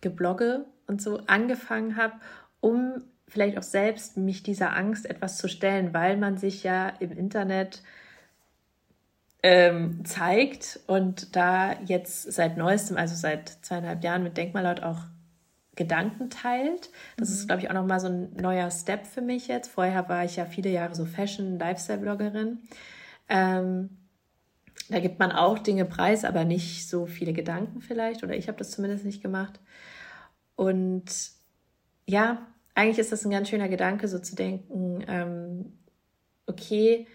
Geblogge 0.00 0.66
und 0.86 1.00
so 1.00 1.20
angefangen 1.26 1.96
habe, 1.96 2.14
um 2.60 3.04
vielleicht 3.28 3.58
auch 3.58 3.62
selbst 3.62 4.16
mich 4.16 4.42
dieser 4.42 4.76
Angst 4.76 5.08
etwas 5.08 5.38
zu 5.38 5.48
stellen, 5.48 5.94
weil 5.94 6.16
man 6.16 6.36
sich 6.36 6.64
ja 6.64 6.88
im 6.88 7.12
Internet 7.12 7.82
ähm, 9.42 10.04
zeigt 10.04 10.80
und 10.86 11.34
da 11.36 11.80
jetzt 11.84 12.30
seit 12.32 12.56
neuestem, 12.56 12.96
also 12.96 13.14
seit 13.14 13.48
zweieinhalb 13.62 14.02
Jahren 14.04 14.22
mit 14.22 14.36
Denkmallaut 14.36 14.82
auch 14.82 14.98
Gedanken 15.76 16.28
teilt. 16.28 16.90
Das 17.16 17.30
mhm. 17.30 17.34
ist, 17.34 17.46
glaube 17.46 17.62
ich, 17.62 17.70
auch 17.70 17.74
nochmal 17.74 18.00
so 18.00 18.08
ein 18.08 18.34
neuer 18.34 18.70
Step 18.70 19.06
für 19.06 19.22
mich 19.22 19.48
jetzt. 19.48 19.70
Vorher 19.70 20.08
war 20.08 20.24
ich 20.24 20.36
ja 20.36 20.44
viele 20.44 20.68
Jahre 20.68 20.94
so 20.94 21.06
Fashion-, 21.06 21.58
Lifestyle-Bloggerin. 21.58 22.58
Ähm, 23.28 23.90
da 24.88 24.98
gibt 24.98 25.18
man 25.18 25.30
auch 25.32 25.58
Dinge 25.58 25.84
preis, 25.84 26.24
aber 26.24 26.44
nicht 26.44 26.88
so 26.88 27.06
viele 27.06 27.32
Gedanken 27.32 27.80
vielleicht. 27.80 28.24
Oder 28.24 28.36
ich 28.36 28.48
habe 28.48 28.58
das 28.58 28.70
zumindest 28.70 29.04
nicht 29.04 29.22
gemacht. 29.22 29.60
Und 30.56 31.04
ja, 32.06 32.46
eigentlich 32.74 32.98
ist 32.98 33.12
das 33.12 33.24
ein 33.24 33.30
ganz 33.30 33.48
schöner 33.48 33.68
Gedanke, 33.68 34.08
so 34.08 34.18
zu 34.18 34.34
denken, 34.34 35.04
ähm, 35.06 35.72
okay, 36.46 37.06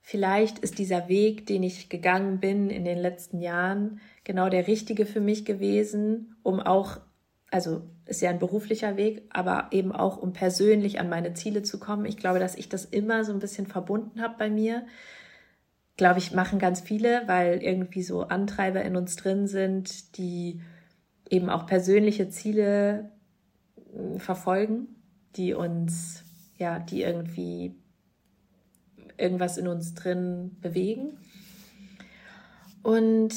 vielleicht 0.00 0.58
ist 0.58 0.78
dieser 0.78 1.08
Weg, 1.08 1.46
den 1.46 1.62
ich 1.62 1.88
gegangen 1.88 2.40
bin 2.40 2.68
in 2.68 2.84
den 2.84 2.98
letzten 2.98 3.40
Jahren, 3.40 4.00
genau 4.22 4.48
der 4.48 4.66
richtige 4.66 5.06
für 5.06 5.20
mich 5.20 5.44
gewesen, 5.44 6.36
um 6.42 6.60
auch, 6.60 6.98
also 7.50 7.82
ist 8.06 8.20
ja 8.20 8.30
ein 8.30 8.38
beruflicher 8.38 8.96
Weg, 8.96 9.22
aber 9.30 9.68
eben 9.70 9.92
auch 9.92 10.18
um 10.18 10.32
persönlich 10.34 11.00
an 11.00 11.08
meine 11.08 11.32
Ziele 11.32 11.62
zu 11.62 11.80
kommen. 11.80 12.04
Ich 12.04 12.18
glaube, 12.18 12.38
dass 12.38 12.54
ich 12.54 12.68
das 12.68 12.84
immer 12.84 13.24
so 13.24 13.32
ein 13.32 13.38
bisschen 13.38 13.66
verbunden 13.66 14.20
habe 14.20 14.34
bei 14.38 14.50
mir, 14.50 14.86
glaube 15.96 16.18
ich, 16.18 16.32
machen 16.32 16.58
ganz 16.58 16.80
viele, 16.80 17.22
weil 17.26 17.62
irgendwie 17.62 18.02
so 18.02 18.22
Antreiber 18.22 18.82
in 18.82 18.96
uns 18.96 19.16
drin 19.16 19.46
sind, 19.46 20.16
die 20.18 20.60
eben 21.30 21.50
auch 21.50 21.66
persönliche 21.66 22.28
Ziele 22.28 23.10
äh, 23.94 24.18
verfolgen, 24.18 24.88
die 25.36 25.54
uns, 25.54 26.24
ja, 26.58 26.78
die 26.78 27.02
irgendwie 27.02 27.74
irgendwas 29.16 29.56
in 29.56 29.68
uns 29.68 29.94
drin 29.94 30.56
bewegen. 30.60 31.18
Und 32.82 33.34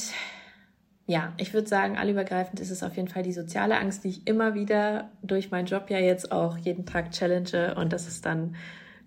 ja, 1.05 1.33
ich 1.37 1.53
würde 1.53 1.67
sagen, 1.67 1.97
allübergreifend 1.97 2.59
ist 2.59 2.71
es 2.71 2.83
auf 2.83 2.97
jeden 2.97 3.07
Fall 3.07 3.23
die 3.23 3.31
soziale 3.31 3.79
Angst, 3.79 4.03
die 4.03 4.09
ich 4.09 4.27
immer 4.27 4.55
wieder 4.55 5.11
durch 5.21 5.51
meinen 5.51 5.67
Job 5.67 5.89
ja 5.89 5.99
jetzt 5.99 6.31
auch 6.31 6.57
jeden 6.57 6.85
Tag 6.85 7.11
challenge. 7.11 7.75
Und 7.75 7.93
das 7.93 8.07
ist 8.07 8.25
dann, 8.25 8.55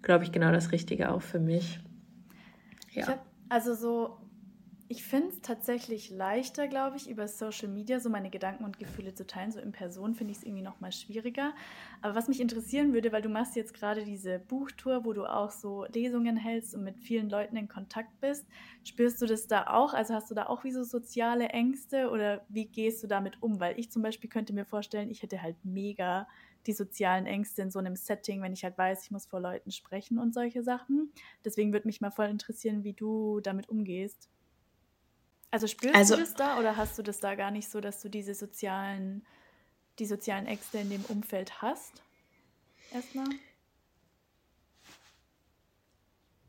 glaube 0.01 0.25
ich, 0.25 0.33
genau 0.33 0.51
das 0.51 0.73
Richtige 0.73 1.11
auch 1.11 1.21
für 1.21 1.41
mich. 1.41 1.81
Ja. 2.93 3.19
Also 3.51 3.75
so, 3.75 4.31
ich 4.89 5.05
finde 5.05 5.29
es 5.31 5.41
tatsächlich 5.43 6.11
leichter, 6.11 6.69
glaube 6.69 6.97
ich, 6.97 7.09
über 7.11 7.29
Social 7.29 7.69
Media 7.69 8.01
so 8.01 8.11
meine 8.11 8.31
Gedanken 8.31 8.65
und 8.65 8.79
Gefühle 8.79 9.13
zu 9.15 9.27
teilen. 9.27 9.53
So 9.53 9.61
in 9.61 9.73
Person 9.73 10.15
finde 10.15 10.33
ich 10.33 10.39
es 10.39 10.45
irgendwie 10.45 10.63
noch 10.63 10.81
mal 10.81 10.93
schwieriger. 10.93 11.53
Aber 12.01 12.15
was 12.15 12.29
mich 12.29 12.41
interessieren 12.41 12.93
würde, 12.95 13.13
weil 13.13 13.23
du 13.23 13.29
machst 13.29 13.57
jetzt 13.57 13.75
gerade 13.75 14.05
diese 14.05 14.39
Buchtour, 14.39 15.05
wo 15.05 15.13
du 15.13 15.27
auch 15.27 15.51
so 15.51 15.85
Lesungen 15.87 16.37
hältst 16.37 16.75
und 16.75 16.85
mit 16.85 16.99
vielen 16.99 17.29
Leuten 17.31 17.57
in 17.57 17.69
Kontakt 17.69 18.21
bist. 18.21 18.49
Spürst 18.85 19.23
du 19.23 19.27
das 19.27 19.49
da 19.49 19.67
auch? 19.69 19.95
Also 19.95 20.15
hast 20.15 20.31
du 20.31 20.35
da 20.35 20.47
auch 20.47 20.65
wie 20.65 20.73
so 20.73 20.85
soziale 20.85 21.51
Ängste 21.51 22.11
oder 22.11 22.45
wie 22.49 22.67
gehst 22.67 23.03
du 23.03 23.09
damit 23.09 23.43
um? 23.43 23.61
Weil 23.61 23.79
ich 23.81 23.93
zum 23.93 24.03
Beispiel 24.03 24.31
könnte 24.31 24.53
mir 24.55 24.65
vorstellen, 24.65 25.11
ich 25.11 25.23
hätte 25.23 25.43
halt 25.43 25.65
mega 25.65 26.29
die 26.67 26.73
sozialen 26.73 27.27
Ängste 27.27 27.63
in 27.63 27.71
so 27.71 27.79
einem 27.79 27.97
Setting, 27.97 28.43
wenn 28.43 28.53
ich 28.53 28.65
halt 28.65 28.77
weiß, 28.77 29.05
ich 29.05 29.11
muss 29.11 29.27
vor 29.27 29.41
Leuten 29.41 29.71
sprechen 29.71 30.19
und 30.19 30.35
solche 30.35 30.63
Sachen. 30.63 31.13
Deswegen 31.45 31.73
würde 31.73 31.89
mich 31.89 32.01
mal 32.01 32.11
voll 32.11 32.27
interessieren, 32.27 32.85
wie 32.85 32.93
du 32.93 33.41
damit 33.41 33.69
umgehst. 33.69 34.29
Also 35.51 35.67
spürst 35.67 35.97
also, 35.97 36.15
du 36.15 36.21
das 36.21 36.35
da 36.35 36.59
oder 36.59 36.77
hast 36.77 36.99
du 36.99 37.03
das 37.03 37.19
da 37.21 37.35
gar 37.35 37.51
nicht 37.51 37.69
so, 37.69 37.81
dass 37.81 38.01
du 38.01 38.09
diese 38.09 38.35
sozialen, 38.35 39.27
die 39.99 40.07
sozialen 40.07 40.47
Ängste 40.47 40.79
in 40.79 40.91
dem 40.91 41.05
Umfeld 41.07 41.61
hast? 41.61 42.03
Erstmal? 42.93 43.27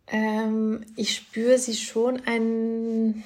Ähm, 0.08 0.86
ich 0.96 1.16
spüre 1.16 1.58
sie 1.58 1.76
schon 1.76 2.22
ein, 2.26 3.24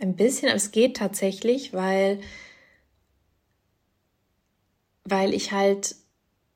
ein 0.00 0.16
bisschen, 0.16 0.48
aber 0.48 0.56
es 0.56 0.70
geht 0.70 0.96
tatsächlich, 0.96 1.72
weil 1.72 2.20
weil 5.06 5.32
ich 5.32 5.52
halt 5.52 5.96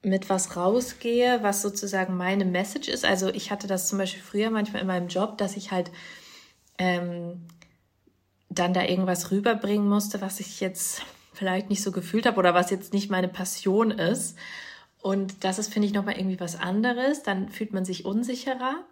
mit 0.03 0.29
was 0.29 0.57
rausgehe, 0.57 1.43
was 1.43 1.63
sozusagen 1.63 2.17
meine 2.17 2.45
Message 2.45 2.89
ist. 2.89 3.05
Also 3.05 3.29
ich 3.29 3.51
hatte 3.51 3.67
das 3.67 3.89
zum 3.89 3.99
Beispiel 3.99 4.23
früher 4.23 4.51
manchmal 4.51 4.83
in 4.83 4.89
meinem 4.89 5.09
Job, 5.09 5.39
dass 5.39 5.57
ich 5.57 5.71
halt 5.71 5.91
ähm, 6.79 7.47
dann 8.49 8.73
da 8.73 8.83
irgendwas 8.83 9.31
rüberbringen 9.31 9.89
musste, 9.89 10.21
was 10.21 10.41
ich 10.41 10.61
jetzt 10.61 11.03
vielleicht 11.33 11.71
nicht 11.71 11.83
so 11.83 11.93
gefühlt 11.93 12.27
habe 12.27 12.39
oder 12.39 12.55
was 12.55 12.71
jetzt 12.71 12.93
nicht 12.93 13.11
meine 13.11 13.29
Passion 13.29 13.91
ist. 13.91 14.37
Und 15.03 15.45
das 15.45 15.59
ist, 15.59 15.73
finde 15.73 15.87
ich, 15.87 15.95
nochmal 15.95 16.19
irgendwie 16.19 16.41
was 16.41 16.57
anderes. 16.57 17.23
Dann 17.23 17.49
fühlt 17.49 17.73
man 17.73 17.85
sich 17.85 18.05
unsicherer. 18.05 18.85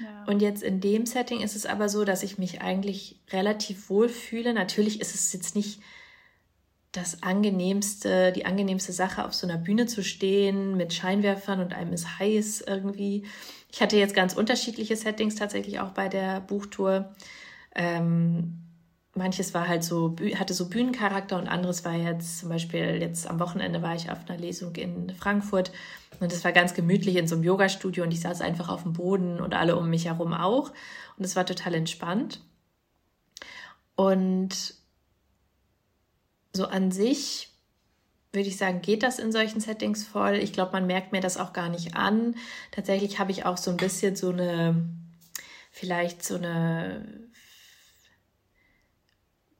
Ja. 0.00 0.24
Und 0.26 0.40
jetzt 0.40 0.62
in 0.62 0.80
dem 0.80 1.06
Setting 1.06 1.40
ist 1.40 1.56
es 1.56 1.66
aber 1.66 1.88
so, 1.88 2.04
dass 2.04 2.22
ich 2.22 2.38
mich 2.38 2.60
eigentlich 2.60 3.20
relativ 3.30 3.88
wohl 3.88 4.08
fühle. 4.08 4.52
Natürlich 4.52 5.00
ist 5.00 5.14
es 5.14 5.32
jetzt 5.32 5.54
nicht 5.56 5.80
das 6.94 7.24
angenehmste, 7.24 8.30
die 8.32 8.46
angenehmste 8.46 8.92
Sache, 8.92 9.24
auf 9.24 9.34
so 9.34 9.48
einer 9.48 9.58
Bühne 9.58 9.86
zu 9.86 10.04
stehen 10.04 10.76
mit 10.76 10.94
Scheinwerfern 10.94 11.60
und 11.60 11.74
einem 11.74 11.92
ist 11.92 12.20
heiß 12.20 12.64
irgendwie. 12.66 13.24
Ich 13.70 13.82
hatte 13.82 13.96
jetzt 13.96 14.14
ganz 14.14 14.34
unterschiedliche 14.34 14.94
Settings 14.94 15.34
tatsächlich 15.34 15.80
auch 15.80 15.90
bei 15.90 16.08
der 16.08 16.40
Buchtour. 16.40 17.12
Ähm, 17.74 18.60
manches 19.12 19.54
war 19.54 19.66
halt 19.66 19.82
so, 19.82 20.14
hatte 20.36 20.54
so 20.54 20.68
Bühnencharakter 20.68 21.36
und 21.36 21.48
anderes 21.48 21.84
war 21.84 21.94
jetzt 21.94 22.38
zum 22.38 22.48
Beispiel 22.48 23.00
jetzt 23.00 23.28
am 23.28 23.40
Wochenende 23.40 23.82
war 23.82 23.96
ich 23.96 24.10
auf 24.12 24.28
einer 24.28 24.38
Lesung 24.38 24.74
in 24.76 25.12
Frankfurt 25.16 25.72
und 26.20 26.32
es 26.32 26.44
war 26.44 26.52
ganz 26.52 26.74
gemütlich 26.74 27.16
in 27.16 27.26
so 27.26 27.34
einem 27.34 27.42
Yoga-Studio 27.42 28.04
und 28.04 28.12
ich 28.12 28.20
saß 28.20 28.40
einfach 28.40 28.68
auf 28.68 28.84
dem 28.84 28.92
Boden 28.92 29.40
und 29.40 29.54
alle 29.54 29.76
um 29.76 29.90
mich 29.90 30.06
herum 30.06 30.32
auch 30.32 30.70
und 31.16 31.24
es 31.24 31.34
war 31.34 31.44
total 31.44 31.74
entspannt. 31.74 32.40
Und 33.96 34.74
so 36.54 36.66
an 36.66 36.90
sich 36.90 37.50
würde 38.34 38.48
ich 38.48 38.56
sagen, 38.56 38.82
geht 38.82 39.02
das 39.02 39.18
in 39.18 39.32
solchen 39.32 39.60
Settings 39.60 40.04
voll. 40.04 40.34
Ich 40.34 40.52
glaube, 40.52 40.72
man 40.72 40.86
merkt 40.86 41.12
mir 41.12 41.20
das 41.20 41.36
auch 41.36 41.52
gar 41.52 41.68
nicht 41.68 41.94
an. 41.94 42.34
Tatsächlich 42.72 43.18
habe 43.18 43.30
ich 43.30 43.44
auch 43.44 43.56
so 43.56 43.70
ein 43.70 43.76
bisschen 43.76 44.16
so 44.16 44.30
eine, 44.30 44.84
vielleicht 45.70 46.24
so 46.24 46.34
eine 46.36 47.06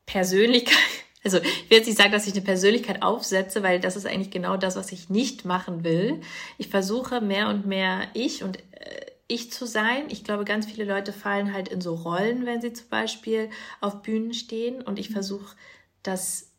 Persönlichkeit. 0.06 0.76
Also 1.22 1.38
ich 1.38 1.70
will 1.70 1.78
jetzt 1.78 1.86
nicht 1.86 1.96
sagen, 1.96 2.12
dass 2.12 2.26
ich 2.26 2.34
eine 2.34 2.42
Persönlichkeit 2.42 3.02
aufsetze, 3.02 3.62
weil 3.62 3.80
das 3.80 3.96
ist 3.96 4.06
eigentlich 4.06 4.30
genau 4.30 4.58
das, 4.58 4.76
was 4.76 4.92
ich 4.92 5.08
nicht 5.08 5.46
machen 5.46 5.82
will. 5.82 6.20
Ich 6.58 6.68
versuche 6.68 7.22
mehr 7.22 7.48
und 7.48 7.64
mehr 7.64 8.08
ich 8.12 8.42
und 8.42 8.58
äh, 8.58 9.06
ich 9.26 9.50
zu 9.50 9.66
sein. 9.66 10.04
Ich 10.08 10.22
glaube, 10.22 10.44
ganz 10.44 10.66
viele 10.66 10.84
Leute 10.84 11.14
fallen 11.14 11.54
halt 11.54 11.68
in 11.68 11.80
so 11.80 11.94
Rollen, 11.94 12.44
wenn 12.44 12.60
sie 12.60 12.74
zum 12.74 12.90
Beispiel 12.90 13.48
auf 13.80 14.02
Bühnen 14.02 14.34
stehen. 14.34 14.82
Und 14.82 14.98
ich 14.98 15.08
versuche 15.08 15.56
das 16.02 16.53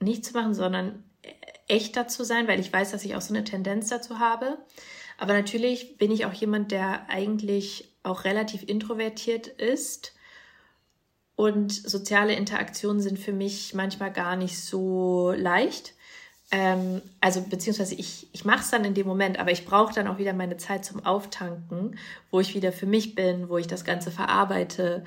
nicht 0.00 0.24
zu 0.24 0.32
machen, 0.32 0.54
sondern 0.54 1.04
echter 1.68 2.08
zu 2.08 2.24
sein, 2.24 2.48
weil 2.48 2.60
ich 2.60 2.72
weiß, 2.72 2.92
dass 2.92 3.04
ich 3.04 3.14
auch 3.16 3.20
so 3.20 3.34
eine 3.34 3.44
Tendenz 3.44 3.88
dazu 3.88 4.18
habe. 4.18 4.58
Aber 5.18 5.32
natürlich 5.32 5.98
bin 5.98 6.10
ich 6.10 6.26
auch 6.26 6.32
jemand, 6.32 6.70
der 6.70 7.08
eigentlich 7.08 7.92
auch 8.02 8.24
relativ 8.24 8.62
introvertiert 8.62 9.46
ist. 9.46 10.12
Und 11.34 11.72
soziale 11.72 12.34
Interaktionen 12.34 13.00
sind 13.00 13.18
für 13.18 13.32
mich 13.32 13.74
manchmal 13.74 14.12
gar 14.12 14.36
nicht 14.36 14.58
so 14.58 15.32
leicht, 15.36 15.96
ähm, 16.50 17.02
also 17.20 17.42
beziehungsweise 17.42 17.94
ich, 17.96 18.28
ich 18.32 18.44
mache 18.44 18.60
es 18.60 18.70
dann 18.70 18.84
in 18.84 18.94
dem 18.94 19.06
Moment, 19.06 19.38
aber 19.38 19.50
ich 19.50 19.64
brauche 19.64 19.94
dann 19.94 20.06
auch 20.06 20.18
wieder 20.18 20.32
meine 20.32 20.56
Zeit 20.56 20.84
zum 20.84 21.04
Auftanken, 21.04 21.98
wo 22.30 22.40
ich 22.40 22.54
wieder 22.54 22.72
für 22.72 22.86
mich 22.86 23.14
bin, 23.14 23.48
wo 23.48 23.58
ich 23.58 23.66
das 23.66 23.84
Ganze 23.84 24.10
verarbeite. 24.10 25.04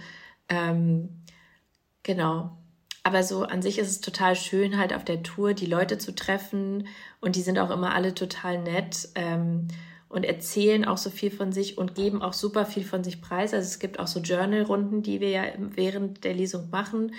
Ähm, 0.50 1.24
genau. 2.04 2.58
Aber 3.04 3.24
so 3.24 3.44
an 3.44 3.62
sich 3.62 3.80
ist 3.80 3.90
es 3.90 4.02
total 4.02 4.36
schön, 4.36 4.78
halt 4.78 4.94
auf 4.94 5.06
der 5.06 5.24
Tour 5.24 5.54
die 5.54 5.66
Leute 5.66 5.98
zu 5.98 6.14
treffen 6.14 6.88
und 7.22 7.36
die 7.36 7.42
sind 7.42 7.58
auch 7.58 7.70
immer 7.70 7.94
alle 7.96 8.14
total 8.14 8.62
nett. 8.62 9.10
Ähm, 9.16 9.68
und 10.10 10.24
erzählen 10.26 10.86
auch 10.86 10.98
so 10.98 11.12
viel 11.12 11.30
von 11.30 11.52
sich 11.54 11.78
und 11.78 11.94
geben 11.94 12.24
auch 12.24 12.34
super 12.34 12.66
viel 12.66 12.84
von 12.84 13.04
sich 13.04 13.22
preis. 13.22 13.54
Also 13.54 13.68
es 13.68 13.78
gibt 13.78 14.00
auch 14.00 14.08
so 14.08 14.20
Journal-Runden, 14.20 15.04
die 15.04 15.22
wir 15.22 15.30
ja 15.30 15.44
während 15.58 16.24
der 16.24 16.34
Lesung 16.34 16.72
machen, 16.72 17.14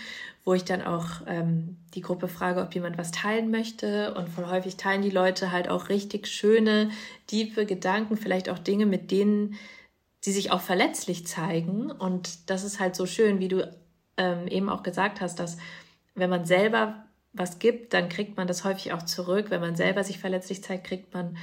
wo 0.45 0.55
ich 0.55 0.64
dann 0.64 0.83
auch 0.83 1.22
ähm, 1.28 1.76
die 1.95 2.01
Gruppe 2.01 2.26
frage, 2.26 2.61
ob 2.61 2.74
jemand 2.74 2.99
was 2.99 3.12
teilen 3.12 3.53
möchte. 3.53 4.12
Und 4.14 4.28
voll 4.28 4.47
häufig 4.47 4.76
teilen 4.76 5.03
die 5.03 5.11
Leute 5.11 5.53
halt 5.53 5.68
auch 5.68 5.89
richtig 5.89 6.26
schöne, 6.26 6.91
tiefe 7.28 7.64
Gedanken, 7.64 8.16
vielleicht 8.16 8.49
auch 8.49 8.59
Dinge, 8.59 8.87
mit 8.87 9.12
denen 9.12 9.55
sie 10.20 10.33
sich 10.33 10.51
auch 10.51 10.61
verletzlich 10.61 11.28
zeigen. 11.28 11.93
Und 11.93 12.51
das 12.51 12.64
ist 12.64 12.81
halt 12.81 12.97
so 12.97 13.07
schön, 13.07 13.39
wie 13.39 13.49
du 13.49 13.72
ähm, 14.20 14.46
eben 14.46 14.68
auch 14.68 14.82
gesagt 14.82 15.20
hast, 15.20 15.40
dass 15.40 15.56
wenn 16.14 16.30
man 16.30 16.44
selber 16.44 17.04
was 17.32 17.58
gibt, 17.58 17.94
dann 17.94 18.08
kriegt 18.08 18.36
man 18.36 18.46
das 18.46 18.64
häufig 18.64 18.92
auch 18.92 19.02
zurück. 19.02 19.46
Wenn 19.48 19.60
man 19.60 19.76
selber 19.76 20.04
sich 20.04 20.18
verletzlich 20.18 20.62
zeigt, 20.62 20.86
kriegt 20.86 21.14
man 21.14 21.36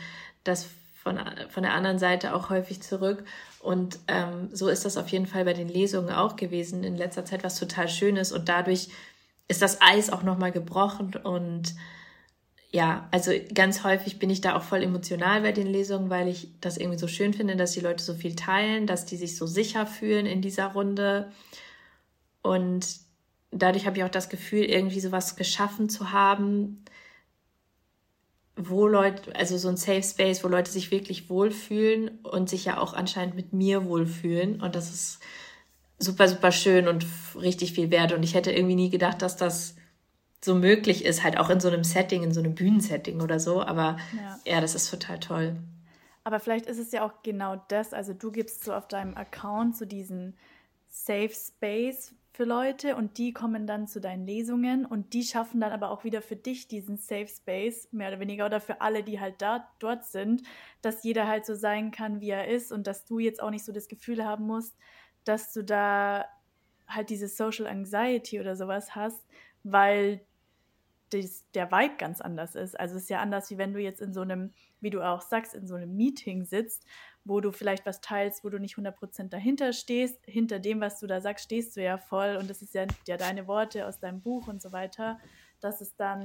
das 0.44 0.68
von, 0.94 1.20
von 1.50 1.64
der 1.64 1.74
anderen 1.74 1.98
Seite 1.98 2.36
auch 2.36 2.50
häufig 2.50 2.82
zurück. 2.82 3.24
Und 3.60 3.98
ähm, 4.08 4.50
so 4.54 4.68
ist 4.68 4.86
das 4.86 4.98
auf 4.98 5.08
jeden 5.10 5.26
Fall 5.26 5.46
bei 5.46 5.54
den 5.54 5.70
Lesungen 5.70 6.12
auch 6.12 6.36
gewesen 6.36 6.84
in 6.84 6.96
letzter 6.96 7.26
Zeit, 7.26 7.44
was 7.44 7.58
total 7.58 7.90
schön 7.90 8.16
ist. 8.16 8.32
Und 8.32 8.48
dadurch 8.48 8.90
ist 9.48 9.62
das 9.62 9.82
Eis 9.82 10.10
auch 10.10 10.24
nochmal 10.24 10.52
gebrochen. 10.52 11.16
Und 11.16 11.74
ja, 12.72 13.08
also 13.12 13.32
ganz 13.54 13.84
häufig 13.84 14.20
bin 14.20 14.30
ich 14.30 14.42
da 14.42 14.56
auch 14.56 14.64
voll 14.64 14.84
emotional 14.84 15.42
bei 15.42 15.54
den 15.54 15.68
Lesungen, 15.68 16.10
weil 16.10 16.28
ich 16.28 16.50
das 16.60 16.78
irgendwie 16.78 17.00
so 17.00 17.08
schön 17.08 17.34
finde, 17.34 17.56
dass 17.56 17.72
die 17.72 17.80
Leute 17.80 18.04
so 18.04 18.14
viel 18.14 18.36
teilen, 18.36 18.86
dass 18.86 19.06
die 19.06 19.18
sich 19.18 19.38
so 19.38 19.48
sicher 19.48 19.88
fühlen 19.88 20.26
in 20.26 20.42
dieser 20.42 20.68
Runde. 20.68 21.32
Und 22.48 23.00
dadurch 23.52 23.86
habe 23.86 23.98
ich 23.98 24.04
auch 24.04 24.10
das 24.10 24.30
Gefühl, 24.30 24.64
irgendwie 24.64 25.00
sowas 25.00 25.36
geschaffen 25.36 25.90
zu 25.90 26.12
haben, 26.12 26.84
wo 28.56 28.88
Leute, 28.88 29.36
also 29.36 29.58
so 29.58 29.70
ein 29.70 29.78
Safe 29.78 30.04
Space, 30.04 30.44
wo 30.44 30.48
Leute 30.48 30.72
sich 30.72 30.90
wirklich 30.92 31.30
wohlfühlen 31.30 32.20
und 32.24 32.50
sich 32.50 32.66
ja 32.66 32.80
auch 32.80 32.94
anscheinend 32.94 33.36
mit 33.36 33.54
mir 33.54 33.86
wohlfühlen. 33.86 34.62
Und 34.62 34.76
das 34.76 34.90
ist 34.92 35.20
super, 36.00 36.28
super 36.28 36.52
schön 36.52 36.88
und 36.88 37.06
richtig 37.36 37.74
viel 37.74 37.92
wert. 37.92 38.14
Und 38.14 38.24
ich 38.24 38.34
hätte 38.34 38.52
irgendwie 38.52 38.76
nie 38.76 38.90
gedacht, 38.90 39.22
dass 39.22 39.38
das 39.38 39.76
so 40.44 40.56
möglich 40.56 41.06
ist, 41.06 41.24
halt 41.24 41.38
auch 41.38 41.50
in 41.50 41.60
so 41.60 41.68
einem 41.68 41.84
Setting, 41.84 42.24
in 42.24 42.34
so 42.34 42.40
einem 42.40 42.56
Bühnensetting 42.56 43.22
oder 43.22 43.40
so. 43.40 43.62
Aber 43.62 43.98
ja, 44.16 44.40
ja 44.46 44.62
das 44.62 44.76
ist 44.76 44.90
total 44.90 45.20
toll. 45.20 45.58
Aber 46.24 46.40
vielleicht 46.40 46.66
ist 46.66 46.80
es 46.80 46.92
ja 46.92 47.06
auch 47.06 47.24
genau 47.24 47.64
das. 47.70 47.94
Also 47.94 48.14
du 48.14 48.32
gibst 48.32 48.64
so 48.64 48.74
auf 48.74 48.88
deinem 48.88 49.16
Account 49.16 49.78
so 49.78 49.86
diesen 49.86 50.36
Safe 50.90 51.32
Space 51.34 52.14
für 52.38 52.46
Leute 52.46 52.96
und 52.96 53.18
die 53.18 53.34
kommen 53.34 53.66
dann 53.66 53.88
zu 53.88 54.00
deinen 54.00 54.28
Lesungen 54.28 54.86
und 54.86 55.14
die 55.14 55.24
schaffen 55.24 55.60
dann 55.60 55.72
aber 55.72 55.90
auch 55.90 56.04
wieder 56.04 56.22
für 56.22 56.36
dich 56.36 56.68
diesen 56.68 56.98
Safe 56.98 57.28
Space, 57.28 57.92
mehr 57.92 58.10
oder 58.10 58.20
weniger, 58.20 58.46
oder 58.46 58.62
für 58.62 58.80
alle, 58.80 59.02
die 59.02 59.20
halt 59.20 59.42
da, 59.42 59.68
dort 59.80 60.06
sind, 60.06 60.44
dass 60.84 61.04
jeder 61.04 61.28
halt 61.28 61.48
so 61.48 61.56
sein 61.56 61.90
kann, 61.90 62.22
wie 62.22 62.30
er 62.30 62.48
ist 62.48 62.72
und 62.72 62.86
dass 62.86 63.06
du 63.06 63.18
jetzt 63.18 63.42
auch 63.42 63.50
nicht 63.50 63.66
so 63.66 63.72
das 63.72 63.88
Gefühl 63.88 64.24
haben 64.24 64.46
musst, 64.46 64.78
dass 65.24 65.52
du 65.52 65.64
da 65.64 66.26
halt 66.88 67.10
diese 67.10 67.28
Social 67.28 67.66
Anxiety 67.66 68.40
oder 68.40 68.56
sowas 68.56 68.94
hast, 68.94 69.26
weil 69.64 70.22
das, 71.10 71.44
der 71.56 71.72
Vibe 71.72 71.96
ganz 71.98 72.22
anders 72.22 72.54
ist. 72.54 72.80
Also 72.80 72.98
es 72.98 73.04
ist 73.04 73.10
ja 73.10 73.20
anders, 73.20 73.50
wie 73.50 73.58
wenn 73.58 73.74
du 73.74 73.82
jetzt 73.82 74.00
in 74.00 74.14
so 74.14 74.22
einem, 74.22 74.54
wie 74.80 74.92
du 74.92 75.02
auch 75.02 75.22
sagst, 75.22 75.56
in 75.56 75.66
so 75.66 75.74
einem 75.74 75.96
Meeting 75.96 76.46
sitzt 76.46 76.86
wo 77.28 77.42
du 77.42 77.52
vielleicht 77.52 77.86
was 77.86 78.02
teilst, 78.02 78.44
wo 78.44 78.50
du 78.50 78.60
nicht 78.60 78.76
100% 78.76 79.30
dahinter 79.30 79.74
stehst. 79.74 80.20
Hinter 80.26 80.60
dem, 80.60 80.82
was 80.82 81.00
du 81.00 81.08
da 81.08 81.22
sagst, 81.22 81.46
stehst 81.46 81.76
du 81.76 81.84
ja 81.84 81.98
voll 81.98 82.38
und 82.38 82.50
das 82.50 82.62
ist 82.62 82.74
ja, 82.74 82.86
ja 83.08 83.18
deine 83.18 83.48
Worte 83.48 83.88
aus 83.88 84.00
deinem 84.00 84.22
Buch 84.22 84.48
und 84.48 84.62
so 84.62 84.72
weiter, 84.72 85.20
dass 85.60 85.82
es 85.82 85.96
dann 85.96 86.24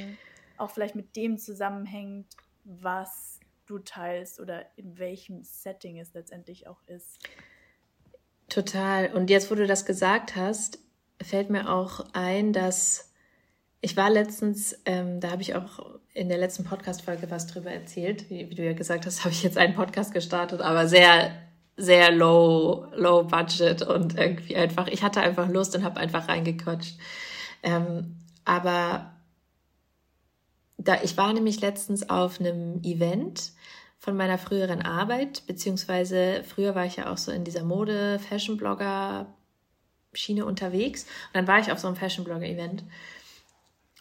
auch 0.58 0.70
vielleicht 0.70 0.94
mit 0.94 1.16
dem 1.16 1.38
zusammenhängt, 1.38 2.36
was 2.64 3.40
du 3.66 3.78
teilst 3.78 4.40
oder 4.40 4.66
in 4.76 4.98
welchem 4.98 5.42
Setting 5.42 5.98
es 5.98 6.12
letztendlich 6.14 6.66
auch 6.66 6.82
ist. 6.86 7.18
Total. 8.48 9.12
Und 9.14 9.30
jetzt, 9.30 9.50
wo 9.50 9.54
du 9.54 9.66
das 9.66 9.86
gesagt 9.86 10.36
hast, 10.36 10.78
fällt 11.20 11.50
mir 11.50 11.70
auch 11.70 12.06
ein, 12.12 12.52
dass 12.52 13.11
ich 13.82 13.96
war 13.96 14.08
letztens, 14.08 14.78
ähm, 14.86 15.20
da 15.20 15.32
habe 15.32 15.42
ich 15.42 15.54
auch 15.56 15.84
in 16.14 16.28
der 16.28 16.38
letzten 16.38 16.64
Podcast-Folge 16.64 17.30
was 17.30 17.48
drüber 17.48 17.72
erzählt. 17.72 18.30
Wie, 18.30 18.48
wie 18.48 18.54
du 18.54 18.64
ja 18.64 18.72
gesagt 18.74 19.04
hast, 19.04 19.20
habe 19.24 19.34
ich 19.34 19.42
jetzt 19.42 19.58
einen 19.58 19.74
Podcast 19.74 20.14
gestartet, 20.14 20.60
aber 20.60 20.86
sehr, 20.86 21.32
sehr 21.76 22.12
low, 22.12 22.86
low 22.94 23.24
budget 23.24 23.82
und 23.82 24.16
irgendwie 24.16 24.56
einfach, 24.56 24.86
ich 24.86 25.02
hatte 25.02 25.20
einfach 25.20 25.48
Lust 25.48 25.74
und 25.74 25.82
habe 25.82 25.98
einfach 25.98 26.28
reingequatscht. 26.28 26.96
Ähm, 27.64 28.18
aber 28.44 29.12
da, 30.78 31.02
ich 31.02 31.16
war 31.16 31.32
nämlich 31.32 31.60
letztens 31.60 32.08
auf 32.08 32.38
einem 32.38 32.80
Event 32.84 33.52
von 33.98 34.16
meiner 34.16 34.38
früheren 34.38 34.82
Arbeit, 34.82 35.44
beziehungsweise 35.46 36.44
früher 36.44 36.74
war 36.76 36.86
ich 36.86 36.96
ja 36.96 37.12
auch 37.12 37.18
so 37.18 37.32
in 37.32 37.44
dieser 37.44 37.64
Mode, 37.64 38.20
Fashion-Blogger, 38.20 39.26
Schiene 40.12 40.44
unterwegs. 40.44 41.04
Und 41.04 41.34
dann 41.34 41.46
war 41.48 41.58
ich 41.58 41.72
auf 41.72 41.78
so 41.78 41.88
einem 41.88 41.96
Fashion-Blogger-Event. 41.96 42.84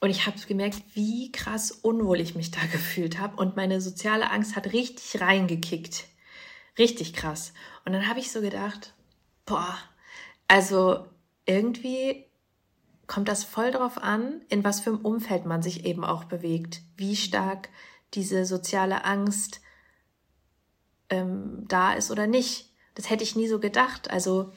Und 0.02 0.10
ich 0.10 0.26
habe 0.26 0.38
gemerkt, 0.40 0.82
wie 0.96 1.32
krass 1.32 1.72
unwohl 1.72 2.20
ich 2.20 2.36
mich 2.36 2.52
da 2.52 2.60
gefühlt 2.72 3.20
habe. 3.20 3.38
Und 3.38 3.56
meine 3.56 3.80
soziale 3.80 4.30
Angst 4.30 4.56
hat 4.58 4.74
richtig 4.74 5.22
reingekickt. 5.22 6.06
Richtig 6.78 7.14
krass. 7.14 7.54
Und 7.86 7.94
dann 7.94 8.08
habe 8.08 8.20
ich 8.20 8.32
so 8.32 8.42
gedacht, 8.42 8.94
boah, 9.46 9.78
also 10.48 11.06
irgendwie 11.46 12.26
kommt 13.08 13.28
das 13.28 13.44
voll 13.44 13.72
darauf 13.72 13.98
an, 13.98 14.42
in 14.50 14.64
was 14.64 14.82
für 14.82 14.90
einem 14.90 15.06
Umfeld 15.06 15.46
man 15.46 15.62
sich 15.62 15.86
eben 15.86 16.04
auch 16.04 16.24
bewegt. 16.24 16.82
Wie 16.98 17.16
stark 17.16 17.70
diese 18.14 18.46
soziale 18.46 19.06
Angst 19.06 19.62
ähm, 21.10 21.66
da 21.68 21.94
ist 21.94 22.10
oder 22.10 22.26
nicht. 22.26 22.72
Das 22.96 23.10
hätte 23.10 23.24
ich 23.24 23.36
nie 23.36 23.48
so 23.48 23.60
gedacht. 23.60 24.10
Also 24.10 24.52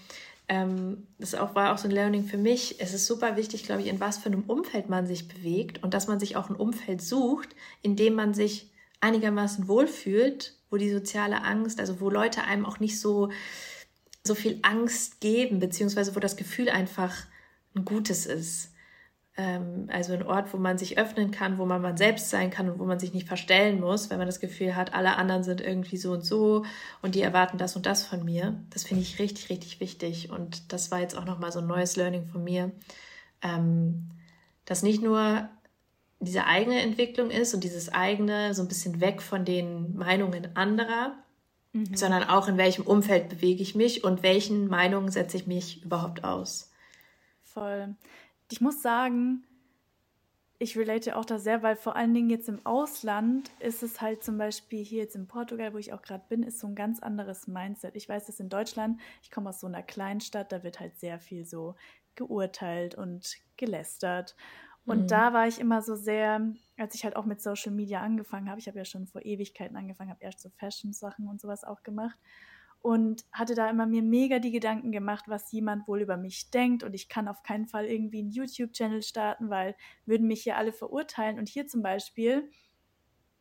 ähm, 0.49 1.07
das 1.19 1.35
auch, 1.35 1.55
war 1.55 1.73
auch 1.73 1.79
so 1.79 1.89
ein 1.89 1.93
Learning 1.93 2.25
für 2.25 2.37
mich. 2.37 2.81
Es 2.81 2.93
ist 2.93 3.07
super 3.07 3.37
wichtig, 3.37 3.65
glaube 3.65 3.83
ich, 3.83 3.89
in 3.89 4.01
was 4.01 4.19
für 4.19 4.27
einem 4.27 4.45
Umfeld 4.45 4.89
man 4.89 5.07
sich 5.07 5.29
bewegt 5.29 5.83
und 5.83 5.95
dass 5.95 6.07
man 6.07 6.21
sich 6.21 6.37
auch 6.37 6.51
ein 6.51 6.57
Umfeld 6.57 7.01
sucht, 7.01 7.49
in 7.83 7.97
dem 7.97 8.15
man 8.15 8.35
sich 8.35 8.71
einigermaßen 9.01 9.69
wohlfühlt, 9.69 10.55
wo 10.71 10.77
die 10.77 10.91
soziale 10.91 11.43
Angst, 11.43 11.81
also 11.81 12.01
wo 12.01 12.11
Leute 12.11 12.45
einem 12.45 12.67
auch 12.67 12.79
nicht 12.79 13.01
so, 13.01 13.31
so 14.23 14.35
viel 14.35 14.59
Angst 14.63 15.21
geben, 15.21 15.61
beziehungsweise 15.61 16.15
wo 16.15 16.21
das 16.21 16.37
Gefühl 16.37 16.69
einfach 16.69 17.15
ein 17.75 17.85
gutes 17.85 18.27
ist. 18.27 18.74
Ähm, 19.37 19.89
also 19.93 20.13
ein 20.13 20.23
Ort, 20.23 20.53
wo 20.53 20.59
man 20.59 20.79
sich 20.79 20.97
öffnen 20.97 21.33
kann, 21.33 21.59
wo 21.59 21.67
man 21.67 21.83
man 21.83 21.97
selbst 21.97 22.31
sein 22.31 22.51
kann 22.51 22.69
und 22.71 22.79
wo 22.79 22.85
man 22.85 23.01
sich 23.01 23.13
nicht 23.13 23.27
verstellen 23.27 23.81
muss, 23.81 24.09
wenn 24.09 24.19
man 24.19 24.29
das 24.29 24.39
Gefühl 24.39 24.77
hat, 24.77 24.95
alle 24.95 25.17
anderen 25.17 25.43
sind 25.43 25.61
irgendwie 25.61 25.97
so 25.97 26.13
und 26.13 26.25
so 26.25 26.65
und 27.03 27.17
die 27.17 27.23
erwarten 27.23 27.59
das 27.59 27.75
und 27.75 27.85
das 27.85 28.07
von 28.07 28.25
mir. 28.25 28.55
Das 28.71 28.85
finde 28.85 29.03
ich 29.03 29.19
richtig, 29.19 29.51
richtig 29.51 29.81
wichtig. 29.81 30.31
Und 30.31 30.73
das 30.73 30.93
war 30.93 31.01
jetzt 31.01 31.19
auch 31.19 31.25
nochmal 31.25 31.51
so 31.51 31.59
ein 31.59 31.67
neues 31.67 31.97
Learning 31.97 32.27
von 32.27 32.45
mir, 32.45 32.71
ähm, 33.43 34.11
dass 34.67 34.85
nicht 34.85 35.03
nur 35.03 35.49
diese 36.21 36.47
eigene 36.47 36.81
Entwicklung 36.81 37.31
ist 37.31 37.55
und 37.55 37.65
dieses 37.65 37.93
eigene 37.93 38.55
so 38.55 38.63
ein 38.63 38.69
bisschen 38.69 39.01
weg 39.01 39.21
von 39.21 39.45
den 39.45 39.97
Meinungen 39.97 40.57
anderer, 40.57 41.17
mhm. 41.73 41.97
sondern 41.97 42.23
auch 42.23 42.47
in 42.47 42.57
welchem 42.57 42.87
Umfeld 42.87 43.31
bewege 43.31 43.63
ich 43.63 43.75
mich 43.75 44.05
und 44.05 44.23
welchen 44.23 44.69
Meinungen 44.69 45.11
setze 45.11 45.37
ich 45.37 45.49
mich 45.49 45.83
überhaupt 45.83 46.23
aus. 46.23 46.71
Voll 47.43 47.97
ich 48.51 48.61
muss 48.61 48.83
sagen, 48.83 49.45
ich 50.59 50.79
relate 50.79 51.17
auch 51.17 51.25
da 51.25 51.39
sehr, 51.39 51.63
weil 51.63 51.77
vor 51.77 51.97
allen 51.97 52.15
Dingen 52.15 52.31
jetzt 52.31 52.49
im 52.49 52.65
Ausland 52.65 53.51
ist 53.59 53.83
es 53.83 54.01
halt 54.01 54.23
zum 54.23 54.39
Beispiel 54.39 54.85
hier 54.85 55.03
jetzt 55.03 55.17
in 55.17 55.27
Portugal, 55.27 55.75
wo 55.75 55.79
ich 55.79 55.93
auch 55.93 56.03
gerade 56.03 56.25
bin, 56.29 56.43
ist 56.43 56.61
so 56.61 56.67
ein 56.69 56.75
ganz 56.75 57.01
anderes 57.01 57.47
Mindset. 57.49 57.97
Ich 57.97 58.09
weiß, 58.09 58.27
dass 58.27 58.41
in 58.41 58.49
Deutschland, 58.49 59.01
ich 59.23 59.31
komme 59.31 59.49
aus 59.49 59.61
so 59.61 59.67
einer 59.67 59.83
Kleinstadt, 59.83 60.53
da 60.53 60.63
wird 60.63 60.81
halt 60.81 60.99
sehr 60.99 61.19
viel 61.19 61.45
so 61.45 61.75
geurteilt 62.15 62.95
und 62.95 63.37
gelästert. 63.57 64.37
Und 64.87 65.03
mhm. 65.03 65.09
da 65.09 65.33
war 65.33 65.49
ich 65.49 65.59
immer 65.59 65.83
so 65.83 65.97
sehr, 65.97 66.41
als 66.77 66.95
ich 66.95 67.05
halt 67.05 67.17
auch 67.17 67.25
mit 67.25 67.43
Social 67.43 67.73
Media 67.73 68.01
angefangen 68.01 68.49
habe, 68.49 68.61
ich 68.61 68.69
habe 68.69 68.79
ja 68.79 68.85
schon 68.85 69.07
vor 69.07 69.25
Ewigkeiten 69.25 69.77
angefangen, 69.77 70.11
habe 70.11 70.23
erst 70.23 70.41
so 70.41 70.51
Fashion-Sachen 70.51 71.27
und 71.27 71.41
sowas 71.41 71.65
auch 71.65 71.83
gemacht 71.83 72.19
und 72.85 73.25
hatte 73.33 73.55
da 73.55 73.71
immer 73.71 73.87
mir 73.87 74.03
mega 74.03 74.41
die 74.41 74.51
Gedanken 74.51 74.93
gemacht, 74.93 75.25
was 75.27 75.51
jemand 75.51 75.89
wohl 75.89 76.03
über 76.03 76.19
mich 76.19 76.51
denkt 76.51 76.83
und 76.83 76.93
ich 76.93 77.09
kann 77.09 77.29
auf 77.29 77.43
keinen 77.43 77.67
Fall 77.67 77.87
irgendwie 77.87 78.19
einen 78.19 78.31
YouTube-Channel 78.31 79.01
starten, 79.03 79.49
weil 79.49 79.75
würden 80.05 80.27
mich 80.27 80.43
hier 80.43 80.59
alle 80.59 80.71
verurteilen 80.71 81.39
und 81.39 81.49
hier 81.49 81.67
zum 81.67 81.81
Beispiel, 81.81 82.51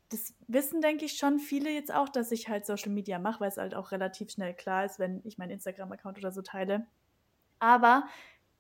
das 0.08 0.34
wissen 0.48 0.80
denke 0.80 1.04
ich 1.04 1.18
schon 1.18 1.40
viele 1.40 1.72
jetzt 1.72 1.94
auch, 1.94 2.08
dass 2.08 2.32
ich 2.32 2.48
halt 2.48 2.66
Social 2.66 2.94
Media 2.94 3.20
mache, 3.20 3.42
weil 3.42 3.50
es 3.50 3.58
halt 3.58 3.76
auch 3.76 3.92
relativ 3.92 4.32
schnell 4.32 4.54
klar 4.54 4.86
ist, 4.86 4.98
wenn 4.98 5.20
ich 5.26 5.38
meinen 5.38 5.52
Instagram-Account 5.52 6.20
oder 6.20 6.32
so 6.32 6.42
teile. 6.42 6.88
Aber 7.60 8.08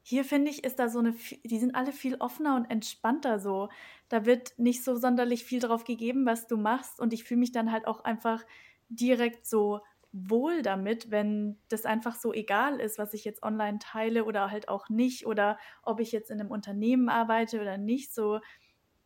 hier 0.01 0.25
finde 0.25 0.51
ich, 0.51 0.65
ist 0.65 0.79
da 0.79 0.89
so 0.89 0.99
eine, 0.99 1.15
die 1.45 1.59
sind 1.59 1.75
alle 1.75 1.93
viel 1.93 2.15
offener 2.15 2.57
und 2.57 2.69
entspannter 2.69 3.39
so. 3.39 3.69
Da 4.09 4.25
wird 4.25 4.51
nicht 4.57 4.83
so 4.83 4.97
sonderlich 4.97 5.45
viel 5.45 5.61
drauf 5.61 5.85
gegeben, 5.85 6.25
was 6.25 6.45
du 6.45 6.57
machst. 6.57 6.99
Und 6.99 7.13
ich 7.13 7.23
fühle 7.23 7.39
mich 7.39 7.53
dann 7.53 7.71
halt 7.71 7.87
auch 7.87 8.03
einfach 8.03 8.43
direkt 8.89 9.47
so 9.47 9.79
wohl 10.13 10.61
damit, 10.61 11.09
wenn 11.11 11.59
das 11.69 11.85
einfach 11.85 12.15
so 12.15 12.33
egal 12.33 12.79
ist, 12.79 12.99
was 12.99 13.13
ich 13.15 13.25
jetzt 13.25 13.41
online 13.43 13.79
teile 13.79 14.25
oder 14.25 14.51
halt 14.51 14.69
auch 14.69 14.87
nicht 14.87 15.25
oder 15.25 15.57
ob 15.81 15.99
ich 15.99 16.11
jetzt 16.11 16.29
in 16.29 16.39
einem 16.39 16.51
Unternehmen 16.51 17.09
arbeite 17.09 17.59
oder 17.59 17.77
nicht. 17.77 18.13
So, 18.13 18.39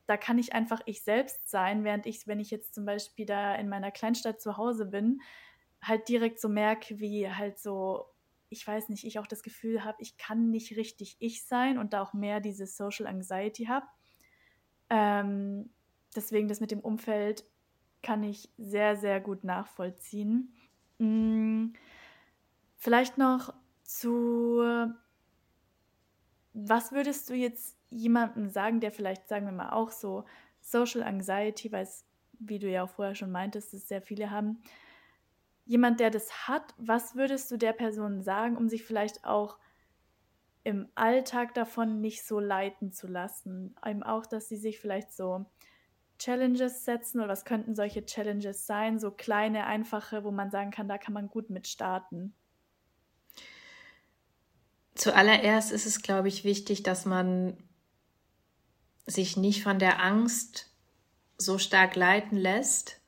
da 0.05 0.17
kann 0.17 0.37
ich 0.37 0.53
einfach 0.53 0.81
ich 0.85 1.03
selbst 1.03 1.49
sein, 1.49 1.85
während 1.85 2.05
ich, 2.05 2.27
wenn 2.27 2.41
ich 2.41 2.51
jetzt 2.51 2.75
zum 2.75 2.85
Beispiel 2.85 3.25
da 3.25 3.55
in 3.55 3.69
meiner 3.69 3.91
Kleinstadt 3.91 4.41
zu 4.41 4.57
Hause 4.57 4.85
bin, 4.85 5.21
halt 5.81 6.09
direkt 6.09 6.41
so 6.41 6.49
merke, 6.49 6.99
wie 6.99 7.29
halt 7.31 7.57
so, 7.57 8.05
ich 8.49 8.67
weiß 8.67 8.89
nicht, 8.89 9.05
ich 9.05 9.17
auch 9.19 9.27
das 9.27 9.43
Gefühl 9.43 9.85
habe, 9.85 9.97
ich 10.01 10.17
kann 10.17 10.49
nicht 10.49 10.75
richtig 10.75 11.15
ich 11.19 11.45
sein 11.47 11.77
und 11.77 11.93
da 11.93 12.01
auch 12.01 12.13
mehr 12.13 12.41
diese 12.41 12.67
Social 12.67 13.07
Anxiety 13.07 13.65
habe. 13.65 13.85
Ähm, 14.89 15.69
deswegen 16.15 16.47
das 16.47 16.59
mit 16.59 16.71
dem 16.71 16.79
Umfeld 16.79 17.45
kann 18.03 18.23
ich 18.23 18.49
sehr, 18.57 18.95
sehr 18.95 19.19
gut 19.19 19.43
nachvollziehen. 19.43 20.53
Hm, 20.99 21.73
vielleicht 22.77 23.17
noch 23.17 23.53
zu, 23.83 24.61
was 26.53 26.91
würdest 26.91 27.29
du 27.29 27.33
jetzt 27.35 27.77
jemandem 27.89 28.49
sagen, 28.49 28.79
der 28.79 28.91
vielleicht, 28.91 29.27
sagen 29.27 29.45
wir 29.45 29.51
mal, 29.53 29.69
auch 29.71 29.91
so 29.91 30.25
Social 30.61 31.03
Anxiety, 31.03 31.71
weil 31.71 31.83
es, 31.83 32.05
wie 32.39 32.59
du 32.59 32.69
ja 32.69 32.83
auch 32.83 32.89
vorher 32.89 33.15
schon 33.15 33.31
meintest, 33.31 33.73
dass 33.73 33.87
sehr 33.87 34.01
viele 34.01 34.31
haben, 34.31 34.59
jemand, 35.65 35.99
der 35.99 36.09
das 36.09 36.47
hat, 36.47 36.73
was 36.77 37.15
würdest 37.15 37.51
du 37.51 37.57
der 37.57 37.73
Person 37.73 38.21
sagen, 38.21 38.57
um 38.57 38.69
sich 38.69 38.83
vielleicht 38.83 39.23
auch 39.25 39.57
im 40.63 40.87
Alltag 40.95 41.53
davon 41.53 42.01
nicht 42.01 42.25
so 42.25 42.39
leiten 42.39 42.91
zu 42.91 43.07
lassen? 43.07 43.75
Eben 43.85 44.03
auch, 44.03 44.25
dass 44.25 44.49
sie 44.49 44.57
sich 44.57 44.79
vielleicht 44.79 45.13
so 45.13 45.45
Challenges 46.17 46.85
setzen 46.85 47.19
oder 47.19 47.29
was 47.29 47.45
könnten 47.45 47.75
solche 47.75 48.05
Challenges 48.05 48.65
sein? 48.65 48.99
So 48.99 49.11
kleine, 49.11 49.65
einfache, 49.65 50.23
wo 50.23 50.31
man 50.31 50.51
sagen 50.51 50.71
kann, 50.71 50.87
da 50.87 50.97
kann 50.97 51.13
man 51.13 51.29
gut 51.29 51.49
mit 51.49 51.67
starten. 51.67 52.33
Zuallererst 54.95 55.71
ist 55.71 55.85
es, 55.85 56.01
glaube 56.01 56.27
ich, 56.27 56.43
wichtig, 56.43 56.83
dass 56.83 57.05
man 57.05 57.57
sich 59.05 59.37
nicht 59.37 59.63
von 59.63 59.79
der 59.79 60.01
Angst 60.03 60.71
so 61.37 61.59
stark 61.59 61.95
leiten 61.95 62.37
lässt 62.37 62.99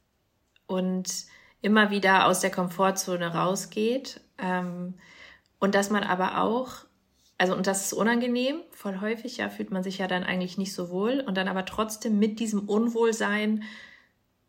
und 0.68 1.26
immer 1.62 1.89
wieder 1.89 2.28
aus 2.28 2.39
der 2.41 2.51
Komfortzone 2.51 3.34
rausgeht. 3.34 4.22
Ähm, 4.38 4.99
und 5.60 5.76
dass 5.76 5.89
man 5.89 6.03
aber 6.03 6.41
auch 6.41 6.86
also 7.40 7.56
und 7.56 7.68
das 7.68 7.86
ist 7.86 7.94
unangenehm, 7.94 8.60
voll 8.72 9.00
häufig, 9.00 9.38
ja, 9.38 9.50
fühlt 9.50 9.72
man 9.72 9.82
sich 9.82 9.98
ja 9.98 10.08
dann 10.08 10.24
eigentlich 10.24 10.58
nicht 10.58 10.74
so 10.74 10.90
wohl 10.90 11.24
und 11.26 11.38
dann 11.38 11.48
aber 11.48 11.66
trotzdem 11.66 12.20
mit 12.20 12.40
diesem 12.40 12.68
Unwohlsein 12.68 13.64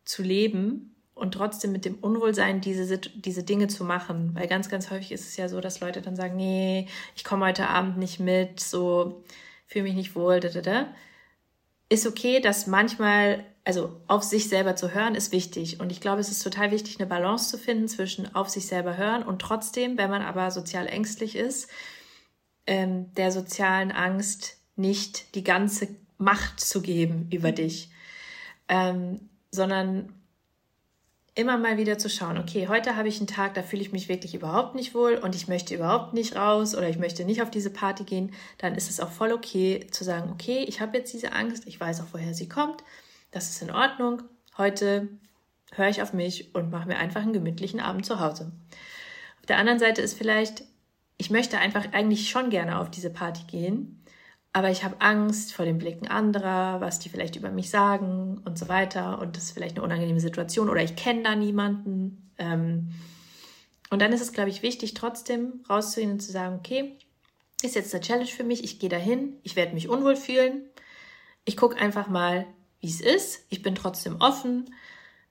zu 0.05 0.25
leben 0.25 0.97
und 1.15 1.33
trotzdem 1.33 1.71
mit 1.71 1.85
dem 1.85 1.95
Unwohlsein 2.01 2.61
diese, 2.61 2.99
diese 2.99 3.45
Dinge 3.45 3.69
zu 3.69 3.85
machen. 3.85 4.35
Weil 4.35 4.49
ganz, 4.49 4.69
ganz 4.69 4.91
häufig 4.91 5.13
ist 5.13 5.29
es 5.29 5.37
ja 5.37 5.49
so, 5.49 5.61
dass 5.61 5.79
Leute 5.79 6.03
dann 6.03 6.17
sagen, 6.17 6.35
nee, 6.35 6.89
ich 7.15 7.23
komme 7.23 7.47
heute 7.47 7.69
Abend 7.69 7.97
nicht 7.97 8.19
mit, 8.19 8.59
so 8.59 9.23
fühle 9.69 9.85
mich 9.85 9.95
nicht 9.95 10.17
wohl, 10.17 10.41
da, 10.41 10.49
da, 10.49 10.61
da. 10.61 10.87
Ist 11.89 12.09
okay, 12.09 12.41
dass 12.41 12.67
manchmal, 12.67 13.45
also 13.65 14.01
auf 14.09 14.25
sich 14.25 14.49
selber 14.49 14.75
zu 14.75 14.93
hören, 14.93 15.15
ist 15.15 15.31
wichtig. 15.31 15.79
Und 15.79 15.93
ich 15.93 16.01
glaube, 16.01 16.21
es 16.21 16.31
ist 16.31 16.43
total 16.43 16.73
wichtig, 16.73 16.99
eine 16.99 17.09
Balance 17.09 17.51
zu 17.51 17.59
finden 17.59 17.87
zwischen 17.87 18.35
auf 18.35 18.49
sich 18.49 18.67
selber 18.67 18.97
hören 18.97 19.23
und 19.23 19.41
trotzdem, 19.41 19.97
wenn 19.97 20.11
man 20.11 20.23
aber 20.23 20.51
sozial 20.51 20.89
ängstlich 20.89 21.37
ist, 21.37 21.71
ähm, 22.67 23.13
der 23.15 23.33
sozialen 23.33 23.93
Angst 23.93 24.59
nicht 24.77 25.35
die 25.35 25.45
ganze 25.45 25.89
Macht 26.19 26.61
zu 26.61 26.83
geben 26.83 27.29
über 27.31 27.53
dich, 27.53 27.91
ähm, 28.69 29.29
sondern 29.51 30.13
immer 31.35 31.57
mal 31.57 31.79
wieder 31.79 31.97
zu 31.97 32.11
schauen, 32.11 32.39
okay, 32.39 32.69
heute 32.69 32.97
habe 32.97 33.09
ich 33.09 33.19
einen 33.19 33.27
Tag, 33.27 33.55
da 33.55 33.63
fühle 33.63 33.83
ich 33.83 33.93
mich 33.93 34.09
wirklich 34.09 34.35
überhaupt 34.35 34.75
nicht 34.75 34.95
wohl 34.95 35.15
und 35.15 35.35
ich 35.35 35.49
möchte 35.49 35.75
überhaupt 35.75 36.13
nicht 36.13 36.37
raus 36.37 36.75
oder 36.75 36.89
ich 36.89 36.99
möchte 36.99 37.25
nicht 37.25 37.41
auf 37.41 37.51
diese 37.51 37.71
Party 37.71 38.05
gehen, 38.05 38.33
dann 38.59 38.75
ist 38.75 38.91
es 38.91 39.01
auch 39.01 39.11
voll 39.11 39.33
okay 39.33 39.87
zu 39.91 40.05
sagen, 40.05 40.31
okay, 40.31 40.65
ich 40.69 40.81
habe 40.81 40.99
jetzt 40.99 41.13
diese 41.13 41.33
Angst, 41.33 41.67
ich 41.67 41.81
weiß 41.81 42.01
auch, 42.01 42.09
woher 42.13 42.35
sie 42.35 42.49
kommt, 42.49 42.83
das 43.31 43.51
ist 43.51 43.63
in 43.63 43.71
Ordnung, 43.71 44.23
heute 44.59 45.09
höre 45.73 45.89
ich 45.89 46.03
auf 46.03 46.13
mich 46.13 46.55
und 46.55 46.71
mache 46.71 46.89
mir 46.89 46.99
einfach 46.99 47.23
einen 47.23 47.33
gemütlichen 47.33 47.81
Abend 47.81 48.05
zu 48.05 48.19
Hause. 48.19 48.53
Auf 49.39 49.47
der 49.47 49.59
anderen 49.59 49.79
Seite 49.79 50.03
ist 50.03 50.19
vielleicht, 50.19 50.65
ich 51.21 51.29
möchte 51.29 51.59
einfach 51.59 51.93
eigentlich 51.93 52.31
schon 52.31 52.49
gerne 52.49 52.81
auf 52.81 52.91
diese 52.91 53.11
Party 53.11 53.43
gehen, 53.47 54.03
aber 54.55 54.71
ich 54.71 54.85
habe 54.85 55.03
Angst 55.03 55.53
vor 55.53 55.67
den 55.67 55.77
Blicken 55.77 56.09
anderer, 56.09 56.81
was 56.81 56.99
die 56.99 57.11
vielleicht 57.11 57.37
über 57.37 57.51
mich 57.51 57.69
sagen 57.69 58.41
und 58.47 58.59
so 58.59 58.69
weiter. 58.69 59.19
Und 59.21 59.37
das 59.37 59.45
ist 59.45 59.51
vielleicht 59.53 59.77
eine 59.77 59.85
unangenehme 59.85 60.19
Situation 60.19 60.71
oder 60.71 60.83
ich 60.83 60.97
kenne 60.97 61.23
da 61.23 61.37
niemanden. 61.37 62.33
Ähm, 62.39 62.95
und 63.91 64.01
dann 64.01 64.15
ist 64.15 64.23
es, 64.23 64.33
glaube 64.33 64.49
ich, 64.49 64.63
wichtig, 64.63 64.95
trotzdem 64.95 65.63
rauszugehen 65.69 66.13
und 66.13 66.21
zu 66.21 66.33
sagen, 66.33 66.57
okay, 66.57 66.97
ist 67.63 67.75
jetzt 67.75 67.95
eine 67.95 68.03
Challenge 68.03 68.27
für 68.27 68.45
mich, 68.45 68.65
ich 68.65 68.79
gehe 68.79 68.89
dahin, 68.89 69.37
ich 69.43 69.57
werde 69.57 69.75
mich 69.75 69.91
unwohl 69.91 70.17
fühlen. 70.17 70.63
Ich 71.45 71.59
gucke 71.59 71.77
einfach 71.77 72.09
mal, 72.09 72.47
wie 72.81 72.89
es 72.89 73.03
ist. 73.03 73.45
Ich 73.51 73.61
bin 73.61 73.75
trotzdem 73.75 74.17
offen. 74.21 74.75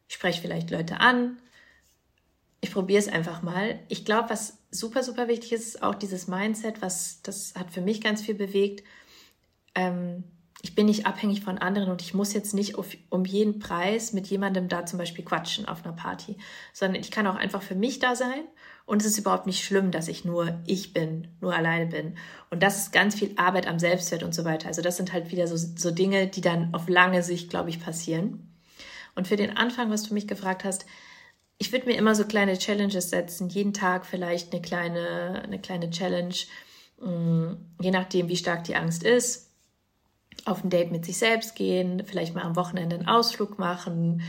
Ich 0.08 0.16
spreche 0.16 0.40
vielleicht 0.40 0.70
Leute 0.70 1.00
an 1.00 1.40
ich 2.62 2.72
probiere 2.72 3.00
es 3.00 3.08
einfach 3.08 3.42
mal. 3.42 3.80
Ich 3.88 4.06
glaube, 4.06 4.30
was 4.30 4.59
super, 4.72 5.04
super 5.04 5.28
wichtig 5.28 5.54
ist, 5.54 5.76
ist 5.76 5.84
auch 5.84 5.96
dieses 5.96 6.28
Mindset, 6.28 6.82
was 6.82 7.22
das 7.22 7.54
hat 7.56 7.72
für 7.72 7.82
mich 7.82 8.02
ganz 8.02 8.22
viel 8.22 8.36
bewegt. 8.36 8.84
Ähm, 9.76 10.24
ich 10.62 10.76
bin 10.76 10.88
nicht 10.88 11.06
abhängig 11.06 11.42
von 11.42 11.58
anderen 11.58 11.90
und 11.90 12.02
ich 12.02 12.14
muss 12.14 12.34
jetzt 12.34 12.54
nicht 12.54 12.76
auf, 12.76 12.88
um 13.10 13.24
jeden 13.24 13.60
Preis 13.60 14.12
mit 14.12 14.28
jemandem 14.28 14.68
da 14.68 14.86
zum 14.86 15.00
Beispiel 15.00 15.24
quatschen 15.24 15.66
auf 15.66 15.86
einer 15.86 15.96
Party, 15.96 16.38
sondern 16.74 17.02
ich 17.02 17.12
kann 17.12 17.28
auch 17.28 17.36
einfach 17.36 17.62
für 17.62 17.76
mich 17.76 18.00
da 18.00 18.16
sein 18.16 18.44
und 18.86 19.02
es 19.02 19.08
ist 19.08 19.20
überhaupt 19.20 19.48
nicht 19.48 19.64
schlimm, 19.64 19.92
dass 19.92 20.10
ich 20.10 20.26
nur 20.26 20.60
ich 20.66 20.94
bin, 20.94 21.30
nur 21.40 21.56
alleine 21.56 21.86
bin. 21.86 22.18
Und 22.50 22.62
das 22.62 22.78
ist 22.80 22.92
ganz 22.92 23.16
viel 23.16 23.32
Arbeit 23.38 23.68
am 23.68 23.80
Selbstwert 23.80 24.24
und 24.24 24.36
so 24.36 24.44
weiter. 24.44 24.68
Also 24.68 24.82
das 24.82 24.98
sind 24.98 25.14
halt 25.14 25.32
wieder 25.32 25.48
so, 25.48 25.56
so 25.56 25.92
Dinge, 25.92 26.28
die 26.28 26.42
dann 26.42 26.74
auf 26.74 26.90
lange 26.90 27.24
Sicht, 27.24 27.50
glaube 27.50 27.70
ich, 27.70 27.80
passieren. 27.80 28.52
Und 29.16 29.28
für 29.28 29.38
den 29.38 29.56
Anfang, 29.56 29.90
was 29.92 30.04
du 30.04 30.14
mich 30.14 30.28
gefragt 30.28 30.66
hast, 30.66 30.86
ich 31.60 31.74
würde 31.74 31.86
mir 31.86 31.98
immer 31.98 32.16
so 32.16 32.24
kleine 32.24 32.58
Challenges 32.58 33.10
setzen, 33.10 33.50
jeden 33.50 33.74
Tag 33.74 34.06
vielleicht 34.06 34.54
eine 34.54 34.62
kleine, 34.62 35.42
eine 35.44 35.60
kleine 35.60 35.90
Challenge, 35.92 36.34
mm, 37.02 37.52
je 37.82 37.92
nachdem, 37.92 38.30
wie 38.30 38.38
stark 38.38 38.64
die 38.64 38.78
Angst 38.78 39.04
ist. 39.04 39.52
Auf 40.46 40.64
ein 40.64 40.70
Date 40.70 40.90
mit 40.90 41.04
sich 41.04 41.18
selbst 41.18 41.56
gehen, 41.56 42.02
vielleicht 42.06 42.34
mal 42.34 42.44
am 42.44 42.56
Wochenende 42.56 42.96
einen 42.96 43.10
Ausflug 43.10 43.60
machen. 43.60 44.22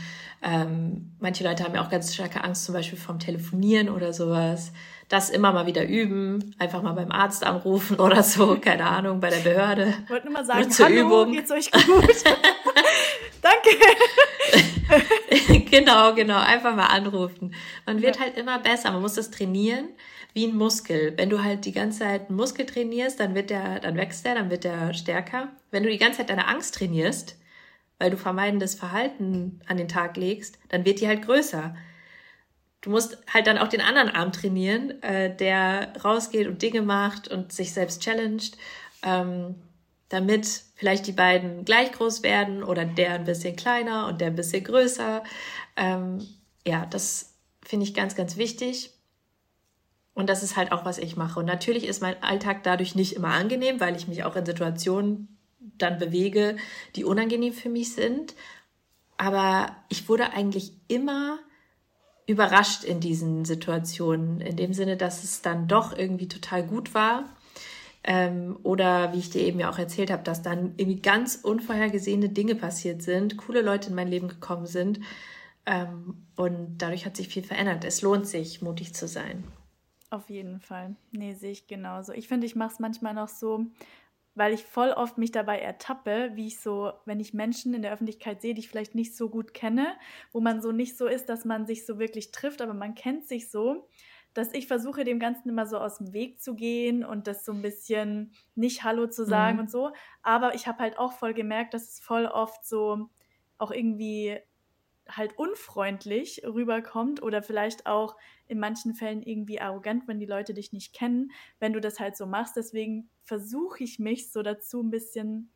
Ähm, 0.43 1.15
manche 1.21 1.45
Leute 1.45 1.63
haben 1.63 1.73
ja 1.73 1.85
auch 1.85 1.89
ganz 1.89 2.13
starke 2.13 2.43
Angst, 2.43 2.65
zum 2.65 2.75
Beispiel 2.75 2.99
vom 2.99 3.17
Telefonieren 3.17 3.87
oder 3.87 4.11
sowas. 4.11 4.73
Das 5.07 5.29
immer 5.29 5.53
mal 5.53 5.67
wieder 5.67 5.85
üben, 5.85 6.53
einfach 6.59 6.81
mal 6.81 6.93
beim 6.93 7.13
Arzt 7.13 7.45
anrufen 7.45 7.97
oder 8.01 8.23
so, 8.23 8.57
keine 8.59 8.85
Ahnung, 8.87 9.21
bei 9.21 9.29
der 9.29 9.37
Behörde. 9.37 9.93
Ich 10.03 10.09
wollte 10.09 10.25
nur 10.25 10.33
mal 10.33 10.45
sagen, 10.45 10.69
zur 10.69 10.87
hallo, 10.87 10.99
Übung. 10.99 11.31
geht's 11.31 11.51
euch 11.51 11.71
gut? 11.71 11.85
Danke. 13.41 13.69
genau, 15.71 16.13
genau. 16.13 16.39
Einfach 16.39 16.75
mal 16.75 16.87
anrufen. 16.87 17.53
Man 17.85 18.01
wird 18.01 18.17
ja. 18.17 18.23
halt 18.23 18.37
immer 18.37 18.59
besser. 18.59 18.91
Man 18.91 19.01
muss 19.01 19.15
das 19.15 19.31
trainieren 19.31 19.89
wie 20.33 20.47
ein 20.47 20.55
Muskel. 20.55 21.13
Wenn 21.17 21.29
du 21.29 21.43
halt 21.43 21.65
die 21.65 21.71
ganze 21.71 21.99
Zeit 21.99 22.29
einen 22.29 22.37
Muskel 22.37 22.65
trainierst, 22.65 23.19
dann 23.19 23.35
wird 23.35 23.49
der, 23.49 23.79
dann 23.79 23.97
wächst 23.97 24.25
der, 24.25 24.35
dann 24.35 24.49
wird 24.49 24.63
der 24.63 24.93
stärker. 24.93 25.49
Wenn 25.71 25.83
du 25.83 25.89
die 25.89 25.97
ganze 25.97 26.19
Zeit 26.19 26.29
deine 26.29 26.47
Angst 26.47 26.75
trainierst, 26.75 27.37
weil 27.99 28.11
du 28.11 28.17
vermeidendes 28.17 28.75
Verhalten 28.75 29.59
an 29.67 29.77
den 29.77 29.87
Tag 29.87 30.17
legst, 30.17 30.57
dann 30.69 30.85
wird 30.85 31.01
die 31.01 31.07
halt 31.07 31.23
größer. 31.23 31.75
Du 32.81 32.89
musst 32.89 33.17
halt 33.31 33.45
dann 33.45 33.59
auch 33.59 33.67
den 33.67 33.81
anderen 33.81 34.09
Arm 34.09 34.31
trainieren, 34.31 35.01
äh, 35.03 35.35
der 35.35 35.93
rausgeht 36.03 36.47
und 36.47 36.61
Dinge 36.61 36.81
macht 36.81 37.27
und 37.27 37.51
sich 37.51 37.73
selbst 37.73 38.01
challenged. 38.01 38.57
Ähm, 39.03 39.55
damit 40.11 40.63
vielleicht 40.75 41.07
die 41.07 41.13
beiden 41.13 41.63
gleich 41.63 41.93
groß 41.93 42.21
werden 42.21 42.63
oder 42.63 42.83
der 42.83 43.13
ein 43.13 43.23
bisschen 43.23 43.55
kleiner 43.55 44.07
und 44.07 44.19
der 44.19 44.27
ein 44.27 44.35
bisschen 44.35 44.63
größer. 44.63 45.23
Ähm, 45.77 46.27
ja, 46.67 46.85
das 46.85 47.33
finde 47.63 47.85
ich 47.85 47.93
ganz, 47.93 48.15
ganz 48.15 48.35
wichtig. 48.35 48.91
Und 50.13 50.29
das 50.29 50.43
ist 50.43 50.57
halt 50.57 50.73
auch, 50.73 50.83
was 50.83 50.97
ich 50.97 51.15
mache. 51.15 51.39
Und 51.39 51.45
natürlich 51.45 51.85
ist 51.85 52.01
mein 52.01 52.21
Alltag 52.21 52.63
dadurch 52.63 52.93
nicht 52.93 53.15
immer 53.15 53.29
angenehm, 53.29 53.79
weil 53.79 53.95
ich 53.95 54.09
mich 54.09 54.25
auch 54.25 54.35
in 54.35 54.45
Situationen 54.45 55.37
dann 55.59 55.97
bewege, 55.97 56.57
die 56.97 57.05
unangenehm 57.05 57.53
für 57.53 57.69
mich 57.69 57.93
sind. 57.93 58.35
Aber 59.15 59.73
ich 59.87 60.09
wurde 60.09 60.33
eigentlich 60.33 60.73
immer 60.89 61.39
überrascht 62.27 62.83
in 62.83 62.99
diesen 62.99 63.45
Situationen, 63.45 64.41
in 64.41 64.57
dem 64.57 64.73
Sinne, 64.73 64.97
dass 64.97 65.23
es 65.23 65.41
dann 65.41 65.69
doch 65.69 65.97
irgendwie 65.97 66.27
total 66.27 66.67
gut 66.67 66.93
war 66.93 67.29
ähm, 68.03 68.57
oder 68.63 69.13
wie 69.13 69.19
ich 69.19 69.29
dir 69.29 69.41
eben 69.41 69.59
ja 69.59 69.69
auch 69.69 69.77
erzählt 69.77 70.11
habe, 70.11 70.23
dass 70.23 70.41
dann 70.41 70.73
irgendwie 70.77 71.01
ganz 71.01 71.35
unvorhergesehene 71.35 72.29
Dinge 72.29 72.55
passiert 72.55 73.03
sind, 73.03 73.37
coole 73.37 73.61
Leute 73.61 73.89
in 73.89 73.95
mein 73.95 74.07
Leben 74.07 74.27
gekommen 74.27 74.65
sind. 74.65 74.99
Ähm, 75.65 76.25
und 76.35 76.79
dadurch 76.79 77.05
hat 77.05 77.15
sich 77.15 77.27
viel 77.27 77.43
verändert. 77.43 77.85
Es 77.85 78.01
lohnt 78.01 78.27
sich, 78.27 78.61
mutig 78.61 78.95
zu 78.95 79.07
sein. 79.07 79.43
Auf 80.09 80.29
jeden 80.29 80.59
Fall. 80.59 80.95
Nee, 81.11 81.35
sehe 81.35 81.51
ich 81.51 81.67
genauso. 81.67 82.11
Ich 82.13 82.27
finde, 82.27 82.47
ich 82.47 82.55
mache 82.55 82.73
es 82.73 82.79
manchmal 82.79 83.13
noch 83.13 83.29
so, 83.29 83.67
weil 84.33 84.53
ich 84.53 84.63
voll 84.63 84.89
oft 84.89 85.17
mich 85.17 85.31
dabei 85.31 85.59
ertappe, 85.59 86.31
wie 86.33 86.47
ich 86.47 86.59
so, 86.59 86.91
wenn 87.05 87.19
ich 87.19 87.33
Menschen 87.33 87.73
in 87.73 87.81
der 87.81 87.93
Öffentlichkeit 87.93 88.41
sehe, 88.41 88.53
die 88.53 88.61
ich 88.61 88.69
vielleicht 88.69 88.95
nicht 88.95 89.15
so 89.15 89.29
gut 89.29 89.53
kenne, 89.53 89.93
wo 90.31 90.41
man 90.41 90.61
so 90.61 90.71
nicht 90.71 90.97
so 90.97 91.05
ist, 91.05 91.29
dass 91.29 91.45
man 91.45 91.67
sich 91.67 91.85
so 91.85 91.99
wirklich 91.99 92.31
trifft, 92.31 92.61
aber 92.61 92.73
man 92.73 92.95
kennt 92.95 93.27
sich 93.27 93.51
so, 93.51 93.87
dass 94.33 94.53
ich 94.53 94.67
versuche, 94.67 95.03
dem 95.03 95.19
Ganzen 95.19 95.49
immer 95.49 95.65
so 95.65 95.77
aus 95.77 95.97
dem 95.97 96.13
Weg 96.13 96.41
zu 96.41 96.55
gehen 96.55 97.03
und 97.03 97.27
das 97.27 97.43
so 97.43 97.51
ein 97.51 97.61
bisschen 97.61 98.33
nicht 98.55 98.83
Hallo 98.83 99.07
zu 99.07 99.25
sagen 99.25 99.55
mhm. 99.55 99.63
und 99.63 99.71
so. 99.71 99.91
Aber 100.23 100.55
ich 100.55 100.67
habe 100.67 100.79
halt 100.79 100.97
auch 100.97 101.13
voll 101.13 101.33
gemerkt, 101.33 101.73
dass 101.73 101.89
es 101.89 101.99
voll 101.99 102.25
oft 102.25 102.65
so 102.65 103.09
auch 103.57 103.71
irgendwie 103.71 104.39
halt 105.09 105.37
unfreundlich 105.37 106.41
rüberkommt 106.45 107.21
oder 107.21 107.43
vielleicht 107.43 107.85
auch 107.85 108.15
in 108.47 108.59
manchen 108.59 108.93
Fällen 108.93 109.21
irgendwie 109.21 109.59
arrogant, 109.59 110.07
wenn 110.07 110.19
die 110.19 110.25
Leute 110.25 110.53
dich 110.53 110.73
nicht 110.73 110.93
kennen, 110.93 111.31
wenn 111.59 111.73
du 111.73 111.81
das 111.81 111.99
halt 111.99 112.15
so 112.15 112.25
machst. 112.25 112.55
Deswegen 112.55 113.09
versuche 113.23 113.83
ich 113.83 113.99
mich 113.99 114.31
so 114.31 114.41
dazu 114.41 114.81
ein 114.81 114.91
bisschen 114.91 115.51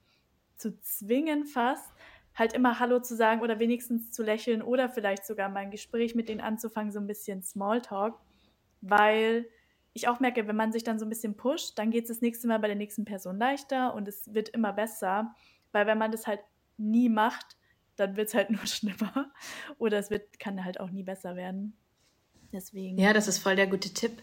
zu 0.57 0.79
zwingen 0.81 1.45
fast, 1.45 1.91
halt 2.33 2.53
immer 2.53 2.79
Hallo 2.79 2.99
zu 2.99 3.15
sagen 3.15 3.41
oder 3.41 3.59
wenigstens 3.59 4.11
zu 4.11 4.23
lächeln 4.23 4.61
oder 4.61 4.89
vielleicht 4.89 5.25
sogar 5.25 5.49
mein 5.49 5.71
Gespräch 5.71 6.15
mit 6.15 6.29
denen 6.29 6.41
anzufangen, 6.41 6.91
so 6.91 6.99
ein 6.99 7.07
bisschen 7.07 7.41
Smalltalk, 7.41 8.17
weil 8.89 9.47
ich 9.93 10.07
auch 10.07 10.19
merke, 10.19 10.47
wenn 10.47 10.55
man 10.55 10.71
sich 10.71 10.83
dann 10.83 10.99
so 10.99 11.05
ein 11.05 11.09
bisschen 11.09 11.37
pusht, 11.37 11.77
dann 11.79 11.89
geht 11.89 12.03
es 12.03 12.09
das 12.09 12.21
nächste 12.21 12.47
Mal 12.47 12.59
bei 12.59 12.67
der 12.67 12.75
nächsten 12.75 13.05
Person 13.05 13.37
leichter 13.37 13.93
und 13.93 14.07
es 14.07 14.33
wird 14.33 14.49
immer 14.49 14.73
besser, 14.73 15.33
weil 15.71 15.87
wenn 15.87 15.97
man 15.97 16.11
das 16.11 16.27
halt 16.27 16.41
nie 16.77 17.09
macht, 17.09 17.57
dann 17.95 18.17
wird 18.17 18.27
es 18.27 18.33
halt 18.33 18.49
nur 18.51 18.65
schlimmer. 18.65 19.31
Oder 19.77 19.97
es 19.99 20.09
wird, 20.09 20.39
kann 20.39 20.63
halt 20.63 20.79
auch 20.79 20.89
nie 20.89 21.03
besser 21.03 21.35
werden. 21.35 21.77
Deswegen. 22.51 22.97
Ja, 22.97 23.13
das 23.13 23.27
ist 23.27 23.39
voll 23.39 23.55
der 23.55 23.67
gute 23.67 23.93
Tipp. 23.93 24.21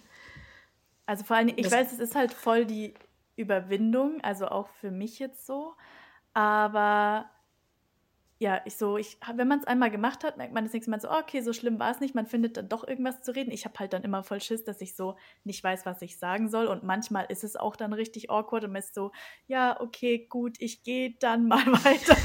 Also 1.06 1.24
vor 1.24 1.36
allem, 1.36 1.48
ich 1.48 1.64
das 1.64 1.72
weiß, 1.72 1.92
es 1.92 1.98
ist 1.98 2.14
halt 2.14 2.32
voll 2.32 2.64
die 2.64 2.94
Überwindung, 3.36 4.20
also 4.22 4.48
auch 4.48 4.68
für 4.68 4.90
mich 4.90 5.18
jetzt 5.18 5.46
so. 5.46 5.74
Aber 6.32 7.30
ja, 8.42 8.60
ich 8.64 8.76
so, 8.76 8.98
ich, 8.98 9.18
wenn 9.36 9.46
man 9.46 9.60
es 9.60 9.66
einmal 9.66 9.92
gemacht 9.92 10.24
hat, 10.24 10.36
merkt 10.36 10.52
man 10.52 10.64
das 10.64 10.72
nächste 10.72 10.90
Mal 10.90 11.00
so, 11.00 11.08
okay, 11.08 11.42
so 11.42 11.52
schlimm 11.52 11.78
war 11.78 11.92
es 11.92 12.00
nicht, 12.00 12.16
man 12.16 12.26
findet 12.26 12.56
dann 12.56 12.68
doch 12.68 12.86
irgendwas 12.86 13.22
zu 13.22 13.34
reden. 13.34 13.52
Ich 13.52 13.64
habe 13.64 13.78
halt 13.78 13.92
dann 13.92 14.02
immer 14.02 14.24
voll 14.24 14.40
Schiss, 14.40 14.64
dass 14.64 14.80
ich 14.80 14.96
so 14.96 15.16
nicht 15.44 15.62
weiß, 15.62 15.86
was 15.86 16.02
ich 16.02 16.18
sagen 16.18 16.50
soll. 16.50 16.66
Und 16.66 16.82
manchmal 16.82 17.26
ist 17.28 17.44
es 17.44 17.54
auch 17.54 17.76
dann 17.76 17.92
richtig 17.92 18.30
awkward 18.30 18.64
und 18.64 18.72
man 18.72 18.80
ist 18.80 18.96
so, 18.96 19.12
ja, 19.46 19.80
okay, 19.80 20.26
gut, 20.28 20.56
ich 20.58 20.82
gehe 20.82 21.14
dann 21.20 21.46
mal 21.48 21.64
weiter. 21.64 22.16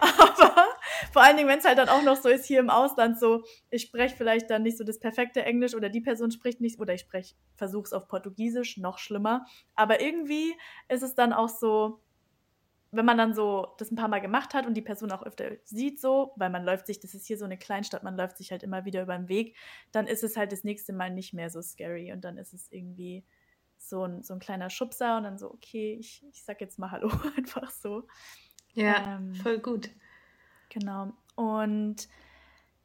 Aber 0.00 0.66
vor 1.10 1.22
allen 1.22 1.38
Dingen, 1.38 1.48
wenn 1.48 1.58
es 1.58 1.64
halt 1.64 1.78
dann 1.78 1.88
auch 1.88 2.02
noch 2.02 2.16
so 2.16 2.28
ist 2.28 2.44
hier 2.44 2.60
im 2.60 2.68
Ausland, 2.68 3.18
so, 3.18 3.42
ich 3.70 3.80
spreche 3.80 4.14
vielleicht 4.14 4.50
dann 4.50 4.62
nicht 4.62 4.76
so 4.76 4.84
das 4.84 4.98
perfekte 4.98 5.42
Englisch 5.42 5.74
oder 5.74 5.88
die 5.88 6.02
Person 6.02 6.30
spricht 6.30 6.60
nicht, 6.60 6.78
oder 6.78 6.92
ich 6.92 7.00
spreche, 7.00 7.34
versuche 7.54 7.84
es 7.84 7.92
auf 7.94 8.08
Portugiesisch, 8.08 8.76
noch 8.76 8.98
schlimmer. 8.98 9.46
Aber 9.74 10.02
irgendwie 10.02 10.54
ist 10.90 11.02
es 11.02 11.14
dann 11.14 11.32
auch 11.32 11.48
so, 11.48 12.02
wenn 12.96 13.04
man 13.04 13.18
dann 13.18 13.34
so 13.34 13.74
das 13.78 13.90
ein 13.90 13.96
paar 13.96 14.08
Mal 14.08 14.20
gemacht 14.20 14.54
hat 14.54 14.66
und 14.66 14.74
die 14.74 14.82
Person 14.82 15.12
auch 15.12 15.22
öfter 15.22 15.52
sieht, 15.64 16.00
so, 16.00 16.32
weil 16.36 16.50
man 16.50 16.64
läuft 16.64 16.86
sich, 16.86 17.00
das 17.00 17.14
ist 17.14 17.26
hier 17.26 17.38
so 17.38 17.44
eine 17.44 17.58
Kleinstadt, 17.58 18.02
man 18.02 18.16
läuft 18.16 18.38
sich 18.38 18.50
halt 18.50 18.62
immer 18.62 18.84
wieder 18.84 19.02
über 19.02 19.16
den 19.16 19.28
Weg, 19.28 19.56
dann 19.92 20.06
ist 20.06 20.24
es 20.24 20.36
halt 20.36 20.52
das 20.52 20.64
nächste 20.64 20.92
Mal 20.92 21.10
nicht 21.10 21.32
mehr 21.32 21.50
so 21.50 21.62
scary 21.62 22.12
und 22.12 22.24
dann 22.24 22.38
ist 22.38 22.52
es 22.52 22.70
irgendwie 22.70 23.24
so 23.78 24.04
ein, 24.04 24.22
so 24.22 24.34
ein 24.34 24.40
kleiner 24.40 24.70
Schubser 24.70 25.16
und 25.16 25.24
dann 25.24 25.38
so, 25.38 25.52
okay, 25.52 25.96
ich, 25.98 26.24
ich 26.30 26.42
sag 26.42 26.60
jetzt 26.60 26.78
mal 26.78 26.90
Hallo, 26.90 27.10
einfach 27.36 27.70
so. 27.70 28.06
Ja, 28.72 29.16
ähm, 29.16 29.34
voll 29.34 29.58
gut. 29.58 29.90
Genau. 30.68 31.12
Und 31.34 32.08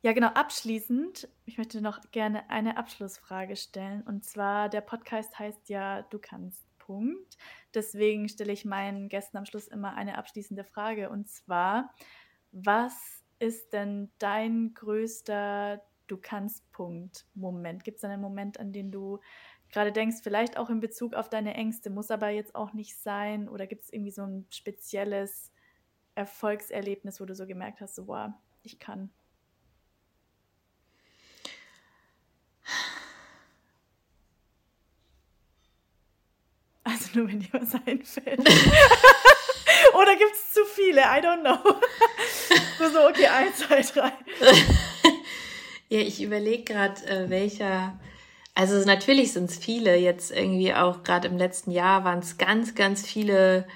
ja, 0.04 0.14
genau, 0.14 0.30
abschließend, 0.30 1.30
ich 1.46 1.58
möchte 1.58 1.82
noch 1.82 2.00
gerne 2.12 2.50
eine 2.50 2.78
Abschlussfrage 2.78 3.56
stellen. 3.56 4.02
Und 4.02 4.26
zwar, 4.26 4.70
der 4.70 4.82
Podcast 4.82 5.38
heißt 5.38 5.70
ja, 5.70 6.02
du 6.04 6.18
kannst 6.18 6.71
Punkt. 6.86 7.38
Deswegen 7.74 8.28
stelle 8.28 8.54
ich 8.54 8.66
meinen 8.66 9.08
Gästen 9.10 9.38
am 9.38 9.46
Schluss 9.46 9.68
immer 9.68 9.94
eine 9.96 10.18
abschließende 10.18 10.64
Frage. 10.64 11.10
Und 11.10 11.30
zwar, 11.30 11.94
was 12.52 13.24
ist 13.40 13.74
denn 13.74 14.12
dein 14.20 14.74
größter 14.74 15.82
Du 16.08 16.18
kannst 16.18 16.70
Punkt 16.74 17.26
Moment? 17.36 17.86
Gibt 17.86 18.00
es 18.00 18.04
einen 18.04 18.20
Moment, 18.20 18.60
an 18.60 18.74
den 18.74 18.92
du 18.92 19.20
gerade 19.72 19.94
denkst, 19.94 20.18
vielleicht 20.22 20.58
auch 20.58 20.70
in 20.70 20.82
Bezug 20.82 21.14
auf 21.14 21.30
deine 21.30 21.54
Ängste, 21.54 21.90
muss 21.90 22.12
aber 22.12 22.28
jetzt 22.30 22.54
auch 22.54 22.74
nicht 22.74 22.98
sein? 22.98 23.48
Oder 23.48 23.66
gibt 23.66 23.84
es 23.84 23.94
irgendwie 23.94 24.12
so 24.12 24.24
ein 24.24 24.46
spezielles 24.50 25.54
Erfolgserlebnis, 26.16 27.22
wo 27.22 27.26
du 27.26 27.34
so 27.34 27.48
gemerkt 27.48 27.80
hast, 27.80 27.96
so, 27.96 28.08
wow, 28.08 28.32
ich 28.64 28.80
kann? 28.80 29.10
nur 37.16 37.28
wenn 37.28 37.40
dir 37.40 37.54
was 37.54 37.74
einfällt. 37.86 38.40
Oder 39.94 40.16
gibt 40.16 40.34
es 40.34 40.52
zu 40.54 40.62
viele? 40.66 41.02
I 41.02 41.22
don't 41.22 41.42
know. 41.42 41.58
Nur 42.80 42.90
so, 42.90 43.08
okay, 43.08 43.28
eins, 43.28 43.58
zwei, 43.58 43.82
drei. 43.82 44.12
ja, 45.90 46.00
ich 46.00 46.22
überlege 46.22 46.64
gerade, 46.64 47.06
äh, 47.08 47.30
welcher. 47.30 48.00
Also 48.54 48.84
natürlich 48.86 49.34
sind 49.34 49.50
es 49.50 49.58
viele. 49.58 49.96
Jetzt 49.96 50.32
irgendwie 50.32 50.74
auch 50.74 51.04
gerade 51.04 51.28
im 51.28 51.38
letzten 51.38 51.72
Jahr 51.72 52.04
waren 52.04 52.20
es 52.20 52.38
ganz, 52.38 52.76
ganz 52.76 53.06
viele. 53.06 53.68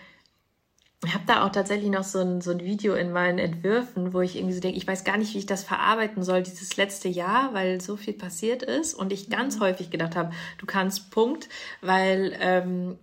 Ich 1.05 1.13
habe 1.13 1.23
da 1.27 1.45
auch 1.45 1.51
tatsächlich 1.51 1.91
noch 1.91 2.03
so 2.03 2.19
ein, 2.19 2.41
so 2.41 2.51
ein 2.51 2.61
Video 2.61 2.95
in 2.95 3.11
meinen 3.11 3.37
Entwürfen, 3.37 4.13
wo 4.13 4.21
ich 4.21 4.35
irgendwie 4.35 4.55
so 4.55 4.59
denke, 4.59 4.77
ich 4.77 4.87
weiß 4.87 5.03
gar 5.03 5.17
nicht, 5.17 5.33
wie 5.33 5.39
ich 5.39 5.45
das 5.45 5.63
verarbeiten 5.63 6.23
soll, 6.23 6.41
dieses 6.41 6.77
letzte 6.77 7.07
Jahr, 7.07 7.53
weil 7.53 7.79
so 7.79 7.95
viel 7.95 8.13
passiert 8.13 8.63
ist 8.63 8.95
und 8.95 9.13
ich 9.13 9.29
ganz 9.29 9.57
mhm. 9.57 9.61
häufig 9.61 9.91
gedacht 9.91 10.15
habe, 10.15 10.31
du 10.57 10.65
kannst 10.65 11.11
Punkt, 11.11 11.47
weil 11.81 12.35
ähm, 12.39 12.97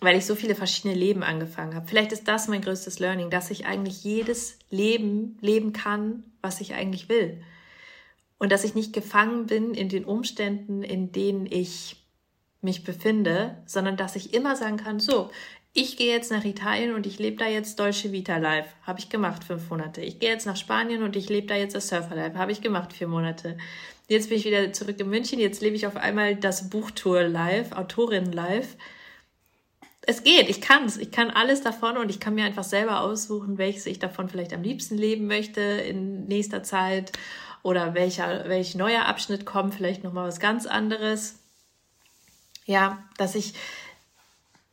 weil 0.00 0.16
ich 0.16 0.26
so 0.26 0.34
viele 0.34 0.54
verschiedene 0.54 0.94
Leben 0.94 1.22
angefangen 1.22 1.74
habe. 1.74 1.86
Vielleicht 1.88 2.12
ist 2.12 2.28
das 2.28 2.48
mein 2.48 2.60
größtes 2.60 2.98
Learning, 2.98 3.30
dass 3.30 3.50
ich 3.50 3.66
eigentlich 3.66 4.04
jedes 4.04 4.58
Leben 4.70 5.38
leben 5.40 5.72
kann, 5.72 6.24
was 6.42 6.60
ich 6.60 6.74
eigentlich 6.74 7.08
will. 7.08 7.42
Und 8.38 8.52
dass 8.52 8.64
ich 8.64 8.74
nicht 8.74 8.92
gefangen 8.92 9.46
bin 9.46 9.72
in 9.72 9.88
den 9.88 10.04
Umständen, 10.04 10.82
in 10.82 11.12
denen 11.12 11.46
ich 11.46 11.96
mich 12.60 12.84
befinde, 12.84 13.62
sondern 13.64 13.96
dass 13.96 14.16
ich 14.16 14.34
immer 14.34 14.56
sagen 14.56 14.76
kann, 14.76 15.00
so, 15.00 15.30
ich 15.72 15.96
gehe 15.96 16.12
jetzt 16.12 16.30
nach 16.30 16.44
Italien 16.44 16.94
und 16.94 17.06
ich 17.06 17.18
lebe 17.18 17.36
da 17.36 17.46
jetzt 17.46 17.78
Deutsche 17.78 18.12
Vita 18.12 18.38
Live. 18.38 18.66
Habe 18.82 18.98
ich 18.98 19.08
gemacht, 19.08 19.44
fünf 19.44 19.68
Monate. 19.70 20.00
Ich 20.00 20.18
gehe 20.18 20.30
jetzt 20.30 20.46
nach 20.46 20.56
Spanien 20.56 21.02
und 21.02 21.16
ich 21.16 21.28
lebe 21.28 21.46
da 21.46 21.54
jetzt 21.54 21.74
das 21.74 21.88
Surfer 21.88 22.14
Live. 22.14 22.34
Habe 22.34 22.52
ich 22.52 22.62
gemacht, 22.62 22.92
vier 22.92 23.08
Monate. 23.08 23.58
Jetzt 24.08 24.28
bin 24.28 24.38
ich 24.38 24.44
wieder 24.44 24.72
zurück 24.72 24.98
in 25.00 25.10
München. 25.10 25.38
Jetzt 25.38 25.60
lebe 25.60 25.76
ich 25.76 25.86
auf 25.86 25.96
einmal 25.96 26.34
das 26.36 26.70
Buchtour 26.70 27.24
Live, 27.24 27.72
Autorin 27.72 28.32
Live 28.32 28.76
es 30.06 30.22
geht, 30.22 30.48
ich 30.48 30.60
kann 30.60 30.84
es, 30.84 30.96
ich 30.96 31.10
kann 31.10 31.30
alles 31.30 31.62
davon 31.62 31.96
und 31.96 32.10
ich 32.10 32.20
kann 32.20 32.36
mir 32.36 32.44
einfach 32.44 32.64
selber 32.64 33.00
aussuchen, 33.00 33.58
welches 33.58 33.86
ich 33.86 33.98
davon 33.98 34.28
vielleicht 34.28 34.54
am 34.54 34.62
liebsten 34.62 34.96
leben 34.96 35.26
möchte 35.26 35.60
in 35.60 36.26
nächster 36.26 36.62
Zeit 36.62 37.12
oder 37.62 37.94
welcher, 37.94 38.48
welch 38.48 38.76
neuer 38.76 39.06
Abschnitt 39.06 39.44
kommt, 39.44 39.74
vielleicht 39.74 40.04
nochmal 40.04 40.28
was 40.28 40.38
ganz 40.38 40.66
anderes. 40.66 41.40
Ja, 42.66 43.02
dass 43.18 43.34
ich, 43.34 43.54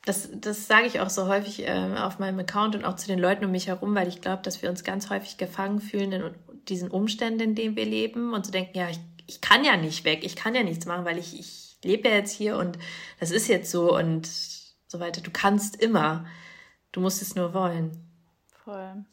das, 0.05 0.29
das 0.33 0.67
sage 0.67 0.85
ich 0.85 0.99
auch 0.99 1.09
so 1.09 1.27
häufig 1.27 1.67
äh, 1.67 1.95
auf 1.97 2.19
meinem 2.19 2.39
Account 2.39 2.75
und 2.75 2.85
auch 2.85 2.95
zu 2.95 3.07
den 3.07 3.19
Leuten 3.19 3.45
um 3.45 3.51
mich 3.51 3.67
herum, 3.67 3.95
weil 3.95 4.07
ich 4.07 4.21
glaube, 4.21 4.43
dass 4.43 4.61
wir 4.61 4.69
uns 4.69 4.83
ganz 4.83 5.09
häufig 5.09 5.37
gefangen 5.37 5.81
fühlen 5.81 6.11
in 6.11 6.35
diesen 6.67 6.91
Umständen, 6.91 7.39
in 7.39 7.55
denen 7.55 7.75
wir 7.75 7.85
leben 7.85 8.33
und 8.33 8.45
zu 8.45 8.49
so 8.49 8.53
denken, 8.53 8.77
ja, 8.77 8.89
ich, 8.89 8.99
ich 9.25 9.41
kann 9.41 9.63
ja 9.63 9.77
nicht 9.77 10.05
weg, 10.05 10.19
ich 10.23 10.35
kann 10.35 10.53
ja 10.53 10.61
nichts 10.61 10.85
machen, 10.85 11.05
weil 11.05 11.17
ich, 11.17 11.39
ich 11.39 11.77
lebe 11.83 12.09
ja 12.09 12.15
jetzt 12.15 12.35
hier 12.35 12.57
und 12.57 12.77
das 13.19 13.31
ist 13.31 13.47
jetzt 13.47 13.71
so 13.71 13.97
und 13.97 14.27
so 14.93 14.99
weiter. 14.99 15.21
Du 15.21 15.31
kannst 15.31 15.81
immer. 15.81 16.25
Du 16.93 17.01
musst 17.01 17.21
es 17.21 17.35
nur 17.35 17.53
wollen. 17.53 17.91
Voll. 18.63 19.03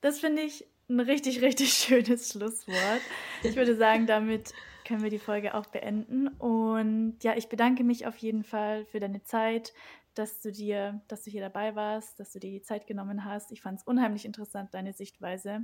Das 0.00 0.20
finde 0.20 0.42
ich 0.42 0.66
ein 0.88 1.00
richtig, 1.00 1.42
richtig 1.42 1.72
schönes 1.74 2.30
Schlusswort. 2.30 3.00
Ich 3.42 3.56
würde 3.56 3.76
sagen, 3.76 4.06
damit 4.06 4.54
können 4.86 5.02
wir 5.02 5.10
die 5.10 5.18
Folge 5.18 5.54
auch 5.54 5.66
beenden. 5.66 6.28
Und 6.28 7.18
ja, 7.22 7.36
ich 7.36 7.48
bedanke 7.48 7.84
mich 7.84 8.06
auf 8.06 8.16
jeden 8.18 8.44
Fall 8.44 8.86
für 8.86 9.00
deine 9.00 9.22
Zeit, 9.24 9.74
dass 10.14 10.40
du 10.40 10.52
dir, 10.52 11.02
dass 11.08 11.24
du 11.24 11.30
hier 11.30 11.40
dabei 11.40 11.74
warst, 11.74 12.20
dass 12.20 12.32
du 12.32 12.38
dir 12.38 12.52
die 12.52 12.62
Zeit 12.62 12.86
genommen 12.86 13.24
hast. 13.24 13.50
Ich 13.50 13.60
fand 13.60 13.80
es 13.80 13.86
unheimlich 13.86 14.24
interessant, 14.24 14.72
deine 14.72 14.92
Sichtweise 14.92 15.62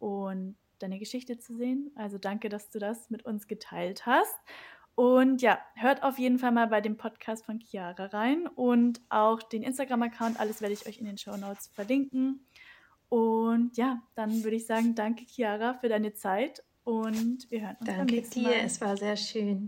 und 0.00 0.56
deine 0.80 0.98
Geschichte 0.98 1.38
zu 1.38 1.56
sehen. 1.56 1.92
Also 1.94 2.18
danke, 2.18 2.48
dass 2.48 2.68
du 2.70 2.80
das 2.80 3.10
mit 3.10 3.24
uns 3.24 3.46
geteilt 3.46 4.06
hast. 4.06 4.34
Und 4.96 5.42
ja, 5.42 5.58
hört 5.74 6.02
auf 6.02 6.18
jeden 6.18 6.38
Fall 6.38 6.52
mal 6.52 6.68
bei 6.68 6.80
dem 6.80 6.96
Podcast 6.96 7.44
von 7.44 7.60
Chiara 7.60 8.06
rein 8.06 8.46
und 8.46 9.02
auch 9.10 9.42
den 9.42 9.62
Instagram-Account. 9.62 10.40
Alles 10.40 10.62
werde 10.62 10.72
ich 10.72 10.86
euch 10.88 10.98
in 10.98 11.04
den 11.04 11.18
Show 11.18 11.36
Notes 11.36 11.68
verlinken. 11.74 12.46
Und 13.10 13.76
ja, 13.76 14.02
dann 14.14 14.42
würde 14.42 14.56
ich 14.56 14.66
sagen, 14.66 14.94
danke 14.94 15.24
Chiara 15.26 15.74
für 15.74 15.90
deine 15.90 16.14
Zeit 16.14 16.64
und 16.82 17.50
wir 17.50 17.60
hören 17.60 17.76
uns 17.78 17.86
danke 17.86 18.04
beim 18.04 18.06
nächsten 18.06 18.42
Mal. 18.42 18.50
Danke 18.50 18.60
dir, 18.60 18.66
es 18.66 18.80
war 18.80 18.96
sehr 18.96 19.16
schön. 19.16 19.64